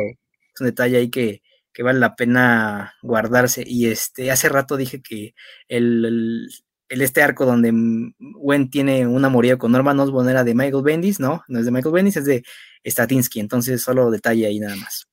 es 0.53 0.61
un 0.61 0.67
detalle 0.67 0.97
ahí 0.97 1.09
que, 1.09 1.41
vale 1.79 1.99
la 1.99 2.15
pena 2.15 2.93
guardarse. 3.01 3.63
Y 3.65 3.87
este, 3.87 4.31
hace 4.31 4.49
rato 4.49 4.77
dije 4.77 5.01
que 5.01 5.33
el, 5.67 6.49
este 6.89 7.21
arco 7.21 7.45
donde 7.45 7.71
Gwen 8.19 8.69
tiene 8.69 9.07
un 9.07 9.25
amorío 9.25 9.57
con 9.57 9.71
Norman 9.71 9.99
Osborn 9.99 10.29
era 10.29 10.43
de 10.43 10.55
Michael 10.55 10.83
Bendis, 10.83 11.19
¿no? 11.19 11.43
No 11.47 11.59
es 11.59 11.65
de 11.65 11.71
Michael 11.71 11.93
Bendis, 11.93 12.17
es 12.17 12.25
de 12.25 12.43
Statinsky, 12.85 13.39
entonces 13.39 13.81
solo 13.81 14.11
detalle 14.11 14.45
ahí 14.45 14.59
nada 14.59 14.75
más. 14.75 15.07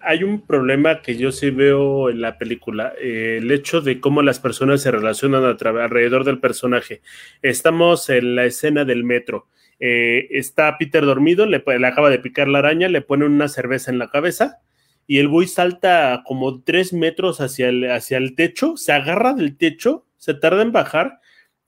Hay 0.00 0.22
un 0.22 0.46
problema 0.46 1.02
que 1.02 1.16
yo 1.16 1.32
sí 1.32 1.50
veo 1.50 2.08
en 2.08 2.20
la 2.20 2.38
película, 2.38 2.94
eh, 3.00 3.38
el 3.38 3.50
hecho 3.50 3.80
de 3.80 4.00
cómo 4.00 4.22
las 4.22 4.38
personas 4.38 4.80
se 4.80 4.90
relacionan 4.90 5.44
alrededor 5.44 6.24
del 6.24 6.38
personaje. 6.38 7.02
Estamos 7.42 8.08
en 8.08 8.36
la 8.36 8.44
escena 8.44 8.84
del 8.84 9.04
metro 9.04 9.48
eh, 9.80 10.28
está 10.30 10.76
Peter 10.78 11.04
dormido, 11.04 11.46
le, 11.46 11.62
acaba 11.86 12.10
de 12.10 12.18
picar 12.18 12.48
la 12.48 12.58
araña, 12.58 12.88
le 12.88 13.00
ponen 13.00 13.32
una 13.32 13.48
cerveza 13.48 13.90
en 13.90 13.98
la 13.98 14.08
cabeza 14.08 14.60
y 15.06 15.18
el 15.18 15.28
güey 15.28 15.48
salta 15.48 16.22
como 16.26 16.62
tres 16.62 16.92
metros 16.92 17.40
hacia 17.40 17.68
el, 17.68 17.90
hacia 17.90 18.18
el 18.18 18.34
techo, 18.34 18.76
se 18.76 18.92
agarra 18.92 19.32
del 19.32 19.56
techo, 19.56 20.06
se 20.16 20.34
tarda 20.34 20.62
en 20.62 20.72
bajar 20.72 21.20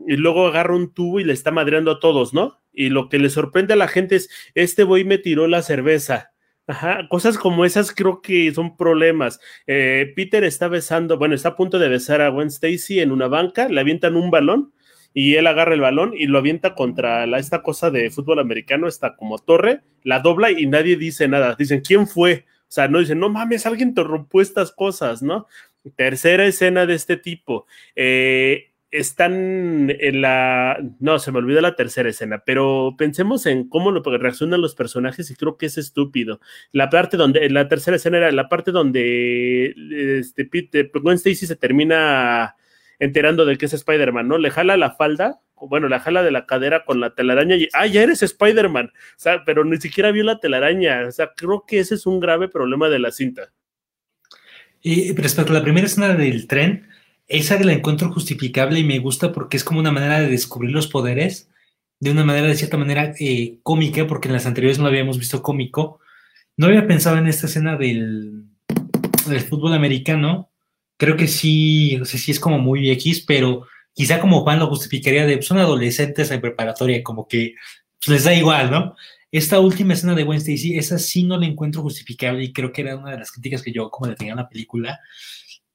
y 0.07 0.16
luego 0.16 0.46
agarra 0.46 0.77
un 0.77 0.92
tubo 0.92 1.20
y 1.20 1.25
le 1.25 1.33
está 1.33 1.51
madreando 1.51 1.90
a 1.90 2.01
todos, 2.01 2.35
¿no? 2.35 2.61
Y 2.73 2.90
lo 2.90 3.09
que 3.09 3.18
le 3.18 3.31
sorprende 3.31 3.75
a 3.75 3.77
la 3.77 3.88
gente 3.88 4.16
es, 4.16 4.31
este 4.55 4.85
güey 4.85 5.05
me 5.05 5.18
tiró 5.18 5.46
la 5.46 5.62
cerveza. 5.62 6.33
Ajá, 6.66 7.09
cosas 7.09 7.37
como 7.37 7.64
esas 7.64 7.92
creo 7.92 8.20
que 8.20 8.53
son 8.55 8.77
problemas. 8.77 9.40
Eh, 9.66 10.12
Peter 10.14 10.44
está 10.44 10.68
besando, 10.68 11.18
bueno, 11.18 11.35
está 11.35 11.51
a 11.51 11.57
punto 11.57 11.79
de 11.79 11.88
besar 11.88 12.20
a 12.20 12.29
Gwen 12.29 12.49
Stacy 12.49 13.01
en 13.01 13.11
una 13.11 13.27
banca, 13.27 13.68
le 13.68 13.81
avientan 13.81 14.16
un 14.16 14.31
balón 14.31 14.73
y 15.12 15.35
él 15.35 15.46
agarra 15.46 15.75
el 15.75 15.81
balón 15.81 16.12
y 16.16 16.27
lo 16.27 16.38
avienta 16.38 16.75
contra 16.75 17.27
la, 17.27 17.38
esta 17.38 17.62
cosa 17.62 17.90
de 17.90 18.11
fútbol 18.11 18.38
americano, 18.38 18.87
está 18.87 19.16
como 19.16 19.38
torre, 19.38 19.81
la 20.03 20.20
dobla 20.20 20.51
y 20.51 20.66
nadie 20.66 20.96
dice 20.96 21.29
nada. 21.29 21.57
Dicen, 21.59 21.81
¿quién 21.81 22.07
fue? 22.07 22.46
O 22.62 22.73
sea, 22.73 22.88
no 22.88 23.01
dicen, 23.01 23.18
no 23.18 23.29
mames, 23.29 23.66
alguien 23.66 23.88
interrumpió 23.88 24.40
estas 24.40 24.70
cosas, 24.73 25.23
¿no? 25.23 25.46
Tercera 25.96 26.46
escena 26.46 26.87
de 26.87 26.94
este 26.94 27.16
tipo. 27.16 27.66
Eh, 27.96 28.70
están 28.90 29.90
en 29.90 30.20
la. 30.20 30.79
No, 30.99 31.18
se 31.18 31.31
me 31.33 31.38
olvidó 31.38 31.61
la 31.61 31.77
tercera 31.77 32.09
escena, 32.09 32.42
pero 32.44 32.94
pensemos 32.99 33.46
en 33.46 33.68
cómo 33.68 33.90
lo 33.92 34.03
reaccionan 34.03 34.61
los 34.61 34.75
personajes 34.75 35.31
y 35.31 35.37
creo 35.37 35.57
que 35.57 35.66
es 35.66 35.79
estúpido. 35.79 36.40
La 36.73 36.90
parte 36.90 37.16
donde. 37.16 37.49
La 37.51 37.68
tercera 37.68 37.96
escena 37.96 38.18
era 38.18 38.33
la 38.33 38.49
parte 38.49 38.73
donde 38.73 39.75
este, 40.18 40.44
Pete, 40.44 40.90
Gwen 40.92 41.16
Stacy 41.16 41.46
se 41.46 41.57
termina 41.57 42.57
enterando 43.01 43.45
de 43.45 43.59
que 43.59 43.67
es 43.67 43.73
Spider-Man, 43.73 44.29
¿no? 44.29 44.39
Le 44.39 44.51
jala 44.51 44.77
la 44.77 44.93
falda, 44.93 45.41
bueno, 45.57 45.89
la 45.89 45.99
jala 45.99 46.23
de 46.23 46.31
la 46.31 46.47
cadera 46.47 46.85
con 46.85 47.01
la 47.01 47.15
telaraña 47.15 47.57
y, 47.57 47.69
ah, 47.73 47.87
ya 47.87 48.03
eres 48.03 48.23
Spider-Man, 48.23 48.87
o 48.87 49.19
sea, 49.19 49.45
pero 49.45 49.65
ni 49.65 49.79
siquiera 49.79 50.13
vio 50.13 50.23
la 50.23 50.39
telaraña, 50.39 51.07
o 51.09 51.11
sea, 51.11 51.33
creo 51.37 51.65
que 51.67 51.81
ese 51.81 51.97
es 51.97 52.07
un 52.07 52.21
grave 52.21 52.49
problema 52.49 52.89
de 52.89 52.99
la 53.01 53.11
cinta. 53.11 53.51
Y 54.81 55.13
respecto 55.15 55.53
a 55.53 55.57
la 55.57 55.63
primera 55.63 55.87
escena 55.87 56.15
del 56.15 56.47
tren, 56.47 56.87
esa 57.27 57.63
la 57.63 57.73
encuentro 57.73 58.11
justificable 58.11 58.79
y 58.79 58.85
me 58.85 58.99
gusta 58.99 59.33
porque 59.33 59.57
es 59.57 59.65
como 59.65 59.81
una 59.81 59.93
manera 59.93 60.21
de 60.21 60.29
descubrir 60.29 60.73
los 60.73 60.89
poderes 60.89 61.51
de 62.01 62.11
una 62.11 62.25
manera, 62.25 62.47
de 62.47 62.57
cierta 62.57 62.79
manera, 62.79 63.15
eh, 63.21 63.59
cómica, 63.63 64.07
porque 64.07 64.29
en 64.29 64.35
las 64.35 64.47
anteriores 64.47 64.79
no 64.79 64.87
habíamos 64.87 65.19
visto 65.19 65.43
cómico. 65.43 66.01
No 66.57 66.67
había 66.67 66.87
pensado 66.87 67.19
en 67.19 67.27
esta 67.27 67.47
escena 67.47 67.77
del, 67.77 68.47
del 69.29 69.41
fútbol 69.41 69.75
americano, 69.75 70.50
creo 71.01 71.17
que 71.17 71.29
sí, 71.29 71.97
o 71.97 72.05
sea, 72.05 72.21
sí 72.21 72.31
es 72.31 72.39
como 72.39 72.59
muy 72.59 72.91
X, 72.91 73.25
pero 73.27 73.67
quizá 73.95 74.21
como 74.21 74.43
Juan 74.43 74.59
lo 74.59 74.67
justificaría 74.67 75.25
de, 75.25 75.41
son 75.41 75.57
adolescentes 75.57 76.31
en 76.31 76.43
preparatoria, 76.43 77.03
como 77.03 77.27
que 77.27 77.55
les 78.07 78.25
da 78.25 78.35
igual, 78.35 78.71
¿no? 78.71 78.95
Esta 79.33 79.61
última 79.61 79.95
escena 79.95 80.15
de 80.15 80.25
Wednesday, 80.25 80.59
sí, 80.59 80.77
esa 80.77 80.99
sí 80.99 81.23
no 81.23 81.39
la 81.39 81.47
encuentro 81.47 81.81
justificable 81.81 82.45
y 82.45 82.53
creo 82.53 82.71
que 82.71 82.83
era 82.83 82.97
una 82.97 83.13
de 83.13 83.19
las 83.19 83.33
críticas 83.33 83.63
que 83.63 83.73
yo 83.73 83.89
como 83.89 84.11
le 84.11 84.17
tenía 84.17 84.35
a 84.35 84.37
la 84.37 84.49
película, 84.51 85.01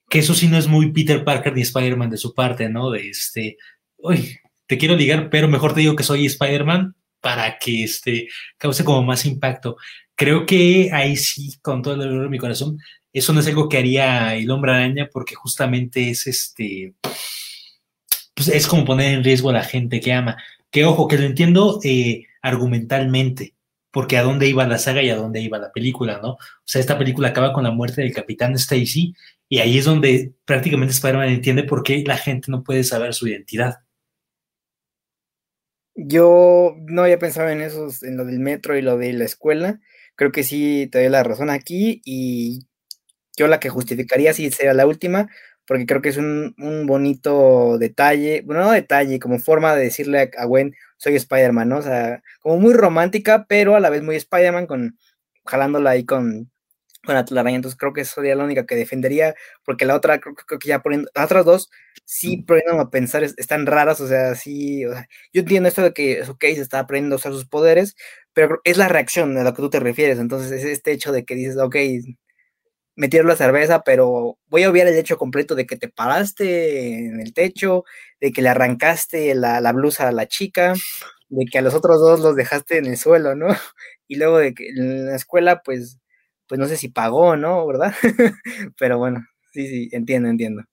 que 0.08 0.20
eso 0.20 0.36
sí 0.36 0.48
no 0.48 0.60
es 0.60 0.68
muy 0.68 0.92
Peter 0.92 1.24
Parker 1.24 1.56
ni 1.56 1.62
Spider-Man 1.62 2.12
de 2.12 2.18
su 2.18 2.36
parte, 2.36 2.70
¿no? 2.70 2.92
De 2.92 3.10
este, 3.10 3.58
uy, 3.98 4.38
te 4.68 4.78
quiero 4.78 4.96
ligar, 4.96 5.32
pero 5.32 5.48
mejor 5.48 5.74
te 5.74 5.80
digo 5.80 5.96
que 5.96 6.04
soy 6.04 6.28
Spider-Man 6.28 6.96
para 7.20 7.58
que 7.58 7.84
este, 7.84 8.28
cause 8.60 8.84
como 8.84 9.02
más 9.02 9.26
impacto. 9.26 9.78
Creo 10.14 10.46
que 10.46 10.92
ahí 10.94 11.16
sí, 11.18 11.58
con 11.64 11.82
todo 11.82 11.96
el 11.96 12.02
dolor 12.02 12.24
de 12.26 12.30
mi 12.30 12.38
corazón, 12.38 12.78
eso 13.16 13.32
no 13.32 13.40
es 13.40 13.48
algo 13.48 13.70
que 13.70 13.78
haría 13.78 14.36
el 14.36 14.52
hombre 14.52 14.74
araña 14.74 15.10
porque 15.12 15.36
justamente 15.36 16.10
es 16.10 16.28
este, 16.28 16.94
pues 18.36 18.50
es 18.50 18.68
como 18.68 18.84
poner 18.84 19.14
en 19.14 19.24
riesgo 19.24 19.50
a 19.50 19.54
la 19.54 19.64
gente 19.64 20.02
que 20.02 20.12
ama. 20.12 20.38
Que 20.70 20.84
ojo, 20.84 21.08
que 21.08 21.18
lo 21.18 21.24
entiendo 21.24 21.80
eh, 21.86 22.26
argumentalmente, 22.42 23.56
porque 23.90 24.18
a 24.18 24.24
dónde 24.24 24.50
iba 24.50 24.68
la 24.68 24.78
saga 24.78 25.02
y 25.02 25.10
a 25.10 25.16
dónde 25.16 25.40
iba 25.40 25.58
la 25.58 25.72
película, 25.72 26.20
¿no? 26.22 26.32
O 26.32 26.40
sea, 26.66 26.82
esta 26.82 26.98
película 26.98 27.30
acaba 27.30 27.54
con 27.54 27.64
la 27.64 27.72
muerte 27.72 28.02
del 28.02 28.14
capitán 28.14 28.54
Stacy 28.56 29.16
y 29.48 29.60
ahí 29.60 29.78
es 29.78 29.86
donde 29.86 30.34
prácticamente 30.44 30.94
Spider-Man 30.94 31.30
entiende 31.30 31.64
por 31.64 31.84
qué 31.84 32.04
la 32.06 32.18
gente 32.18 32.52
no 32.52 32.64
puede 32.64 32.84
saber 32.84 33.14
su 33.14 33.30
identidad. 33.30 33.78
Yo 35.96 36.76
no 36.88 37.04
había 37.04 37.20
pensado 37.20 37.48
en 37.48 37.62
eso, 37.62 37.88
en 38.02 38.18
lo 38.18 38.26
del 38.26 38.40
metro 38.40 38.78
y 38.78 38.82
lo 38.82 38.98
de 38.98 39.14
la 39.14 39.24
escuela. 39.24 39.80
Creo 40.16 40.34
que 40.34 40.44
sí 40.44 40.90
te 40.92 41.00
doy 41.00 41.10
la 41.10 41.24
razón 41.24 41.50
aquí 41.50 42.02
y 42.04 42.68
yo 43.36 43.48
la 43.48 43.60
que 43.60 43.70
justificaría 43.70 44.34
sí 44.34 44.52
sería 44.52 44.74
la 44.74 44.88
última, 44.88 45.30
porque 45.68 45.86
creo 45.86 46.02
que 46.02 46.10
es 46.10 46.18
un, 46.18 46.54
bonito 46.86 47.78
detalle, 47.78 48.42
bueno, 48.46 48.64
no 48.64 48.72
detalle, 48.72 49.20
como 49.20 49.40
forma 49.40 49.76
de 49.76 49.84
decirle 49.84 50.32
a, 50.38 50.46
Gwen, 50.46 50.76
soy 50.98 51.16
Spider-Man, 51.16 51.70
¿no? 51.70 51.78
O 51.80 51.82
sea, 51.82 52.22
como 52.40 52.60
muy 52.60 52.74
romántica, 52.74 53.46
pero 53.48 53.76
a 53.76 53.80
la 53.80 53.90
vez 53.90 54.04
muy 54.04 54.16
Spider-Man, 54.16 54.68
con, 54.68 54.98
jalándola 55.46 55.92
ahí 55.92 56.06
con, 56.06 56.52
con 57.06 57.16
la 57.16 57.26
telaraña. 57.26 57.56
Entonces 57.58 57.78
creo 57.78 57.94
que 57.94 58.02
eso 58.02 58.16
sería 58.16 58.36
la 58.36 58.44
única 58.44 58.66
que 58.66 58.76
defendería, 58.76 59.36
porque 59.64 59.86
la 59.86 59.96
otra, 59.96 60.20
creo, 60.20 60.36
que 60.60 60.68
ya 60.68 60.82
poniendo, 60.82 61.10
las 61.16 61.26
otras 61.26 61.46
dos, 61.46 61.70
sí 62.06 62.38
poniendo 62.38 62.80
a 62.82 62.90
pensar, 62.90 63.24
están 63.24 63.66
raras, 63.66 64.02
o 64.02 64.08
sea, 64.08 64.36
sí, 64.36 64.86
o 64.86 64.94
sea, 64.94 65.08
yo 65.34 65.42
entiendo 65.42 65.70
esto 65.70 65.82
de 65.84 65.94
que, 65.94 66.24
ok, 66.24 66.42
se 66.42 66.62
está 66.62 66.80
aprendiendo 66.80 67.16
a 67.16 67.18
usar 67.18 67.32
sus 67.34 67.48
poderes, 67.48 67.96
pero 68.34 68.60
es 68.66 68.78
la 68.78 68.90
reacción 68.90 69.38
a 69.38 69.44
lo 69.44 69.54
que 69.54 69.62
tú 69.62 69.70
te 69.70 69.80
refieres, 69.80 70.20
entonces 70.20 70.52
es 70.52 70.66
este 70.66 70.92
hecho 70.92 71.12
de 71.12 71.26
que 71.26 71.36
dices, 71.36 71.58
ok, 71.58 71.76
metieron 72.96 73.28
la 73.28 73.36
cerveza, 73.36 73.84
pero 73.84 74.38
voy 74.48 74.64
a 74.64 74.70
obviar 74.70 74.88
el 74.88 74.98
hecho 74.98 75.18
completo 75.18 75.56
de 75.56 75.66
que 75.66 75.78
te 75.78 75.90
paraste 75.90 77.06
en 77.08 77.20
el 77.20 77.34
techo, 77.34 77.84
de 78.22 78.32
que 78.32 78.42
le 78.42 78.50
arrancaste 78.50 79.36
la, 79.36 79.72
blusa 79.74 80.08
a 80.08 80.12
la 80.12 80.28
chica, 80.28 80.74
de 81.30 81.46
que 81.46 81.60
a 81.60 81.62
los 81.62 81.74
otros 81.74 82.00
dos 82.00 82.20
los 82.22 82.36
dejaste 82.36 82.78
en 82.78 82.88
el 82.88 82.98
suelo, 82.98 83.36
¿no? 83.36 83.48
Y 84.08 84.18
luego 84.18 84.38
de 84.38 84.54
que 84.54 84.70
en 84.70 85.08
la 85.08 85.16
escuela, 85.16 85.62
pues, 85.64 86.00
pues 86.48 86.60
no 86.60 86.68
sé 86.68 86.78
si 86.78 86.90
pagó, 86.90 87.38
¿no? 87.38 87.66
¿Verdad? 87.68 87.94
pero 88.80 89.00
bueno, 89.00 89.26
sí, 89.52 89.68
sí, 89.68 89.90
entiendo, 89.92 90.30
entiendo. 90.30 90.64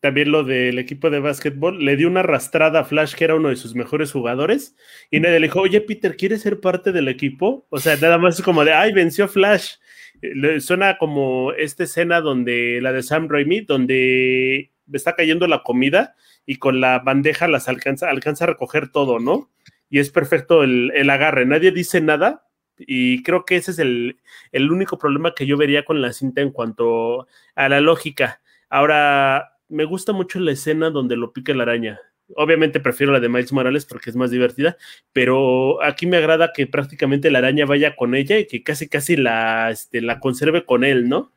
También 0.00 0.30
lo 0.30 0.44
del 0.44 0.78
equipo 0.78 1.10
de 1.10 1.18
básquetbol, 1.18 1.84
le 1.84 1.96
dio 1.96 2.08
una 2.08 2.20
arrastrada 2.20 2.80
a 2.80 2.84
Flash, 2.84 3.14
que 3.14 3.24
era 3.24 3.34
uno 3.34 3.48
de 3.48 3.56
sus 3.56 3.74
mejores 3.74 4.12
jugadores, 4.12 4.76
y 5.10 5.18
nadie 5.20 5.40
le 5.40 5.48
dijo, 5.48 5.60
oye, 5.60 5.80
Peter, 5.80 6.16
¿quieres 6.16 6.42
ser 6.42 6.60
parte 6.60 6.92
del 6.92 7.08
equipo? 7.08 7.66
O 7.70 7.78
sea, 7.78 7.96
nada 7.96 8.16
más 8.18 8.38
es 8.38 8.44
como 8.44 8.64
de, 8.64 8.72
ay, 8.72 8.92
venció 8.92 9.26
Flash 9.26 9.74
suena 10.60 10.98
como 10.98 11.52
esta 11.52 11.84
escena 11.84 12.20
donde 12.20 12.80
la 12.82 12.92
de 12.92 13.02
Sam 13.02 13.28
Raimi, 13.28 13.60
donde 13.60 14.72
está 14.92 15.14
cayendo 15.14 15.46
la 15.46 15.62
comida 15.62 16.14
y 16.46 16.56
con 16.56 16.80
la 16.80 16.98
bandeja 17.00 17.48
las 17.48 17.68
alcanza, 17.68 18.08
alcanza 18.08 18.44
a 18.44 18.48
recoger 18.48 18.88
todo, 18.88 19.18
¿no? 19.18 19.50
Y 19.90 20.00
es 20.00 20.10
perfecto 20.10 20.62
el, 20.62 21.08
agarre, 21.08 21.46
nadie 21.46 21.72
dice 21.72 22.00
nada 22.00 22.46
y 22.78 23.22
creo 23.22 23.44
que 23.44 23.56
ese 23.56 23.72
es 23.72 23.78
el, 23.78 24.20
el, 24.52 24.70
único 24.70 24.98
problema 24.98 25.34
que 25.34 25.46
yo 25.46 25.56
vería 25.56 25.84
con 25.84 26.00
la 26.00 26.12
cinta 26.12 26.42
en 26.42 26.52
cuanto 26.52 27.26
a 27.54 27.68
la 27.68 27.80
lógica. 27.80 28.40
Ahora, 28.68 29.57
me 29.68 29.84
gusta 29.84 30.12
mucho 30.12 30.40
la 30.40 30.52
escena 30.52 30.90
donde 30.90 31.16
lo 31.16 31.32
pica 31.32 31.54
la 31.54 31.64
araña. 31.64 32.00
Obviamente 32.36 32.80
prefiero 32.80 33.12
la 33.12 33.20
de 33.20 33.28
Miles 33.28 33.52
Morales 33.52 33.86
porque 33.86 34.10
es 34.10 34.16
más 34.16 34.30
divertida, 34.30 34.76
pero 35.12 35.82
aquí 35.82 36.06
me 36.06 36.18
agrada 36.18 36.52
que 36.54 36.66
prácticamente 36.66 37.30
la 37.30 37.38
araña 37.38 37.64
vaya 37.64 37.96
con 37.96 38.14
ella 38.14 38.38
y 38.38 38.46
que 38.46 38.62
casi 38.62 38.88
casi 38.88 39.16
la, 39.16 39.70
este, 39.70 40.02
conserve 40.20 40.64
con 40.64 40.84
él, 40.84 41.08
¿no? 41.08 41.32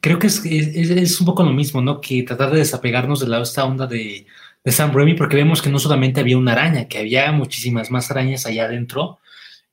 Creo 0.00 0.18
que 0.18 0.26
es, 0.26 0.44
es, 0.44 1.20
un 1.20 1.26
poco 1.26 1.44
lo 1.44 1.52
mismo, 1.52 1.80
¿no? 1.82 2.00
Que 2.00 2.22
tratar 2.22 2.50
de 2.50 2.58
desapegarnos 2.58 3.20
de 3.20 3.28
la, 3.28 3.40
esta 3.40 3.64
onda 3.64 3.86
de, 3.86 4.26
de 4.64 4.72
Sam 4.72 4.92
Raimi, 4.92 5.14
porque 5.14 5.36
vemos 5.36 5.62
que 5.62 5.70
no 5.70 5.78
solamente 5.78 6.20
había 6.20 6.38
una 6.38 6.52
araña, 6.52 6.88
que 6.88 6.98
había 6.98 7.30
muchísimas 7.32 7.90
más 7.90 8.10
arañas 8.10 8.46
allá 8.46 8.64
adentro, 8.64 9.20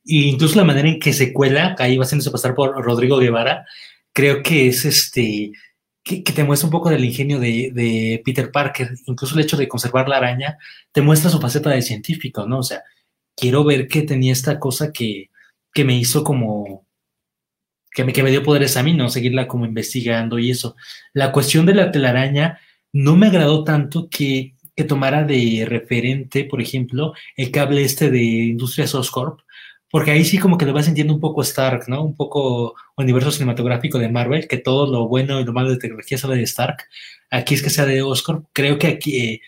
e 0.05 0.15
incluso 0.15 0.57
la 0.57 0.63
manera 0.65 0.89
en 0.89 0.99
que 0.99 1.13
se 1.13 1.33
cuela, 1.33 1.75
ahí 1.79 1.97
va 1.97 2.03
haciéndose 2.03 2.31
pasar 2.31 2.55
por 2.55 2.83
Rodrigo 2.83 3.17
Guevara, 3.17 3.65
creo 4.13 4.43
que 4.43 4.67
es 4.67 4.85
este, 4.85 5.51
que, 6.07 6.33
te 6.33 6.43
muestra 6.43 6.67
un 6.67 6.71
poco 6.71 6.89
del 6.89 7.03
ingenio 7.03 7.39
de, 7.39 8.21
Peter 8.23 8.51
Parker, 8.51 8.91
incluso 9.05 9.35
el 9.35 9.41
hecho 9.41 9.57
de 9.57 9.67
conservar 9.67 10.07
la 10.07 10.17
araña, 10.17 10.57
te 10.91 11.01
muestra 11.01 11.29
su 11.29 11.39
faceta 11.39 11.69
de 11.69 11.81
científico, 11.81 12.47
¿no? 12.47 12.59
O 12.59 12.63
sea, 12.63 12.83
quiero 13.35 13.63
ver 13.63 13.87
que 13.87 14.03
tenía 14.03 14.33
esta 14.33 14.59
cosa 14.59 14.91
que, 14.91 15.29
que 15.73 15.85
me 15.85 15.97
hizo 15.97 16.23
como, 16.23 16.87
que 17.91 18.03
me, 18.05 18.13
que 18.13 18.23
me 18.23 18.31
dio 18.31 18.43
poderes 18.43 18.77
a 18.77 18.83
mí, 18.83 18.93
¿no? 18.93 19.09
Seguirla 19.09 19.47
como 19.47 19.65
investigando 19.65 20.39
y 20.39 20.51
eso. 20.51 20.75
La 21.13 21.31
cuestión 21.31 21.65
de 21.65 21.75
la 21.75 21.91
telaraña 21.91 22.59
no 22.93 23.15
me 23.15 23.27
agradó 23.27 23.63
tanto 23.63 24.09
que 24.09 24.57
que 24.77 24.83
tomara 24.83 25.23
de 25.23 25.65
referente, 25.67 26.45
por 26.45 26.61
ejemplo, 26.61 27.13
el 27.35 27.49
cable 27.49 27.83
este 27.83 28.11
de 28.11 28.21
Industrias 28.21 28.93
Oscorp, 28.93 29.39
porque 29.89 30.11
ahí 30.11 30.25
sí 30.25 30.37
como 30.37 30.57
que 30.57 30.65
lo 30.65 30.73
vas 30.73 30.85
sintiendo 30.85 31.13
un 31.13 31.19
poco 31.19 31.41
Stark, 31.41 31.85
¿no? 31.87 32.03
Un 32.03 32.15
poco 32.15 32.75
universo 32.97 33.31
cinematográfico 33.31 33.99
de 33.99 34.09
Marvel, 34.09 34.47
que 34.47 34.57
todo 34.57 34.91
lo 34.91 35.07
bueno 35.07 35.39
y 35.39 35.45
lo 35.45 35.53
malo 35.53 35.69
de 35.69 35.77
tecnología 35.77 36.17
sale 36.17 36.35
de 36.35 36.43
Stark. 36.43 36.83
Aquí 37.31 37.55
es 37.55 37.61
que 37.61 37.69
sea 37.69 37.85
de 37.85 38.01
Oscorp. 38.01 38.45
Creo 38.53 38.77
que 38.77 38.87
aquí, 38.87 39.17
eh, 39.17 39.41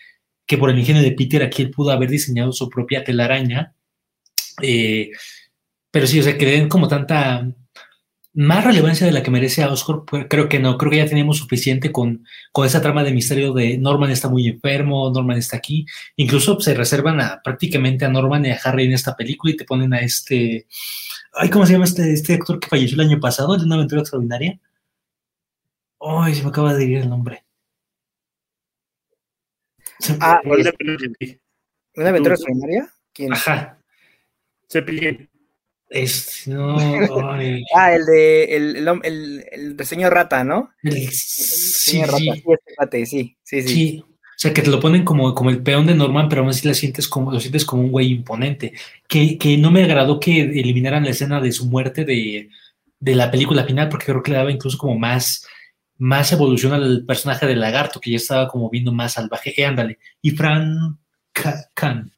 que 0.46 0.58
por 0.58 0.70
el 0.70 0.78
ingenio 0.78 1.02
de 1.02 1.12
Peter, 1.12 1.42
aquí 1.42 1.62
él 1.62 1.70
pudo 1.70 1.90
haber 1.90 2.10
diseñado 2.10 2.52
su 2.52 2.68
propia 2.68 3.04
telaraña. 3.04 3.74
Eh, 4.62 5.10
pero 5.90 6.06
sí, 6.06 6.20
o 6.20 6.22
sea, 6.22 6.38
que 6.38 6.46
den 6.46 6.68
como 6.68 6.88
tanta 6.88 7.46
más 8.32 8.64
relevancia 8.64 9.06
de 9.06 9.12
la 9.12 9.22
que 9.22 9.30
merece 9.30 9.62
a 9.62 9.72
Oscar, 9.72 10.02
pues, 10.06 10.26
creo 10.28 10.48
que 10.48 10.60
no, 10.60 10.78
creo 10.78 10.90
que 10.90 10.98
ya 10.98 11.06
tenemos 11.06 11.38
suficiente 11.38 11.90
con, 11.90 12.24
con 12.52 12.66
esa 12.66 12.80
trama 12.80 13.02
de 13.02 13.12
misterio 13.12 13.52
de 13.52 13.76
Norman 13.78 14.10
está 14.10 14.28
muy 14.28 14.46
enfermo, 14.46 15.10
Norman 15.10 15.38
está 15.38 15.56
aquí, 15.56 15.84
incluso 16.16 16.60
se 16.60 16.74
reservan 16.74 17.20
a, 17.20 17.40
prácticamente 17.42 18.04
a 18.04 18.08
Norman 18.08 18.46
y 18.46 18.50
a 18.50 18.60
Harry 18.62 18.84
en 18.86 18.92
esta 18.92 19.16
película 19.16 19.52
y 19.52 19.56
te 19.56 19.64
ponen 19.64 19.92
a 19.94 20.00
este, 20.00 20.66
ay, 21.32 21.50
¿cómo 21.50 21.66
se 21.66 21.72
llama 21.72 21.86
este, 21.86 22.12
este 22.12 22.34
actor 22.34 22.60
que 22.60 22.68
falleció 22.68 23.00
el 23.00 23.08
año 23.08 23.20
pasado, 23.20 23.56
de 23.56 23.64
una 23.64 23.74
aventura 23.74 24.02
extraordinaria? 24.02 24.60
Ay, 26.00 26.34
se 26.34 26.42
me 26.42 26.50
acaba 26.50 26.74
de 26.74 26.84
ir 26.84 26.98
el 26.98 27.08
nombre. 27.08 27.44
Ah, 30.20 30.40
¿Una 30.44 32.08
aventura 32.08 32.34
extraordinaria? 32.34 32.88
¿Quién? 33.12 33.32
Ajá. 33.32 33.78
Cepillín. 34.68 35.29
Es, 35.90 36.46
no, 36.46 36.76
ah, 36.78 37.92
el 37.92 38.06
de 38.06 38.44
el, 38.44 38.76
el, 39.02 39.44
el, 39.50 39.84
señor 39.84 40.14
rata, 40.14 40.44
¿no? 40.44 40.70
sí, 41.10 42.00
rata, 42.04 42.96
sí. 42.98 43.06
sí, 43.06 43.36
sí, 43.42 43.62
sí, 43.62 44.04
O 44.06 44.06
sea, 44.36 44.54
que 44.54 44.62
te 44.62 44.70
lo 44.70 44.78
ponen 44.78 45.04
como, 45.04 45.34
como 45.34 45.50
el 45.50 45.64
peón 45.64 45.88
de 45.88 45.96
Norman, 45.96 46.28
pero 46.28 46.42
aún 46.42 46.50
así 46.50 46.68
lo 46.68 46.74
sientes 46.74 47.08
como, 47.08 47.32
lo 47.32 47.40
sientes 47.40 47.64
como 47.64 47.82
un 47.82 47.90
güey 47.90 48.12
imponente. 48.12 48.72
Que, 49.08 49.36
que 49.36 49.58
no 49.58 49.72
me 49.72 49.82
agradó 49.82 50.20
que 50.20 50.40
eliminaran 50.40 51.02
la 51.02 51.10
escena 51.10 51.40
de 51.40 51.50
su 51.50 51.66
muerte 51.66 52.04
de, 52.04 52.50
de 53.00 53.14
la 53.16 53.28
película 53.32 53.64
final, 53.64 53.88
porque 53.88 54.06
creo 54.06 54.22
que 54.22 54.30
le 54.30 54.36
daba 54.36 54.52
incluso 54.52 54.78
como 54.78 54.96
más, 54.96 55.44
más 55.98 56.30
evolución 56.30 56.72
al 56.72 57.04
personaje 57.04 57.46
del 57.46 57.58
lagarto, 57.58 57.98
que 57.98 58.12
ya 58.12 58.18
estaba 58.18 58.46
como 58.46 58.70
viendo 58.70 58.92
más 58.92 59.14
salvaje. 59.14 59.60
Eh, 59.60 59.66
ándale. 59.66 59.98
Y 60.22 60.30
Fran 60.30 61.00
Khan. 61.32 62.12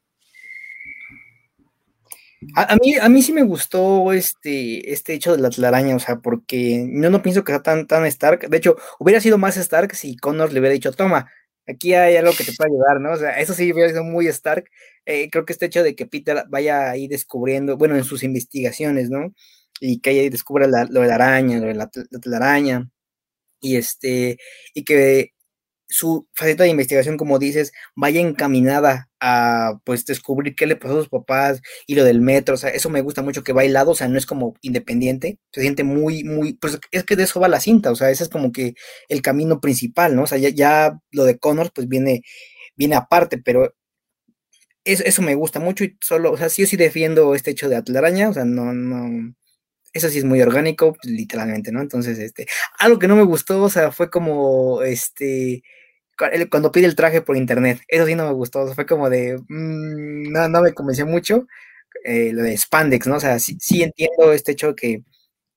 A, 2.55 2.77
mí, 2.77 2.95
a 2.97 3.09
mí 3.09 3.23
sí 3.23 3.33
me 3.33 3.43
gustó 3.43 4.13
este, 4.13 4.93
este 4.93 5.15
hecho 5.15 5.35
de 5.37 5.43
la 5.43 5.51
telaraña, 5.51 5.97
o 5.97 5.99
sea, 5.99 6.17
porque 6.17 6.89
yo 6.91 7.11
no 7.11 7.23
pienso 7.23 7.45
que 7.45 7.53
sea 7.53 7.63
tan, 7.63 7.87
tan 7.87 8.05
Stark. 8.07 8.49
De 8.49 8.57
hecho, 8.57 8.77
hubiera 8.99 9.21
sido 9.21 9.39
más 9.39 9.57
Stark 9.57 9.95
si 9.95 10.17
Connor 10.17 10.53
le 10.53 10.61
hubiera 10.61 10.75
dicho, 10.75 10.93
toma, 10.93 11.31
aquí 11.67 11.95
hay 11.95 12.17
algo 12.17 12.33
que 12.33 12.45
te 12.45 12.53
puede 12.53 12.71
ayudar, 12.71 13.01
¿no? 13.01 13.13
O 13.13 13.17
sea, 13.17 13.39
eso 13.39 13.55
sí 13.55 13.73
hubiera 13.73 13.91
sido 13.91 14.05
muy 14.05 14.27
Stark. 14.29 14.65
Eh, 15.07 15.31
creo 15.31 15.45
que 15.45 15.53
este 15.53 15.67
hecho 15.67 15.83
de 15.83 15.95
que 15.95 16.07
Peter 16.07 16.45
vaya 16.49 16.91
ahí 16.91 17.09
descubriendo, 17.09 17.77
bueno, 17.77 17.97
en 17.97 18.05
sus 18.05 18.23
investigaciones, 18.23 19.11
¿no? 19.11 19.35
Y 19.81 20.01
que 20.01 20.11
ahí 20.11 20.29
descubra 20.29 20.67
lo 20.67 21.01
de 21.01 21.09
la 21.09 21.15
araña, 21.17 21.59
lo 21.59 21.67
de 21.67 21.75
la, 21.75 21.91
la 22.11 22.21
telaraña, 22.21 22.89
y 23.61 23.77
este, 23.77 24.39
y 24.75 24.85
que 24.85 25.33
su 25.93 26.27
faceta 26.35 26.65
de 26.65 26.71
investigación, 26.71 27.19
como 27.19 27.39
dices, 27.39 27.73
vaya 27.95 28.21
encaminada 28.21 29.11
a 29.21 29.79
pues 29.85 30.07
descubrir 30.07 30.55
qué 30.55 30.67
le 30.67 30.77
pasó 30.77 30.95
a 30.95 30.99
sus 31.01 31.09
papás 31.11 31.61
y 31.87 31.95
lo 31.95 32.05
del 32.05 32.23
metro, 32.23 32.55
o 32.55 32.59
sea, 32.59 32.71
eso 32.71 32.89
me 32.91 33.03
gusta 33.03 33.23
mucho 33.23 33.45
que 33.45 33.53
va 33.53 33.63
lado, 33.65 33.91
o 33.93 33.95
sea, 33.95 34.09
no 34.09 34.17
es 34.17 34.25
como 34.27 34.55
independiente, 34.63 35.39
se 35.53 35.61
siente 35.61 35.85
muy, 35.85 36.25
muy, 36.25 36.55
pues 36.55 36.79
es 36.91 37.05
que 37.05 37.17
de 37.17 37.25
eso 37.25 37.41
va 37.41 37.49
la 37.49 37.61
cinta, 37.61 37.91
o 37.91 37.95
sea, 37.95 38.11
ese 38.11 38.25
es 38.25 38.31
como 38.31 38.53
que 38.53 38.75
el 39.09 39.23
camino 39.23 39.61
principal, 39.61 40.17
¿no? 40.17 40.23
O 40.23 40.27
sea, 40.27 40.39
ya, 40.39 40.99
lo 41.11 41.25
de 41.25 41.39
Connors 41.39 41.71
pues 41.75 41.89
viene, 41.89 42.23
viene 42.77 42.97
aparte, 42.97 43.39
pero 43.39 43.75
eso, 44.85 45.05
eso 45.05 45.23
me 45.23 45.35
gusta 45.35 45.61
mucho 45.61 45.85
y 45.85 45.97
solo, 46.01 46.33
o 46.33 46.37
sea, 46.39 46.49
sí 46.49 46.63
o 46.65 46.67
sí 46.67 46.77
defiendo 46.77 47.35
este 47.35 47.51
hecho 47.53 47.69
de 47.69 47.77
Atlaraña, 47.77 48.31
o 48.31 48.33
sea, 48.33 48.45
no, 48.47 48.73
no, 48.73 49.35
eso 49.93 50.09
sí 50.09 50.19
es 50.19 50.25
muy 50.25 50.41
orgánico, 50.41 50.97
literalmente, 51.03 51.71
¿no? 51.73 51.81
Entonces, 51.83 52.19
este, 52.19 52.47
algo 52.79 52.99
que 52.99 53.09
no 53.09 53.17
me 53.17 53.25
gustó, 53.25 53.63
o 53.63 53.71
sea, 53.71 53.93
fue 53.93 54.11
como, 54.11 54.83
este, 54.83 55.63
cuando 56.51 56.73
pide 56.73 56.87
el 56.87 56.97
traje 56.97 57.23
por 57.23 57.37
internet. 57.37 57.81
Eso 57.89 58.07
sí 58.07 58.15
no 58.15 58.27
me 58.27 58.33
gustó. 58.33 58.67
fue 58.75 58.87
como 58.87 59.11
de. 59.11 59.39
Mm, 59.49 60.33
no, 60.33 60.49
no 60.49 60.63
me 60.63 60.73
convenció 60.75 61.07
mucho. 61.07 61.47
Eh, 62.05 62.33
lo 62.33 62.43
de 62.43 62.57
Spandex, 62.57 63.07
¿no? 63.07 63.17
O 63.17 63.21
sea, 63.21 63.39
sí, 63.39 63.57
sí, 63.61 63.83
entiendo 63.83 64.33
este 64.33 64.53
hecho 64.53 64.75
que. 64.75 65.03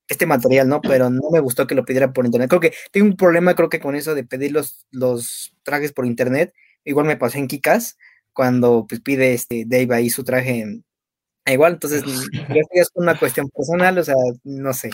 Este 0.08 0.28
material, 0.28 0.68
¿no? 0.70 0.82
Pero 0.82 1.10
no 1.10 1.32
me 1.32 1.39
gustó 1.39 1.68
que 1.68 1.76
lo 1.76 1.86
pidiera 1.86 2.14
por 2.14 2.26
internet. 2.26 2.49
Creo 2.49 2.62
que 2.62 2.74
tengo 2.91 3.08
un 3.08 3.18
problema, 3.18 3.56
creo 3.56 3.70
que 3.70 3.80
con 3.80 3.95
eso 3.95 4.16
de 4.16 4.24
pedir 4.24 4.51
los, 4.51 4.86
los 4.91 5.53
trajes 5.64 5.93
por 5.93 6.06
internet. 6.06 6.53
Igual 6.86 7.08
me 7.08 7.18
pasó 7.18 7.39
en 7.39 7.47
Kikas, 7.47 7.97
cuando 8.34 8.86
pues, 8.88 9.01
pide 9.01 9.34
este 9.34 9.66
Dave 9.68 9.95
ahí 9.95 10.10
su 10.12 10.24
traje. 10.24 10.82
Igual, 11.47 11.74
entonces, 11.74 12.03
ya 12.49 12.62
es 12.72 12.89
una 12.95 13.18
cuestión 13.18 13.49
personal, 13.49 13.97
o 13.97 14.03
sea, 14.03 14.16
no 14.43 14.74
sé 14.74 14.91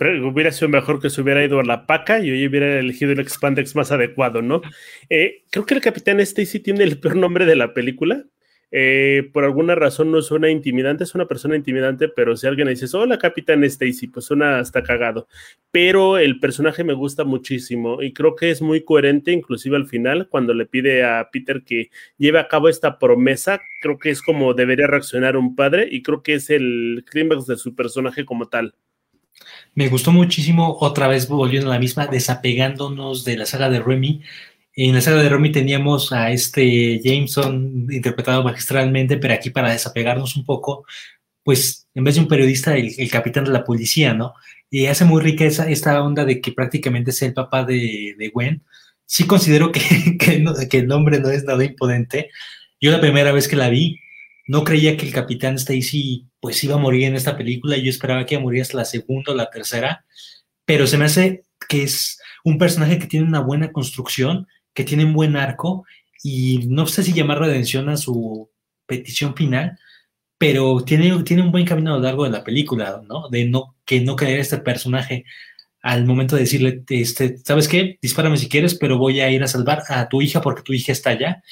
hubiera 0.00 0.52
sido 0.52 0.68
mejor 0.68 1.00
que 1.00 1.10
se 1.10 1.20
hubiera 1.20 1.44
ido 1.44 1.60
a 1.60 1.64
la 1.64 1.86
paca 1.86 2.20
y 2.20 2.30
hoy 2.30 2.46
hubiera 2.46 2.78
elegido 2.78 3.12
el 3.12 3.20
expandex 3.20 3.74
más 3.74 3.92
adecuado, 3.92 4.42
¿no? 4.42 4.60
Eh, 5.08 5.44
creo 5.50 5.66
que 5.66 5.74
el 5.74 5.80
Capitán 5.80 6.20
Stacy 6.20 6.60
tiene 6.60 6.84
el 6.84 7.00
peor 7.00 7.16
nombre 7.16 7.46
de 7.46 7.56
la 7.56 7.72
película. 7.74 8.24
Eh, 8.72 9.30
por 9.32 9.44
alguna 9.44 9.76
razón 9.76 10.10
no 10.10 10.20
suena 10.22 10.50
intimidante, 10.50 11.04
es 11.04 11.14
una 11.14 11.28
persona 11.28 11.54
intimidante, 11.54 12.08
pero 12.08 12.36
si 12.36 12.48
alguien 12.48 12.66
le 12.66 12.74
dice, 12.74 12.94
hola 12.96 13.16
Capitán 13.16 13.62
Stacy, 13.64 14.08
pues 14.08 14.26
suena 14.26 14.58
hasta 14.58 14.82
cagado. 14.82 15.28
Pero 15.70 16.18
el 16.18 16.40
personaje 16.40 16.82
me 16.82 16.92
gusta 16.92 17.24
muchísimo 17.24 18.02
y 18.02 18.12
creo 18.12 18.34
que 18.34 18.50
es 18.50 18.60
muy 18.60 18.84
coherente, 18.84 19.32
inclusive 19.32 19.76
al 19.76 19.86
final, 19.86 20.28
cuando 20.28 20.52
le 20.52 20.66
pide 20.66 21.04
a 21.04 21.28
Peter 21.32 21.62
que 21.64 21.90
lleve 22.18 22.40
a 22.40 22.48
cabo 22.48 22.68
esta 22.68 22.98
promesa, 22.98 23.60
creo 23.80 23.98
que 23.98 24.10
es 24.10 24.20
como 24.20 24.52
debería 24.52 24.88
reaccionar 24.88 25.36
un 25.36 25.54
padre 25.54 25.88
y 25.90 26.02
creo 26.02 26.22
que 26.22 26.34
es 26.34 26.50
el 26.50 27.04
clímax 27.08 27.46
de 27.46 27.56
su 27.56 27.74
personaje 27.74 28.24
como 28.24 28.48
tal. 28.48 28.74
Me 29.74 29.88
gustó 29.88 30.10
muchísimo, 30.12 30.78
otra 30.80 31.06
vez 31.08 31.28
volviendo 31.28 31.70
a 31.70 31.74
la 31.74 31.78
misma, 31.78 32.06
desapegándonos 32.06 33.24
de 33.24 33.36
la 33.36 33.46
saga 33.46 33.68
de 33.68 33.80
Remy. 33.80 34.22
En 34.74 34.94
la 34.94 35.00
saga 35.00 35.22
de 35.22 35.28
Remy 35.28 35.52
teníamos 35.52 36.12
a 36.12 36.30
este 36.30 37.00
Jameson 37.02 37.86
interpretado 37.90 38.42
magistralmente, 38.42 39.18
pero 39.18 39.34
aquí 39.34 39.50
para 39.50 39.70
desapegarnos 39.72 40.36
un 40.36 40.44
poco, 40.44 40.86
pues 41.42 41.88
en 41.94 42.04
vez 42.04 42.14
de 42.14 42.22
un 42.22 42.28
periodista, 42.28 42.76
el, 42.76 43.10
capitán 43.10 43.44
de 43.44 43.50
la 43.50 43.64
policía, 43.64 44.14
¿no? 44.14 44.34
Y 44.70 44.86
hace 44.86 45.04
muy 45.04 45.22
rica 45.22 45.44
esa, 45.44 45.68
esta 45.68 46.02
onda 46.02 46.24
de 46.24 46.40
que 46.40 46.52
prácticamente 46.52 47.10
es 47.10 47.22
el 47.22 47.34
papá 47.34 47.64
de, 47.64 48.30
Gwen. 48.32 48.64
Sí 49.04 49.26
considero 49.26 49.72
que, 49.72 49.80
que, 50.18 50.44
que 50.70 50.78
el 50.78 50.86
nombre 50.86 51.20
no 51.20 51.30
es 51.30 51.44
nada 51.44 51.64
imponente. 51.64 52.30
Yo 52.80 52.90
la 52.90 53.00
primera 53.00 53.32
vez 53.32 53.48
que 53.48 53.56
la 53.56 53.68
vi, 53.68 54.00
no 54.46 54.64
creía 54.64 54.96
que 54.96 55.06
el 55.06 55.12
capitán 55.12 55.56
Stacy 55.56 56.26
pues 56.46 56.62
iba 56.62 56.76
a 56.76 56.78
morir 56.78 57.06
en 57.06 57.16
esta 57.16 57.36
película. 57.36 57.76
Yo 57.76 57.90
esperaba 57.90 58.24
que 58.24 58.36
iba 58.36 58.40
a 58.40 58.44
morir 58.44 58.62
hasta 58.62 58.76
la 58.76 58.84
segunda 58.84 59.32
o 59.32 59.34
la 59.34 59.50
tercera. 59.50 60.04
Pero 60.64 60.86
se 60.86 60.96
me 60.96 61.06
hace 61.06 61.42
que 61.68 61.82
es 61.82 62.20
un 62.44 62.56
personaje 62.56 63.00
que 63.00 63.08
tiene 63.08 63.26
una 63.26 63.40
buena 63.40 63.72
construcción, 63.72 64.46
que 64.72 64.84
tiene 64.84 65.04
un 65.04 65.12
buen 65.12 65.34
arco 65.34 65.84
y 66.22 66.68
no 66.68 66.86
sé 66.86 67.02
si 67.02 67.12
llamar 67.12 67.40
redención 67.40 67.88
a 67.88 67.96
su 67.96 68.48
petición 68.86 69.34
final, 69.34 69.76
pero 70.38 70.84
tiene, 70.84 71.20
tiene 71.24 71.42
un 71.42 71.50
buen 71.50 71.64
camino 71.64 71.94
a 71.94 71.96
lo 71.96 72.02
largo 72.04 72.22
de 72.22 72.30
la 72.30 72.44
película, 72.44 73.02
¿no? 73.08 73.28
De 73.28 73.44
no, 73.46 73.74
que 73.84 74.00
no 74.00 74.14
creer 74.14 74.38
este 74.38 74.58
personaje 74.58 75.24
al 75.82 76.06
momento 76.06 76.36
de 76.36 76.42
decirle, 76.42 76.84
este, 76.90 77.38
¿sabes 77.38 77.66
qué? 77.66 77.98
Dispárame 78.00 78.36
si 78.36 78.48
quieres, 78.48 78.76
pero 78.76 78.98
voy 78.98 79.18
a 79.18 79.32
ir 79.32 79.42
a 79.42 79.48
salvar 79.48 79.82
a 79.88 80.08
tu 80.08 80.22
hija 80.22 80.40
porque 80.40 80.62
tu 80.62 80.72
hija 80.72 80.92
está 80.92 81.10
allá 81.10 81.42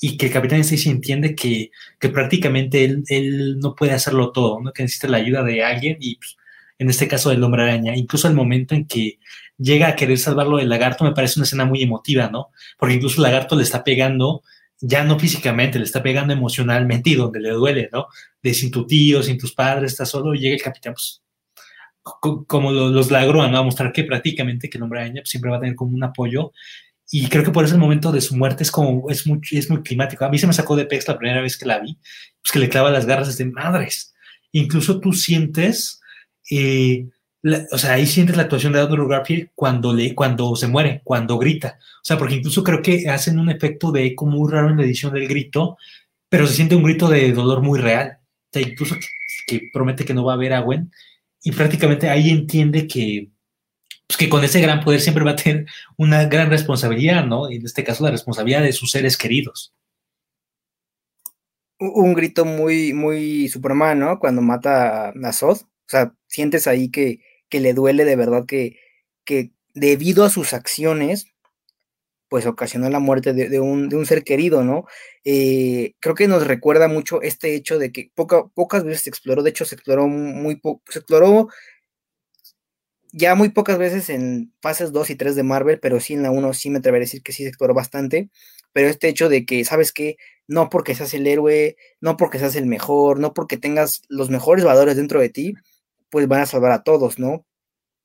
y 0.00 0.16
que 0.16 0.26
el 0.26 0.32
capitán 0.32 0.60
Stacy 0.60 0.90
entiende 0.90 1.34
que, 1.34 1.70
prácticamente 2.12 2.84
él, 2.84 3.58
no 3.58 3.74
puede 3.74 3.92
hacerlo 3.92 4.32
todo, 4.32 4.60
¿no? 4.60 4.72
que 4.72 4.82
necesita 4.82 5.08
la 5.08 5.18
ayuda 5.18 5.42
de 5.42 5.64
alguien 5.64 5.96
y 6.00 6.16
pues, 6.16 6.36
en 6.78 6.90
este 6.90 7.08
caso 7.08 7.30
del 7.30 7.42
hombre 7.44 7.62
araña, 7.62 7.96
incluso 7.96 8.28
el 8.28 8.34
momento 8.34 8.74
en 8.74 8.86
que 8.86 9.18
llega 9.56 9.88
a 9.88 9.96
querer 9.96 10.18
salvarlo 10.18 10.56
del 10.56 10.68
lagarto 10.68 11.04
me 11.04 11.12
parece 11.12 11.38
una 11.38 11.44
escena 11.44 11.64
muy 11.64 11.82
emotiva, 11.82 12.28
¿no? 12.28 12.50
Porque 12.78 12.94
incluso 12.94 13.16
el 13.18 13.24
lagarto 13.24 13.54
le 13.56 13.62
está 13.62 13.84
pegando, 13.84 14.42
ya 14.80 15.04
no 15.04 15.18
físicamente, 15.18 15.78
le 15.78 15.84
está 15.84 16.02
pegando 16.02 16.32
emocionalmente 16.32 17.10
y 17.10 17.14
donde 17.14 17.40
le 17.40 17.50
duele, 17.50 17.88
¿no? 17.92 18.08
De 18.42 18.52
sin 18.54 18.70
tu 18.70 18.86
tío, 18.86 19.22
sin 19.22 19.38
tus 19.38 19.54
padres, 19.54 19.92
estás 19.92 20.10
solo 20.10 20.34
y 20.34 20.40
llega 20.40 20.56
el 20.56 20.62
capitán, 20.62 20.94
pues, 20.94 21.22
como 22.46 22.70
los 22.72 23.10
lagró, 23.10 23.46
¿no? 23.48 23.58
A 23.58 23.62
mostrar 23.62 23.92
que 23.92 24.04
prácticamente 24.04 24.68
que 24.68 24.76
el 24.78 24.84
hombre 24.84 25.00
araña 25.00 25.22
pues, 25.22 25.30
siempre 25.30 25.50
va 25.50 25.58
a 25.58 25.60
tener 25.60 25.76
como 25.76 25.94
un 25.94 26.04
apoyo 26.04 26.52
y 27.10 27.28
creo 27.28 27.44
que 27.44 27.50
por 27.50 27.64
eso 27.64 27.74
el 27.74 27.80
momento 27.80 28.12
de 28.12 28.20
su 28.20 28.36
muerte 28.36 28.62
es 28.62 28.70
como, 28.70 29.08
es 29.10 29.26
muy, 29.26 29.40
es 29.52 29.70
muy 29.70 29.82
climático. 29.82 30.24
A 30.24 30.30
mí 30.30 30.38
se 30.38 30.46
me 30.46 30.52
sacó 30.52 30.76
de 30.76 30.86
pex 30.86 31.06
la 31.08 31.18
primera 31.18 31.42
vez 31.42 31.56
que 31.56 31.66
la 31.66 31.78
vi, 31.78 31.98
pues 32.42 32.52
que 32.52 32.58
le 32.58 32.68
clava 32.68 32.90
las 32.90 33.06
garras 33.06 33.36
de 33.36 33.44
madres. 33.46 34.14
Incluso 34.52 35.00
tú 35.00 35.12
sientes, 35.12 36.00
eh, 36.50 37.06
o 37.70 37.78
sea, 37.78 37.94
ahí 37.94 38.06
sientes 38.06 38.36
la 38.36 38.44
actuación 38.44 38.72
de 38.72 38.80
Andrew 38.80 39.06
Garfield 39.06 39.50
cuando, 39.54 39.92
le, 39.92 40.14
cuando 40.14 40.56
se 40.56 40.66
muere, 40.66 41.02
cuando 41.04 41.38
grita. 41.38 41.78
O 41.80 42.04
sea, 42.04 42.16
porque 42.18 42.36
incluso 42.36 42.64
creo 42.64 42.80
que 42.80 43.08
hacen 43.08 43.38
un 43.38 43.50
efecto 43.50 43.92
de 43.92 44.06
eco 44.06 44.26
muy 44.26 44.50
raro 44.50 44.70
en 44.70 44.78
la 44.78 44.84
edición 44.84 45.12
del 45.12 45.28
grito, 45.28 45.76
pero 46.28 46.46
se 46.46 46.54
siente 46.54 46.74
un 46.74 46.84
grito 46.84 47.08
de 47.08 47.32
dolor 47.32 47.62
muy 47.62 47.78
real. 47.78 48.18
O 48.20 48.48
sea, 48.52 48.62
incluso 48.62 48.94
que, 48.94 49.06
que 49.46 49.68
promete 49.72 50.04
que 50.04 50.14
no 50.14 50.24
va 50.24 50.34
a 50.34 50.38
ver 50.38 50.54
a 50.54 50.60
Gwen. 50.60 50.90
Y 51.42 51.52
prácticamente 51.52 52.08
ahí 52.08 52.30
entiende 52.30 52.86
que, 52.86 53.28
pues 54.06 54.16
que 54.18 54.28
con 54.28 54.44
ese 54.44 54.60
gran 54.60 54.80
poder 54.84 55.00
siempre 55.00 55.24
va 55.24 55.32
a 55.32 55.36
tener 55.36 55.66
una 55.96 56.24
gran 56.26 56.50
responsabilidad, 56.50 57.24
¿no? 57.24 57.50
En 57.50 57.64
este 57.64 57.84
caso, 57.84 58.04
la 58.04 58.10
responsabilidad 58.10 58.62
de 58.62 58.72
sus 58.72 58.90
seres 58.90 59.16
queridos. 59.16 59.74
Un 61.78 62.14
grito 62.14 62.44
muy, 62.44 62.92
muy 62.92 63.48
Superman, 63.48 63.98
¿no? 63.98 64.18
Cuando 64.18 64.42
mata 64.42 65.08
a 65.08 65.32
Zod. 65.32 65.62
O 65.62 65.88
sea, 65.88 66.14
sientes 66.26 66.66
ahí 66.66 66.90
que, 66.90 67.20
que 67.48 67.60
le 67.60 67.74
duele 67.74 68.04
de 68.04 68.16
verdad 68.16 68.46
que, 68.46 68.78
que 69.24 69.52
debido 69.74 70.24
a 70.24 70.30
sus 70.30 70.52
acciones, 70.52 71.34
pues 72.28 72.46
ocasionó 72.46 72.88
la 72.90 72.98
muerte 72.98 73.32
de, 73.32 73.60
un, 73.60 73.88
de 73.88 73.96
un, 73.96 74.06
ser 74.06 74.24
querido, 74.24 74.64
¿no? 74.64 74.86
Eh, 75.24 75.94
creo 76.00 76.14
que 76.14 76.26
nos 76.26 76.46
recuerda 76.46 76.88
mucho 76.88 77.22
este 77.22 77.54
hecho 77.54 77.78
de 77.78 77.92
que 77.92 78.10
pocas 78.14 78.84
veces 78.84 79.02
se 79.02 79.10
exploró, 79.10 79.42
de 79.42 79.50
hecho 79.50 79.64
se 79.64 79.76
exploró 79.76 80.08
muy 80.08 80.56
poco, 80.56 80.82
se 80.88 80.98
exploró 81.00 81.48
ya 83.16 83.34
muy 83.36 83.50
pocas 83.50 83.78
veces 83.78 84.10
en 84.10 84.52
fases 84.60 84.92
2 84.92 85.10
y 85.10 85.14
3 85.16 85.36
de 85.36 85.44
Marvel, 85.44 85.78
pero 85.80 86.00
sí 86.00 86.14
en 86.14 86.22
la 86.24 86.32
1 86.32 86.52
sí 86.52 86.68
me 86.70 86.78
atrevería 86.78 87.04
a 87.04 87.06
decir 87.06 87.22
que 87.22 87.32
sí 87.32 87.44
se 87.44 87.48
exploró 87.50 87.72
bastante, 87.74 88.28
pero 88.72 88.88
este 88.88 89.08
hecho 89.08 89.28
de 89.28 89.46
que, 89.46 89.64
¿sabes 89.64 89.92
qué? 89.92 90.16
No 90.48 90.68
porque 90.68 90.94
seas 90.96 91.14
el 91.14 91.26
héroe, 91.28 91.76
no 92.00 92.16
porque 92.16 92.40
seas 92.40 92.56
el 92.56 92.66
mejor, 92.66 93.20
no 93.20 93.32
porque 93.32 93.56
tengas 93.56 94.02
los 94.08 94.30
mejores 94.30 94.64
valores 94.64 94.96
dentro 94.96 95.20
de 95.20 95.28
ti, 95.30 95.54
pues 96.10 96.26
van 96.28 96.40
a 96.42 96.46
salvar 96.46 96.72
a 96.72 96.82
todos, 96.82 97.18
¿no? 97.20 97.46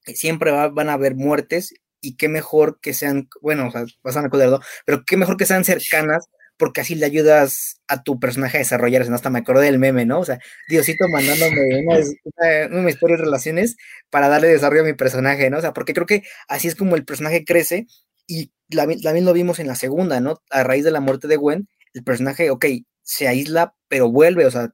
Siempre 0.05 0.51
van 0.51 0.89
a 0.89 0.93
haber 0.93 1.15
muertes 1.15 1.73
y 2.01 2.15
qué 2.17 2.29
mejor 2.29 2.79
que 2.81 2.93
sean, 2.93 3.29
bueno, 3.41 3.67
o 3.67 3.71
sea, 3.71 3.85
vas 4.03 4.17
a 4.17 4.21
acordar, 4.21 4.59
pero 4.85 5.03
qué 5.05 5.17
mejor 5.17 5.37
que 5.37 5.45
sean 5.47 5.65
cercanas 5.65 6.27
porque 6.59 6.81
así 6.81 6.93
le 6.93 7.05
ayudas 7.05 7.81
a 7.87 8.03
tu 8.03 8.19
personaje 8.19 8.57
a 8.57 8.59
desarrollarse, 8.59 9.09
¿no? 9.09 9.15
Hasta 9.15 9.29
me 9.29 9.39
acordé 9.39 9.65
del 9.65 9.79
meme, 9.79 10.05
¿no? 10.05 10.19
O 10.19 10.25
sea, 10.25 10.39
Diosito 10.67 11.07
mandándome 11.07 11.61
una, 11.85 12.89
historia 12.89 13.15
de 13.15 13.23
relaciones 13.23 13.77
para 14.09 14.27
darle 14.27 14.49
desarrollo 14.49 14.81
a 14.81 14.85
mi 14.85 14.93
personaje, 14.93 15.49
¿no? 15.49 15.59
O 15.59 15.61
sea, 15.61 15.71
porque 15.71 15.93
creo 15.93 16.05
que 16.05 16.23
así 16.49 16.67
es 16.67 16.75
como 16.75 16.97
el 16.97 17.05
personaje 17.05 17.45
crece 17.45 17.87
y 18.27 18.51
también 18.69 19.23
lo 19.23 19.31
vimos 19.31 19.59
en 19.59 19.67
la 19.67 19.75
segunda, 19.75 20.19
¿no? 20.19 20.41
A 20.49 20.63
raíz 20.63 20.83
de 20.83 20.91
la 20.91 20.99
muerte 20.99 21.29
de 21.29 21.37
Gwen, 21.37 21.69
el 21.93 22.03
personaje, 22.03 22.49
ok, 22.49 22.65
se 23.03 23.29
aísla, 23.29 23.73
pero 23.87 24.11
vuelve, 24.11 24.45
o 24.45 24.51
sea, 24.51 24.73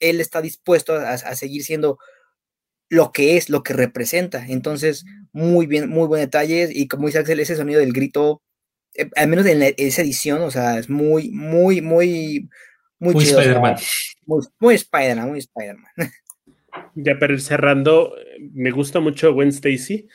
él 0.00 0.22
está 0.22 0.40
dispuesto 0.40 0.94
a, 0.94 1.12
a 1.12 1.36
seguir 1.36 1.62
siendo 1.64 1.98
lo 2.88 3.12
que 3.12 3.36
es, 3.36 3.50
lo 3.50 3.62
que 3.62 3.74
representa. 3.74 4.46
Entonces, 4.48 5.04
muy 5.32 5.66
bien, 5.66 5.90
muy 5.90 6.08
buen 6.08 6.22
detalle. 6.22 6.70
Y 6.72 6.88
como 6.88 7.06
dice 7.08 7.18
Axel, 7.18 7.40
ese 7.40 7.56
sonido 7.56 7.80
del 7.80 7.92
grito 7.92 8.42
eh, 8.94 9.08
al 9.16 9.28
menos 9.28 9.46
en 9.46 9.62
esa 9.76 10.02
edición, 10.02 10.42
o 10.42 10.50
sea, 10.50 10.78
es 10.78 10.88
muy, 10.88 11.30
muy, 11.30 11.80
muy, 11.80 12.48
muy, 12.98 13.14
muy 13.14 13.24
Spider-Man. 13.24 13.76
muy, 14.26 14.46
muy 14.58 14.74
Spider-Man, 14.74 15.28
muy 15.28 15.38
Spider-Man. 15.38 15.92
Ya 16.94 17.18
para 17.18 17.32
ir 17.32 17.40
cerrando, 17.40 18.14
me 18.52 18.70
gusta 18.70 19.00
mucho 19.00 19.34
Gwen 19.34 19.48
Stacy, 19.48 20.06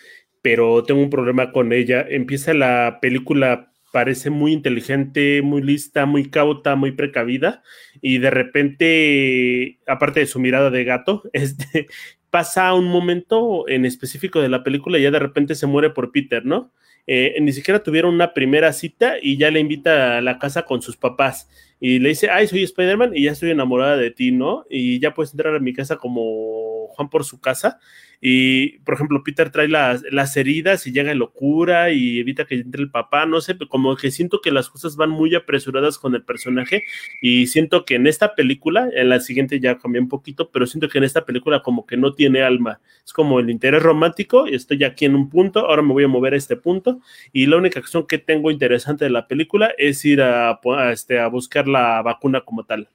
pero 0.42 0.84
tengo 0.84 1.02
un 1.02 1.10
problema 1.10 1.52
con 1.52 1.74
ella. 1.74 2.06
Empieza 2.08 2.54
la 2.54 3.00
película, 3.02 3.74
parece 3.92 4.30
muy 4.30 4.54
inteligente, 4.54 5.42
muy 5.42 5.62
lista, 5.62 6.06
muy 6.06 6.30
cauta, 6.30 6.76
muy 6.76 6.92
precavida, 6.92 7.62
y 8.02 8.20
de 8.20 8.30
repente, 8.30 9.80
aparte 9.86 10.22
de 10.22 10.28
su 10.28 10.40
mirada 10.40 10.70
de 10.70 10.84
gato, 10.84 11.24
este, 11.34 11.88
pasa 12.30 12.74
un 12.74 12.86
momento 12.86 13.68
en 13.68 13.86
específico 13.86 14.42
de 14.42 14.50
la 14.50 14.64
película 14.64 14.98
y 14.98 15.04
ya 15.04 15.12
de 15.12 15.20
repente 15.20 15.56
se 15.56 15.68
muere 15.68 15.90
por 15.92 16.12
Peter, 16.12 16.46
¿no? 16.46 16.72
Eh, 17.08 17.36
ni 17.40 17.54
siquiera 17.54 17.84
tuvieron 17.84 18.14
una 18.14 18.34
primera 18.34 18.74
cita 18.74 19.16
y 19.22 19.38
ya 19.38 19.52
le 19.52 19.60
invita 19.60 20.18
a 20.18 20.22
la 20.22 20.40
casa 20.40 20.64
con 20.64 20.82
sus 20.82 20.98
papás 20.98 21.48
y 21.80 22.00
le 22.00 22.10
dice, 22.10 22.30
ay, 22.30 22.48
soy 22.48 22.64
Spider-Man 22.64 23.12
y 23.16 23.26
ya 23.26 23.32
estoy 23.32 23.52
enamorada 23.52 23.98
de 23.98 24.10
ti, 24.10 24.32
¿no? 24.32 24.66
Y 24.70 25.00
ya 25.00 25.14
puedes 25.14 25.32
entrar 25.32 25.56
a 25.56 25.60
mi 25.60 25.74
casa 25.74 25.98
como 25.98 26.88
Juan 26.88 27.10
por 27.10 27.24
su 27.24 27.40
casa 27.40 27.80
y, 28.22 28.80
por 28.80 28.96
ejemplo, 28.96 29.24
Peter 29.24 29.50
trae 29.50 29.68
las, 29.68 30.04
las 30.12 30.36
heridas 30.38 30.88
y 30.88 30.92
llega 30.92 31.12
en 31.12 31.20
locura 31.20 31.92
y 31.92 32.20
evita 32.20 32.46
que 32.46 32.56
entre 32.56 32.82
el 32.82 32.92
papá, 32.92 33.26
no 33.26 33.42
sé, 33.42 33.58
como 33.68 33.96
que 33.96 34.12
siento 34.12 34.42
que 34.42 34.52
las 34.52 34.70
cosas 34.70 34.96
van 34.96 35.10
muy 35.10 35.36
apresuradas 35.36 36.00
con 36.00 36.16
el 36.16 36.24
personaje 36.24 36.84
y 37.22 37.48
siento 37.48 37.86
que 37.86 37.96
en 37.96 38.08
esta 38.08 38.36
película, 38.36 38.90
en 38.94 39.10
la 39.10 39.20
siguiente 39.20 39.60
ya 39.60 39.78
cambié 39.78 40.02
un 40.02 40.10
poquito, 40.10 40.50
pero 40.52 40.66
siento 40.68 40.90
que 40.90 40.98
en 40.98 41.04
esta 41.04 41.26
película 41.26 41.62
como 41.62 41.86
que 41.86 41.98
no 41.98 42.14
tiene 42.14 42.42
alma. 42.42 42.82
Es 43.06 43.14
como 43.14 43.40
el 43.40 43.50
interés 43.50 43.84
romántico, 43.84 44.48
estoy 44.48 44.84
aquí 44.84 45.06
en 45.06 45.16
un 45.16 45.30
punto, 45.30 45.60
ahora 45.68 45.82
me 45.82 45.94
voy 45.94 46.04
a 46.04 46.08
mover 46.08 46.34
a 46.34 46.38
este 46.38 46.56
punto 46.56 47.02
y 47.32 47.46
la 47.46 47.58
única 47.58 47.80
acción 47.80 48.08
que 48.08 48.18
tengo 48.18 48.52
interesante 48.52 49.06
de 49.06 49.12
la 49.12 49.28
película 49.28 49.72
es 49.78 50.04
ir 50.06 50.22
a, 50.22 50.60
este, 50.92 51.20
a 51.20 51.28
buscar 51.28 51.68
la 51.68 52.02
vacuna 52.02 52.42
como 52.42 52.66
tal. 52.66 52.90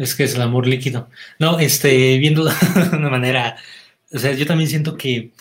Es 0.00 0.14
que 0.14 0.24
es 0.24 0.34
el 0.34 0.40
amor 0.40 0.66
líquido. 0.66 1.10
No, 1.38 1.58
este, 1.58 2.16
viendo 2.16 2.44
de 2.90 2.96
una 2.96 3.10
manera, 3.10 3.58
o 4.10 4.18
sea, 4.18 4.32
yo 4.32 4.46
también 4.46 4.70
siento 4.70 4.96
que, 4.96 5.32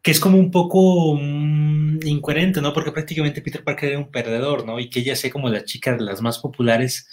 que 0.00 0.12
es 0.12 0.20
como 0.20 0.38
un 0.38 0.52
poco 0.52 1.16
mm, 1.20 2.06
incoherente, 2.06 2.60
¿no? 2.60 2.72
Porque 2.72 2.92
prácticamente 2.92 3.42
Peter 3.42 3.64
Parker 3.64 3.88
era 3.88 3.98
un 3.98 4.12
perdedor, 4.12 4.64
¿no? 4.64 4.78
Y 4.78 4.88
que 4.88 5.00
ella 5.00 5.16
sea 5.16 5.32
como 5.32 5.48
la 5.48 5.64
chica 5.64 5.96
de 5.96 6.04
las 6.04 6.22
más 6.22 6.38
populares 6.38 7.08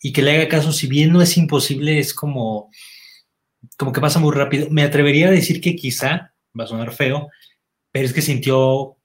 y 0.00 0.12
que 0.12 0.22
le 0.22 0.36
haga 0.36 0.48
caso, 0.48 0.72
si 0.72 0.86
bien 0.86 1.12
no 1.12 1.20
es 1.22 1.36
imposible, 1.36 1.98
es 1.98 2.14
como, 2.14 2.70
como 3.76 3.92
que 3.92 4.00
pasa 4.00 4.20
muy 4.20 4.32
rápido. 4.32 4.68
Me 4.70 4.84
atrevería 4.84 5.26
a 5.26 5.32
decir 5.32 5.60
que 5.60 5.74
quizá, 5.74 6.34
va 6.58 6.64
a 6.64 6.68
sonar 6.68 6.92
feo, 6.92 7.30
pero 7.90 8.06
es 8.06 8.12
que 8.12 8.22
sintió 8.22 8.96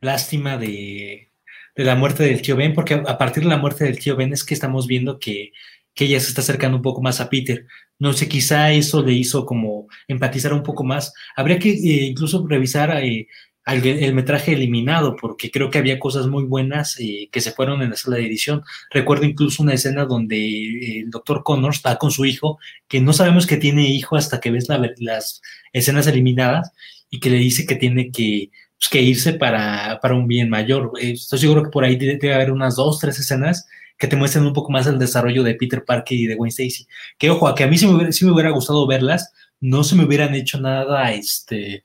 lástima 0.00 0.56
de, 0.56 1.30
de 1.76 1.84
la 1.84 1.94
muerte 1.94 2.22
del 2.22 2.40
tío 2.40 2.56
Ben, 2.56 2.72
porque 2.72 2.94
a 2.94 3.18
partir 3.18 3.42
de 3.42 3.50
la 3.50 3.58
muerte 3.58 3.84
del 3.84 3.98
tío 3.98 4.16
Ben 4.16 4.32
es 4.32 4.44
que 4.44 4.54
estamos 4.54 4.86
viendo 4.86 5.18
que 5.18 5.52
que 5.94 6.04
ella 6.06 6.20
se 6.20 6.28
está 6.28 6.40
acercando 6.40 6.76
un 6.76 6.82
poco 6.82 7.00
más 7.00 7.20
a 7.20 7.30
Peter. 7.30 7.66
No 7.98 8.12
sé, 8.12 8.28
quizá 8.28 8.72
eso 8.72 9.02
le 9.02 9.12
hizo 9.12 9.46
como 9.46 9.86
empatizar 10.08 10.52
un 10.52 10.62
poco 10.62 10.84
más. 10.84 11.12
Habría 11.36 11.58
que 11.58 11.70
eh, 11.70 12.06
incluso 12.06 12.44
revisar 12.46 12.90
eh, 13.02 13.28
el, 13.66 14.14
metraje 14.14 14.52
eliminado, 14.52 15.16
porque 15.16 15.50
creo 15.50 15.70
que 15.70 15.78
había 15.78 15.98
cosas 15.98 16.26
muy 16.26 16.44
buenas 16.44 16.98
eh, 17.00 17.28
que 17.32 17.40
se 17.40 17.52
fueron 17.52 17.82
en 17.82 17.90
la 17.90 17.96
sala 17.96 18.16
de 18.16 18.26
edición. 18.26 18.62
Recuerdo 18.90 19.24
incluso 19.24 19.62
una 19.62 19.74
escena 19.74 20.04
donde 20.04 21.00
el 21.00 21.10
doctor 21.10 21.42
Connors 21.44 21.76
está 21.76 21.96
con 21.96 22.10
su 22.10 22.24
hijo, 22.24 22.58
que 22.88 23.00
no 23.00 23.12
sabemos 23.12 23.46
que 23.46 23.56
tiene 23.56 23.88
hijo 23.88 24.16
hasta 24.16 24.40
que 24.40 24.50
ves 24.50 24.68
las 24.98 25.40
escenas 25.72 26.06
eliminadas 26.08 26.72
y 27.08 27.20
que 27.20 27.30
le 27.30 27.38
dice 27.38 27.66
que 27.66 27.76
tiene 27.76 28.10
que, 28.10 28.50
pues, 28.76 28.88
que 28.90 29.02
irse 29.02 29.34
para, 29.34 30.00
para, 30.02 30.14
un 30.14 30.26
bien 30.26 30.50
mayor. 30.50 30.92
estoy 31.00 31.38
seguro 31.38 31.62
que 31.62 31.70
por 31.70 31.84
ahí 31.84 31.96
debe 31.96 32.34
haber 32.34 32.50
unas 32.50 32.76
dos, 32.76 32.98
tres 32.98 33.18
escenas 33.18 33.66
que 33.98 34.06
te 34.06 34.16
muestren 34.16 34.44
un 34.44 34.52
poco 34.52 34.72
más 34.72 34.86
el 34.86 34.98
desarrollo 34.98 35.42
de 35.42 35.54
Peter 35.54 35.84
Parker 35.84 36.18
y 36.18 36.26
de 36.26 36.34
Gwen 36.34 36.48
Stacy. 36.48 36.86
Que 37.18 37.30
ojo, 37.30 37.48
a 37.48 37.54
que 37.54 37.64
a 37.64 37.66
mí 37.66 37.78
sí 37.78 37.86
me 37.86 38.32
hubiera, 38.32 38.50
gustado 38.50 38.86
verlas, 38.86 39.32
no 39.60 39.84
se 39.84 39.94
me 39.94 40.04
hubieran 40.04 40.34
hecho 40.34 40.60
nada 40.60 41.12
este, 41.12 41.84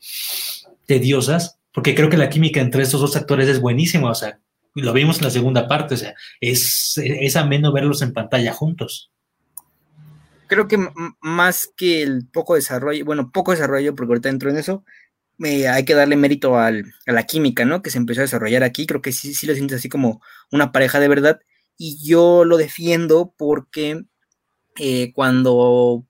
tediosas, 0.85 1.59
porque 1.73 1.95
creo 1.95 2.09
que 2.09 2.17
la 2.17 2.29
química 2.29 2.59
entre 2.61 2.83
estos 2.83 3.01
dos 3.01 3.15
actores 3.15 3.47
es 3.47 3.61
buenísima, 3.61 4.09
o 4.09 4.15
sea, 4.15 4.39
lo 4.75 4.93
vimos 4.93 5.17
en 5.19 5.25
la 5.25 5.31
segunda 5.31 5.67
parte, 5.67 5.93
o 5.93 5.97
sea, 5.97 6.13
es, 6.41 6.97
es 6.97 7.35
ameno 7.35 7.71
verlos 7.71 8.01
en 8.01 8.13
pantalla 8.13 8.53
juntos. 8.53 9.11
Creo 10.47 10.67
que 10.67 10.79
más 11.21 11.71
que 11.77 12.01
el 12.01 12.25
poco 12.27 12.55
desarrollo, 12.55 13.05
bueno, 13.05 13.31
poco 13.31 13.51
desarrollo, 13.51 13.95
porque 13.95 14.11
ahorita 14.11 14.29
entro 14.29 14.49
en 14.49 14.57
eso, 14.57 14.83
hay 15.41 15.85
que 15.85 15.93
darle 15.93 16.15
mérito 16.15 16.57
a 16.57 16.71
la 17.05 17.23
química, 17.23 17.65
¿no? 17.65 17.81
Que 17.81 17.91
se 17.91 17.97
empezó 17.97 18.21
a 18.21 18.23
desarrollar 18.23 18.63
aquí. 18.63 18.85
Creo 18.85 19.01
que 19.01 19.11
sí, 19.11 19.33
sí 19.33 19.45
lo 19.45 19.53
sientes 19.53 19.77
así 19.77 19.89
como 19.89 20.21
una 20.51 20.71
pareja 20.71 20.99
de 20.99 21.07
verdad 21.07 21.39
y 21.79 21.97
yo 22.05 22.43
lo 22.43 22.57
defiendo 22.57 23.33
porque 23.37 24.03
eh, 24.77 25.13
cuando 25.13 26.05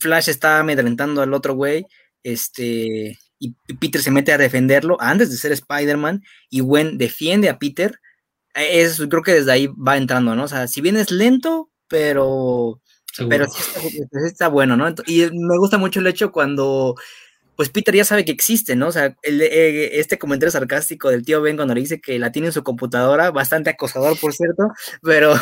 Flash 0.00 0.28
está 0.28 0.58
amedrentando 0.58 1.22
al 1.22 1.32
otro 1.32 1.54
güey, 1.54 1.86
este, 2.24 3.16
y 3.38 3.54
Peter 3.80 4.02
se 4.02 4.10
mete 4.10 4.32
a 4.32 4.38
defenderlo 4.38 4.96
antes 5.00 5.30
de 5.30 5.36
ser 5.36 5.52
Spider-Man, 5.52 6.24
y 6.50 6.60
Gwen 6.60 6.98
defiende 6.98 7.48
a 7.48 7.58
Peter, 7.58 8.00
es, 8.54 9.00
creo 9.08 9.22
que 9.22 9.34
desde 9.34 9.52
ahí 9.52 9.68
va 9.68 9.96
entrando, 9.96 10.34
¿no? 10.34 10.44
O 10.44 10.48
sea, 10.48 10.66
si 10.66 10.80
bien 10.80 10.96
es 10.96 11.12
lento, 11.12 11.70
pero 11.88 12.80
Pero 13.28 13.46
sí 13.48 13.62
está, 14.26 14.48
bueno, 14.48 14.76
¿no? 14.76 14.92
Y 15.06 15.30
me 15.30 15.56
gusta 15.58 15.78
mucho 15.78 16.00
el 16.00 16.06
hecho 16.08 16.32
cuando 16.32 16.96
pues 17.56 17.70
Peter 17.70 17.94
ya 17.94 18.04
sabe 18.04 18.24
que 18.24 18.32
existe, 18.32 18.76
¿no? 18.76 18.88
O 18.88 18.92
sea, 18.92 19.16
eh, 19.22 19.90
este 19.94 20.18
comentario 20.18 20.50
sarcástico 20.50 21.10
del 21.10 21.24
tío 21.24 21.40
Ben 21.40 21.56
cuando 21.56 21.74
le 21.74 21.80
dice 21.80 22.00
que 22.00 22.18
la 22.18 22.30
tiene 22.30 22.48
en 22.48 22.52
su 22.52 22.62
computadora, 22.62 23.30
bastante 23.30 23.70
acosador, 23.70 24.18
por 24.20 24.34
cierto, 24.34 24.68
pero, 25.02 25.34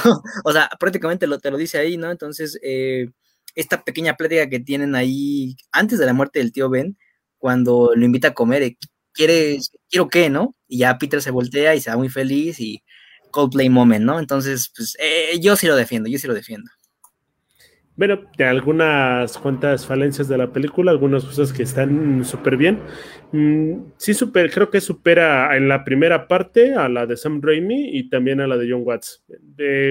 o 0.45 0.53
sea, 0.53 0.71
prácticamente 0.79 1.27
lo, 1.27 1.39
te 1.41 1.51
lo 1.51 1.59
dice 1.59 1.79
ahí, 1.79 1.97
¿no? 1.97 2.11
Entonces, 2.11 2.59
eh, 2.62 3.11
esta 3.57 3.85
pequeña 3.85 4.17
plática 4.17 4.49
que 4.49 4.61
tienen 4.61 4.95
ahí 4.95 5.57
antes 5.73 5.99
de 5.99 6.07
la 6.07 6.12
muerte 6.12 6.39
del 6.39 6.53
tío 6.53 6.71
Ben, 6.71 6.97
cuando 7.39 7.93
lo 7.95 8.05
invita 8.05 8.29
a 8.29 8.35
comer, 8.35 8.62
eh, 8.62 8.79
quiere, 9.12 9.59
quiero 9.91 10.09
qué, 10.09 10.31
¿no? 10.31 10.57
Y 10.69 10.79
ya 10.79 10.99
Peter 10.99 11.21
se 11.21 11.31
voltea 11.33 11.75
y 11.75 11.81
se 11.81 11.91
va 11.91 11.97
muy 11.97 12.09
feliz 12.09 12.61
y 12.61 12.83
Coldplay 13.33 13.69
moment, 13.71 14.05
¿no? 14.05 14.21
Entonces, 14.21 14.73
pues 14.77 14.97
yo 15.41 15.57
sí 15.57 15.67
lo 15.67 15.77
defiendo, 15.77 16.09
yo 16.09 16.19
sí 16.19 16.29
lo 16.29 16.35
defiendo. 16.35 16.71
Bueno, 17.97 18.23
de 18.37 18.45
algunas 18.45 19.39
cuantas 19.39 19.87
falencias 19.87 20.27
de 20.27 20.37
la 20.37 20.53
película, 20.53 20.91
algunas 20.91 21.25
cosas 21.25 21.53
que 21.53 21.63
están 21.63 22.25
súper 22.25 22.57
bien. 22.57 22.81
Mm, 23.31 23.93
sí, 23.97 24.15
super, 24.15 24.51
creo 24.51 24.69
que 24.69 24.81
supera 24.81 25.57
en 25.57 25.69
la 25.69 25.85
primera 25.85 26.27
parte 26.27 26.75
a 26.75 26.89
la 26.89 27.07
de 27.07 27.17
Sam 27.17 27.41
Raimi 27.41 27.97
y 27.97 28.09
también 28.09 28.41
a 28.41 28.49
la 28.49 28.57
de 28.57 28.69
John 28.69 28.83
Watts. 28.85 29.25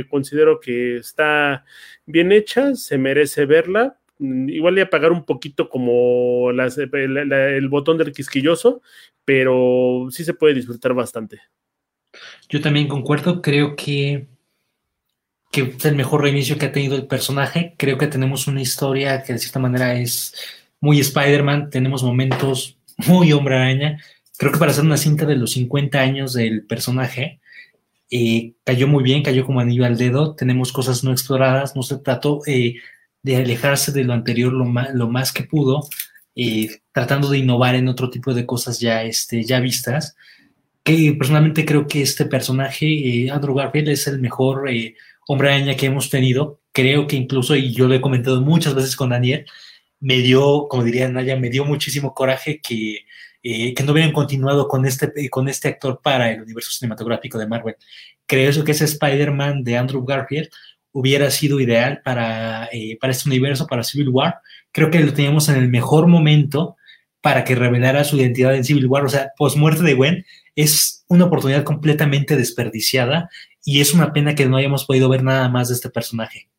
considero 0.10 0.60
que 0.60 0.97
está 0.97 1.64
bien 2.06 2.34
hecha, 2.34 2.76
se 2.76 2.97
merece 2.97 3.45
verla. 3.45 3.97
Mm, 4.20 4.49
igual 4.49 4.78
a 4.80 4.84
apagar 4.84 5.14
un 5.14 5.26
poquito 5.26 5.70
como 5.70 6.49
el 6.51 7.70
botón 7.70 7.97
del 7.97 8.12
quisquilloso, 8.12 8.82
pero 9.24 10.08
sí 10.12 10.26
se 10.26 10.34
puede 10.34 10.56
disfrutar 10.56 10.93
bastante. 10.93 11.39
Yo 12.49 12.60
también 12.60 12.89
concuerdo, 12.89 13.41
creo 13.41 13.78
que 13.78 14.28
que 15.54 15.76
es 15.78 15.86
el 15.86 15.95
mejor 15.95 16.24
reinicio 16.24 16.58
que 16.58 16.66
ha 16.66 16.72
tenido 16.72 16.95
el 16.95 17.06
personaje. 17.06 17.76
Creo 17.78 17.99
que 17.99 18.08
tenemos 18.08 18.47
una 18.47 18.60
historia 18.60 19.22
que 19.22 19.34
de 19.34 19.39
cierta 19.39 19.60
manera 19.60 19.93
es 19.93 20.34
muy 20.82 20.99
Spider-Man, 20.99 21.70
tenemos 21.70 22.01
momentos 22.01 22.76
muy 23.06 23.32
hombre 23.34 23.56
araña. 23.56 23.99
Creo 24.36 24.51
que 24.51 24.58
para 24.58 24.72
hacer 24.72 24.84
una 24.84 24.97
cinta 24.97 25.28
de 25.28 25.36
los 25.36 25.51
50 25.51 25.99
años 25.99 26.34
del 26.34 26.66
personaje, 26.66 27.39
eh, 28.10 28.54
cayó 28.64 28.88
muy 28.88 29.04
bien, 29.04 29.22
cayó 29.22 29.45
como 29.45 29.60
anillo 29.60 29.86
al 29.86 29.95
dedo, 29.95 30.34
tenemos 30.34 30.72
cosas 30.72 31.04
no 31.04 31.12
exploradas, 31.12 31.76
no 31.76 31.84
se 31.84 31.99
trató 31.99 32.41
eh, 32.47 32.78
de 33.22 33.36
alejarse 33.36 33.91
de 33.91 34.06
lo 34.06 34.14
anterior 34.14 34.51
lo 34.54 34.66
lo 34.66 35.08
más 35.08 35.32
que 35.32 35.43
pudo, 35.43 35.88
eh, 36.36 36.68
tratando 36.91 37.30
de 37.30 37.38
innovar 37.38 37.76
en 37.76 37.89
otro 37.89 38.10
tipo 38.10 38.34
de 38.34 38.47
cosas 38.47 38.80
ya, 38.80 39.04
este, 39.04 39.43
ya 39.43 39.60
vistas. 39.60 40.16
Que 40.84 41.14
personalmente 41.14 41.64
creo 41.64 41.88
que 41.88 42.01
este 42.01 42.26
personaje, 42.26 43.30
Andrew 43.32 43.54
Garfield, 43.54 43.89
es 43.89 44.08
el 44.08 44.20
mejor 44.20 44.68
hombre 45.28 45.49
araña 45.49 45.76
que 45.76 45.88
hemos 45.88 46.09
tenido, 46.09 46.59
creo 46.71 47.07
que 47.07 47.15
incluso, 47.15 47.55
y 47.55 47.74
yo 47.74 47.88
lo 47.88 47.93
he 47.93 48.01
comentado 48.01 48.41
muchas 48.41 48.76
veces 48.76 48.95
con 48.95 49.09
Daniel, 49.09 49.45
me 49.99 50.17
dio, 50.17 50.67
como 50.69 50.84
diría 50.84 51.07
Naya, 51.09 51.38
me 51.38 51.49
dio 51.49 51.65
muchísimo 51.65 52.13
coraje 52.13 52.59
que, 52.61 53.05
eh, 53.41 53.74
que 53.74 53.84
no 53.84 53.93
hubieran 53.93 54.11
continuado 54.11 54.67
con 54.67 54.86
este, 54.86 55.30
con 55.30 55.47
este 55.47 55.69
actor 55.69 56.01
para 56.03 56.32
el 56.32 56.41
universo 56.41 56.71
cinematográfico 56.71 57.38
de 57.38 57.47
Marvel. 57.47 57.76
Creo 58.26 58.63
que 58.63 58.71
ese 58.71 58.86
Spider-Man 58.86 59.63
de 59.63 59.78
Andrew 59.78 60.03
Garfield 60.03 60.49
hubiera 60.91 61.30
sido 61.32 61.59
ideal 61.59 62.01
para, 62.03 62.69
eh, 62.71 62.97
para 62.99 63.11
este 63.11 63.30
universo, 63.30 63.67
para 63.67 63.84
Civil 63.84 64.09
War. 64.09 64.36
Creo 64.71 64.89
que 64.89 64.99
lo 64.99 65.13
teníamos 65.13 65.49
en 65.49 65.55
el 65.55 65.67
mejor 65.67 66.07
momento 66.07 66.78
para 67.21 67.43
que 67.43 67.55
revelara 67.55 68.03
su 68.03 68.17
identidad 68.17 68.55
en 68.55 68.63
Civil 68.63 68.88
War. 68.88 69.05
O 69.05 69.09
sea, 69.09 69.32
post 69.38 69.57
muerte 69.57 69.84
de 69.84 69.93
Gwen 69.93 70.26
es 70.56 71.04
una 71.08 71.26
oportunidad 71.26 71.64
completamente 71.64 72.36
desperdiciada 72.36 73.30
y 73.64 73.82
es 73.82 73.93
una 73.93 74.14
pena 74.14 74.36
que 74.36 74.45
no 74.45 74.58
hayamos 74.58 74.86
podido 74.86 75.10
ver 75.10 75.24
nada 75.24 75.49
más 75.49 75.70
de 75.70 75.76
este 75.76 75.89
personaje. 75.89 76.49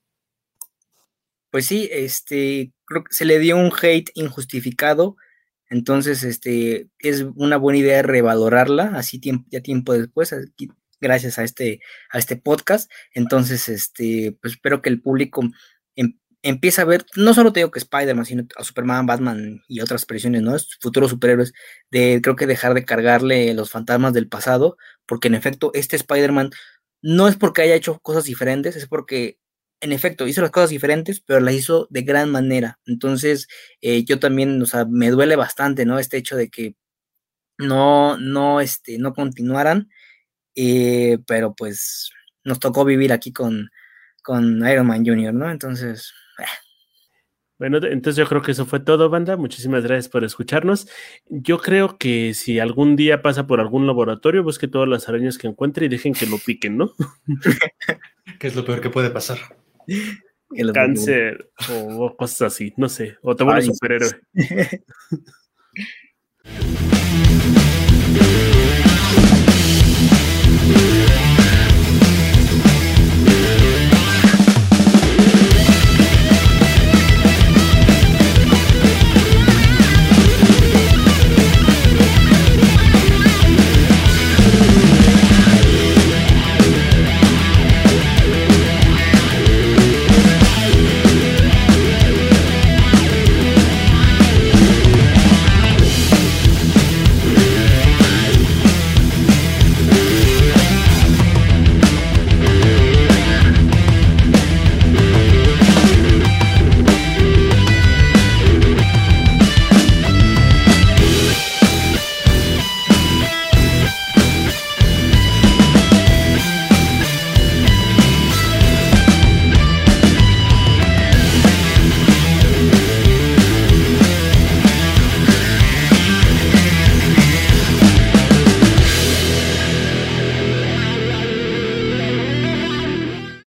Pues 1.51 1.67
sí, 1.67 1.89
este, 1.93 2.73
creo 2.85 3.05
que 3.05 3.15
se 3.15 3.25
le 3.25 3.39
dio 3.39 3.57
un 3.57 3.73
hate 3.81 4.11
injustificado, 4.15 5.17
entonces 5.71 6.25
este, 6.25 6.89
es 6.99 7.25
una 7.37 7.57
buena 7.57 7.79
idea 7.79 8.03
revalorarla, 8.03 8.93
así 8.97 9.21
tiempo, 9.21 9.47
ya 9.51 9.61
tiempo 9.61 9.93
después, 9.93 10.35
gracias 11.01 11.39
a 11.39 11.45
este, 11.45 11.81
a 12.11 12.19
este 12.19 12.37
podcast, 12.37 12.91
entonces 13.13 13.69
este, 13.69 14.37
pues 14.41 14.55
espero 14.55 14.83
que 14.83 14.89
el 14.89 15.01
público 15.01 15.43
em, 15.95 16.19
empiece 16.45 16.81
a 16.83 16.85
ver, 16.85 17.07
no 17.17 17.35
solo 17.35 17.53
te 17.53 17.61
digo 17.61 17.71
que 17.71 17.79
Spider-Man, 17.81 18.27
sino 18.27 18.45
a 18.57 18.65
Superman, 18.65 19.07
Batman 19.07 19.63
y 19.67 19.81
otras 19.81 20.05
presiones, 20.05 20.43
¿no? 20.43 20.55
Futuros 20.81 21.11
superhéroes, 21.11 21.55
de 21.91 22.21
creo 22.23 22.37
que 22.37 22.47
dejar 22.47 22.75
de 22.75 22.85
cargarle 22.85 23.55
los 23.55 23.71
fantasmas 23.71 24.13
del 24.13 24.29
pasado, 24.29 24.77
porque 25.07 25.29
en 25.29 25.35
efecto 25.35 25.71
este 25.75 25.97
Spider-Man 25.97 26.51
no 27.03 27.29
es 27.29 27.37
porque 27.37 27.63
haya 27.63 27.75
hecho 27.75 27.99
cosas 28.01 28.25
diferentes, 28.25 28.77
es 28.77 28.87
porque 28.87 29.39
en 29.81 29.93
efecto 29.93 30.27
hizo 30.27 30.43
las 30.43 30.51
cosas 30.51 30.71
diferentes, 30.71 31.21
pero 31.21 31.41
las 31.41 31.55
hizo 31.55 31.87
de 31.91 32.03
gran 32.03 32.31
manera. 32.31 32.79
Entonces, 32.87 33.49
eh, 33.81 34.05
yo 34.05 34.19
también, 34.21 34.61
o 34.63 34.67
sea, 34.67 34.85
me 34.85 35.11
duele 35.11 35.37
bastante, 35.37 35.87
¿no? 35.87 35.99
Este 35.99 36.19
hecho 36.19 36.37
de 36.37 36.51
que 36.51 36.77
no, 37.59 38.19
no, 38.19 38.61
este, 38.61 38.99
no 38.99 39.15
continuaran, 39.15 39.89
eh, 40.57 41.19
pero 41.27 41.55
pues 41.55 42.11
nos 42.45 42.61
tocó 42.61 42.85
vivir 42.85 43.13
aquí 43.13 43.33
con, 43.33 43.71
con 44.23 44.67
Iron 44.69 44.87
Man 44.87 45.05
Jr., 45.07 45.35
¿no? 45.35 45.51
Entonces, 45.51 46.13
bueno, 47.59 47.79
entonces 47.79 48.17
yo 48.17 48.29
creo 48.29 48.43
que 48.43 48.53
eso 48.53 48.67
fue 48.67 48.81
todo, 48.81 49.09
banda. 49.09 49.37
Muchísimas 49.37 49.85
gracias 49.85 50.09
por 50.09 50.25
escucharnos. 50.25 50.89
Yo 51.29 51.59
creo 51.59 51.99
que 51.99 52.35
si 52.35 52.59
algún 52.59 52.97
día 52.97 53.23
pasa 53.23 53.47
por 53.47 53.61
algún 53.61 53.87
laboratorio, 53.87 54.43
busque 54.43 54.69
todas 54.69 54.89
las 54.89 55.09
arañas 55.09 55.39
que 55.39 55.47
encuentre 55.47 55.87
y 55.87 55.89
dejen 55.89 56.15
que 56.15 56.27
lo 56.27 56.39
piquen, 56.39 56.77
¿no? 56.77 56.93
¿Qué 58.39 58.49
es 58.49 58.57
lo 58.57 58.65
peor 58.65 58.81
que 58.81 58.91
puede 58.91 59.11
pasar? 59.11 59.39
Cáncer 60.73 61.51
o, 61.71 62.15
cosas 62.17 62.53
así, 62.53 62.73
no 62.77 62.89
sé. 62.89 63.17
O 63.23 63.35
te 63.35 63.45
vuelves 63.45 63.67
superhéroe. 63.67 64.21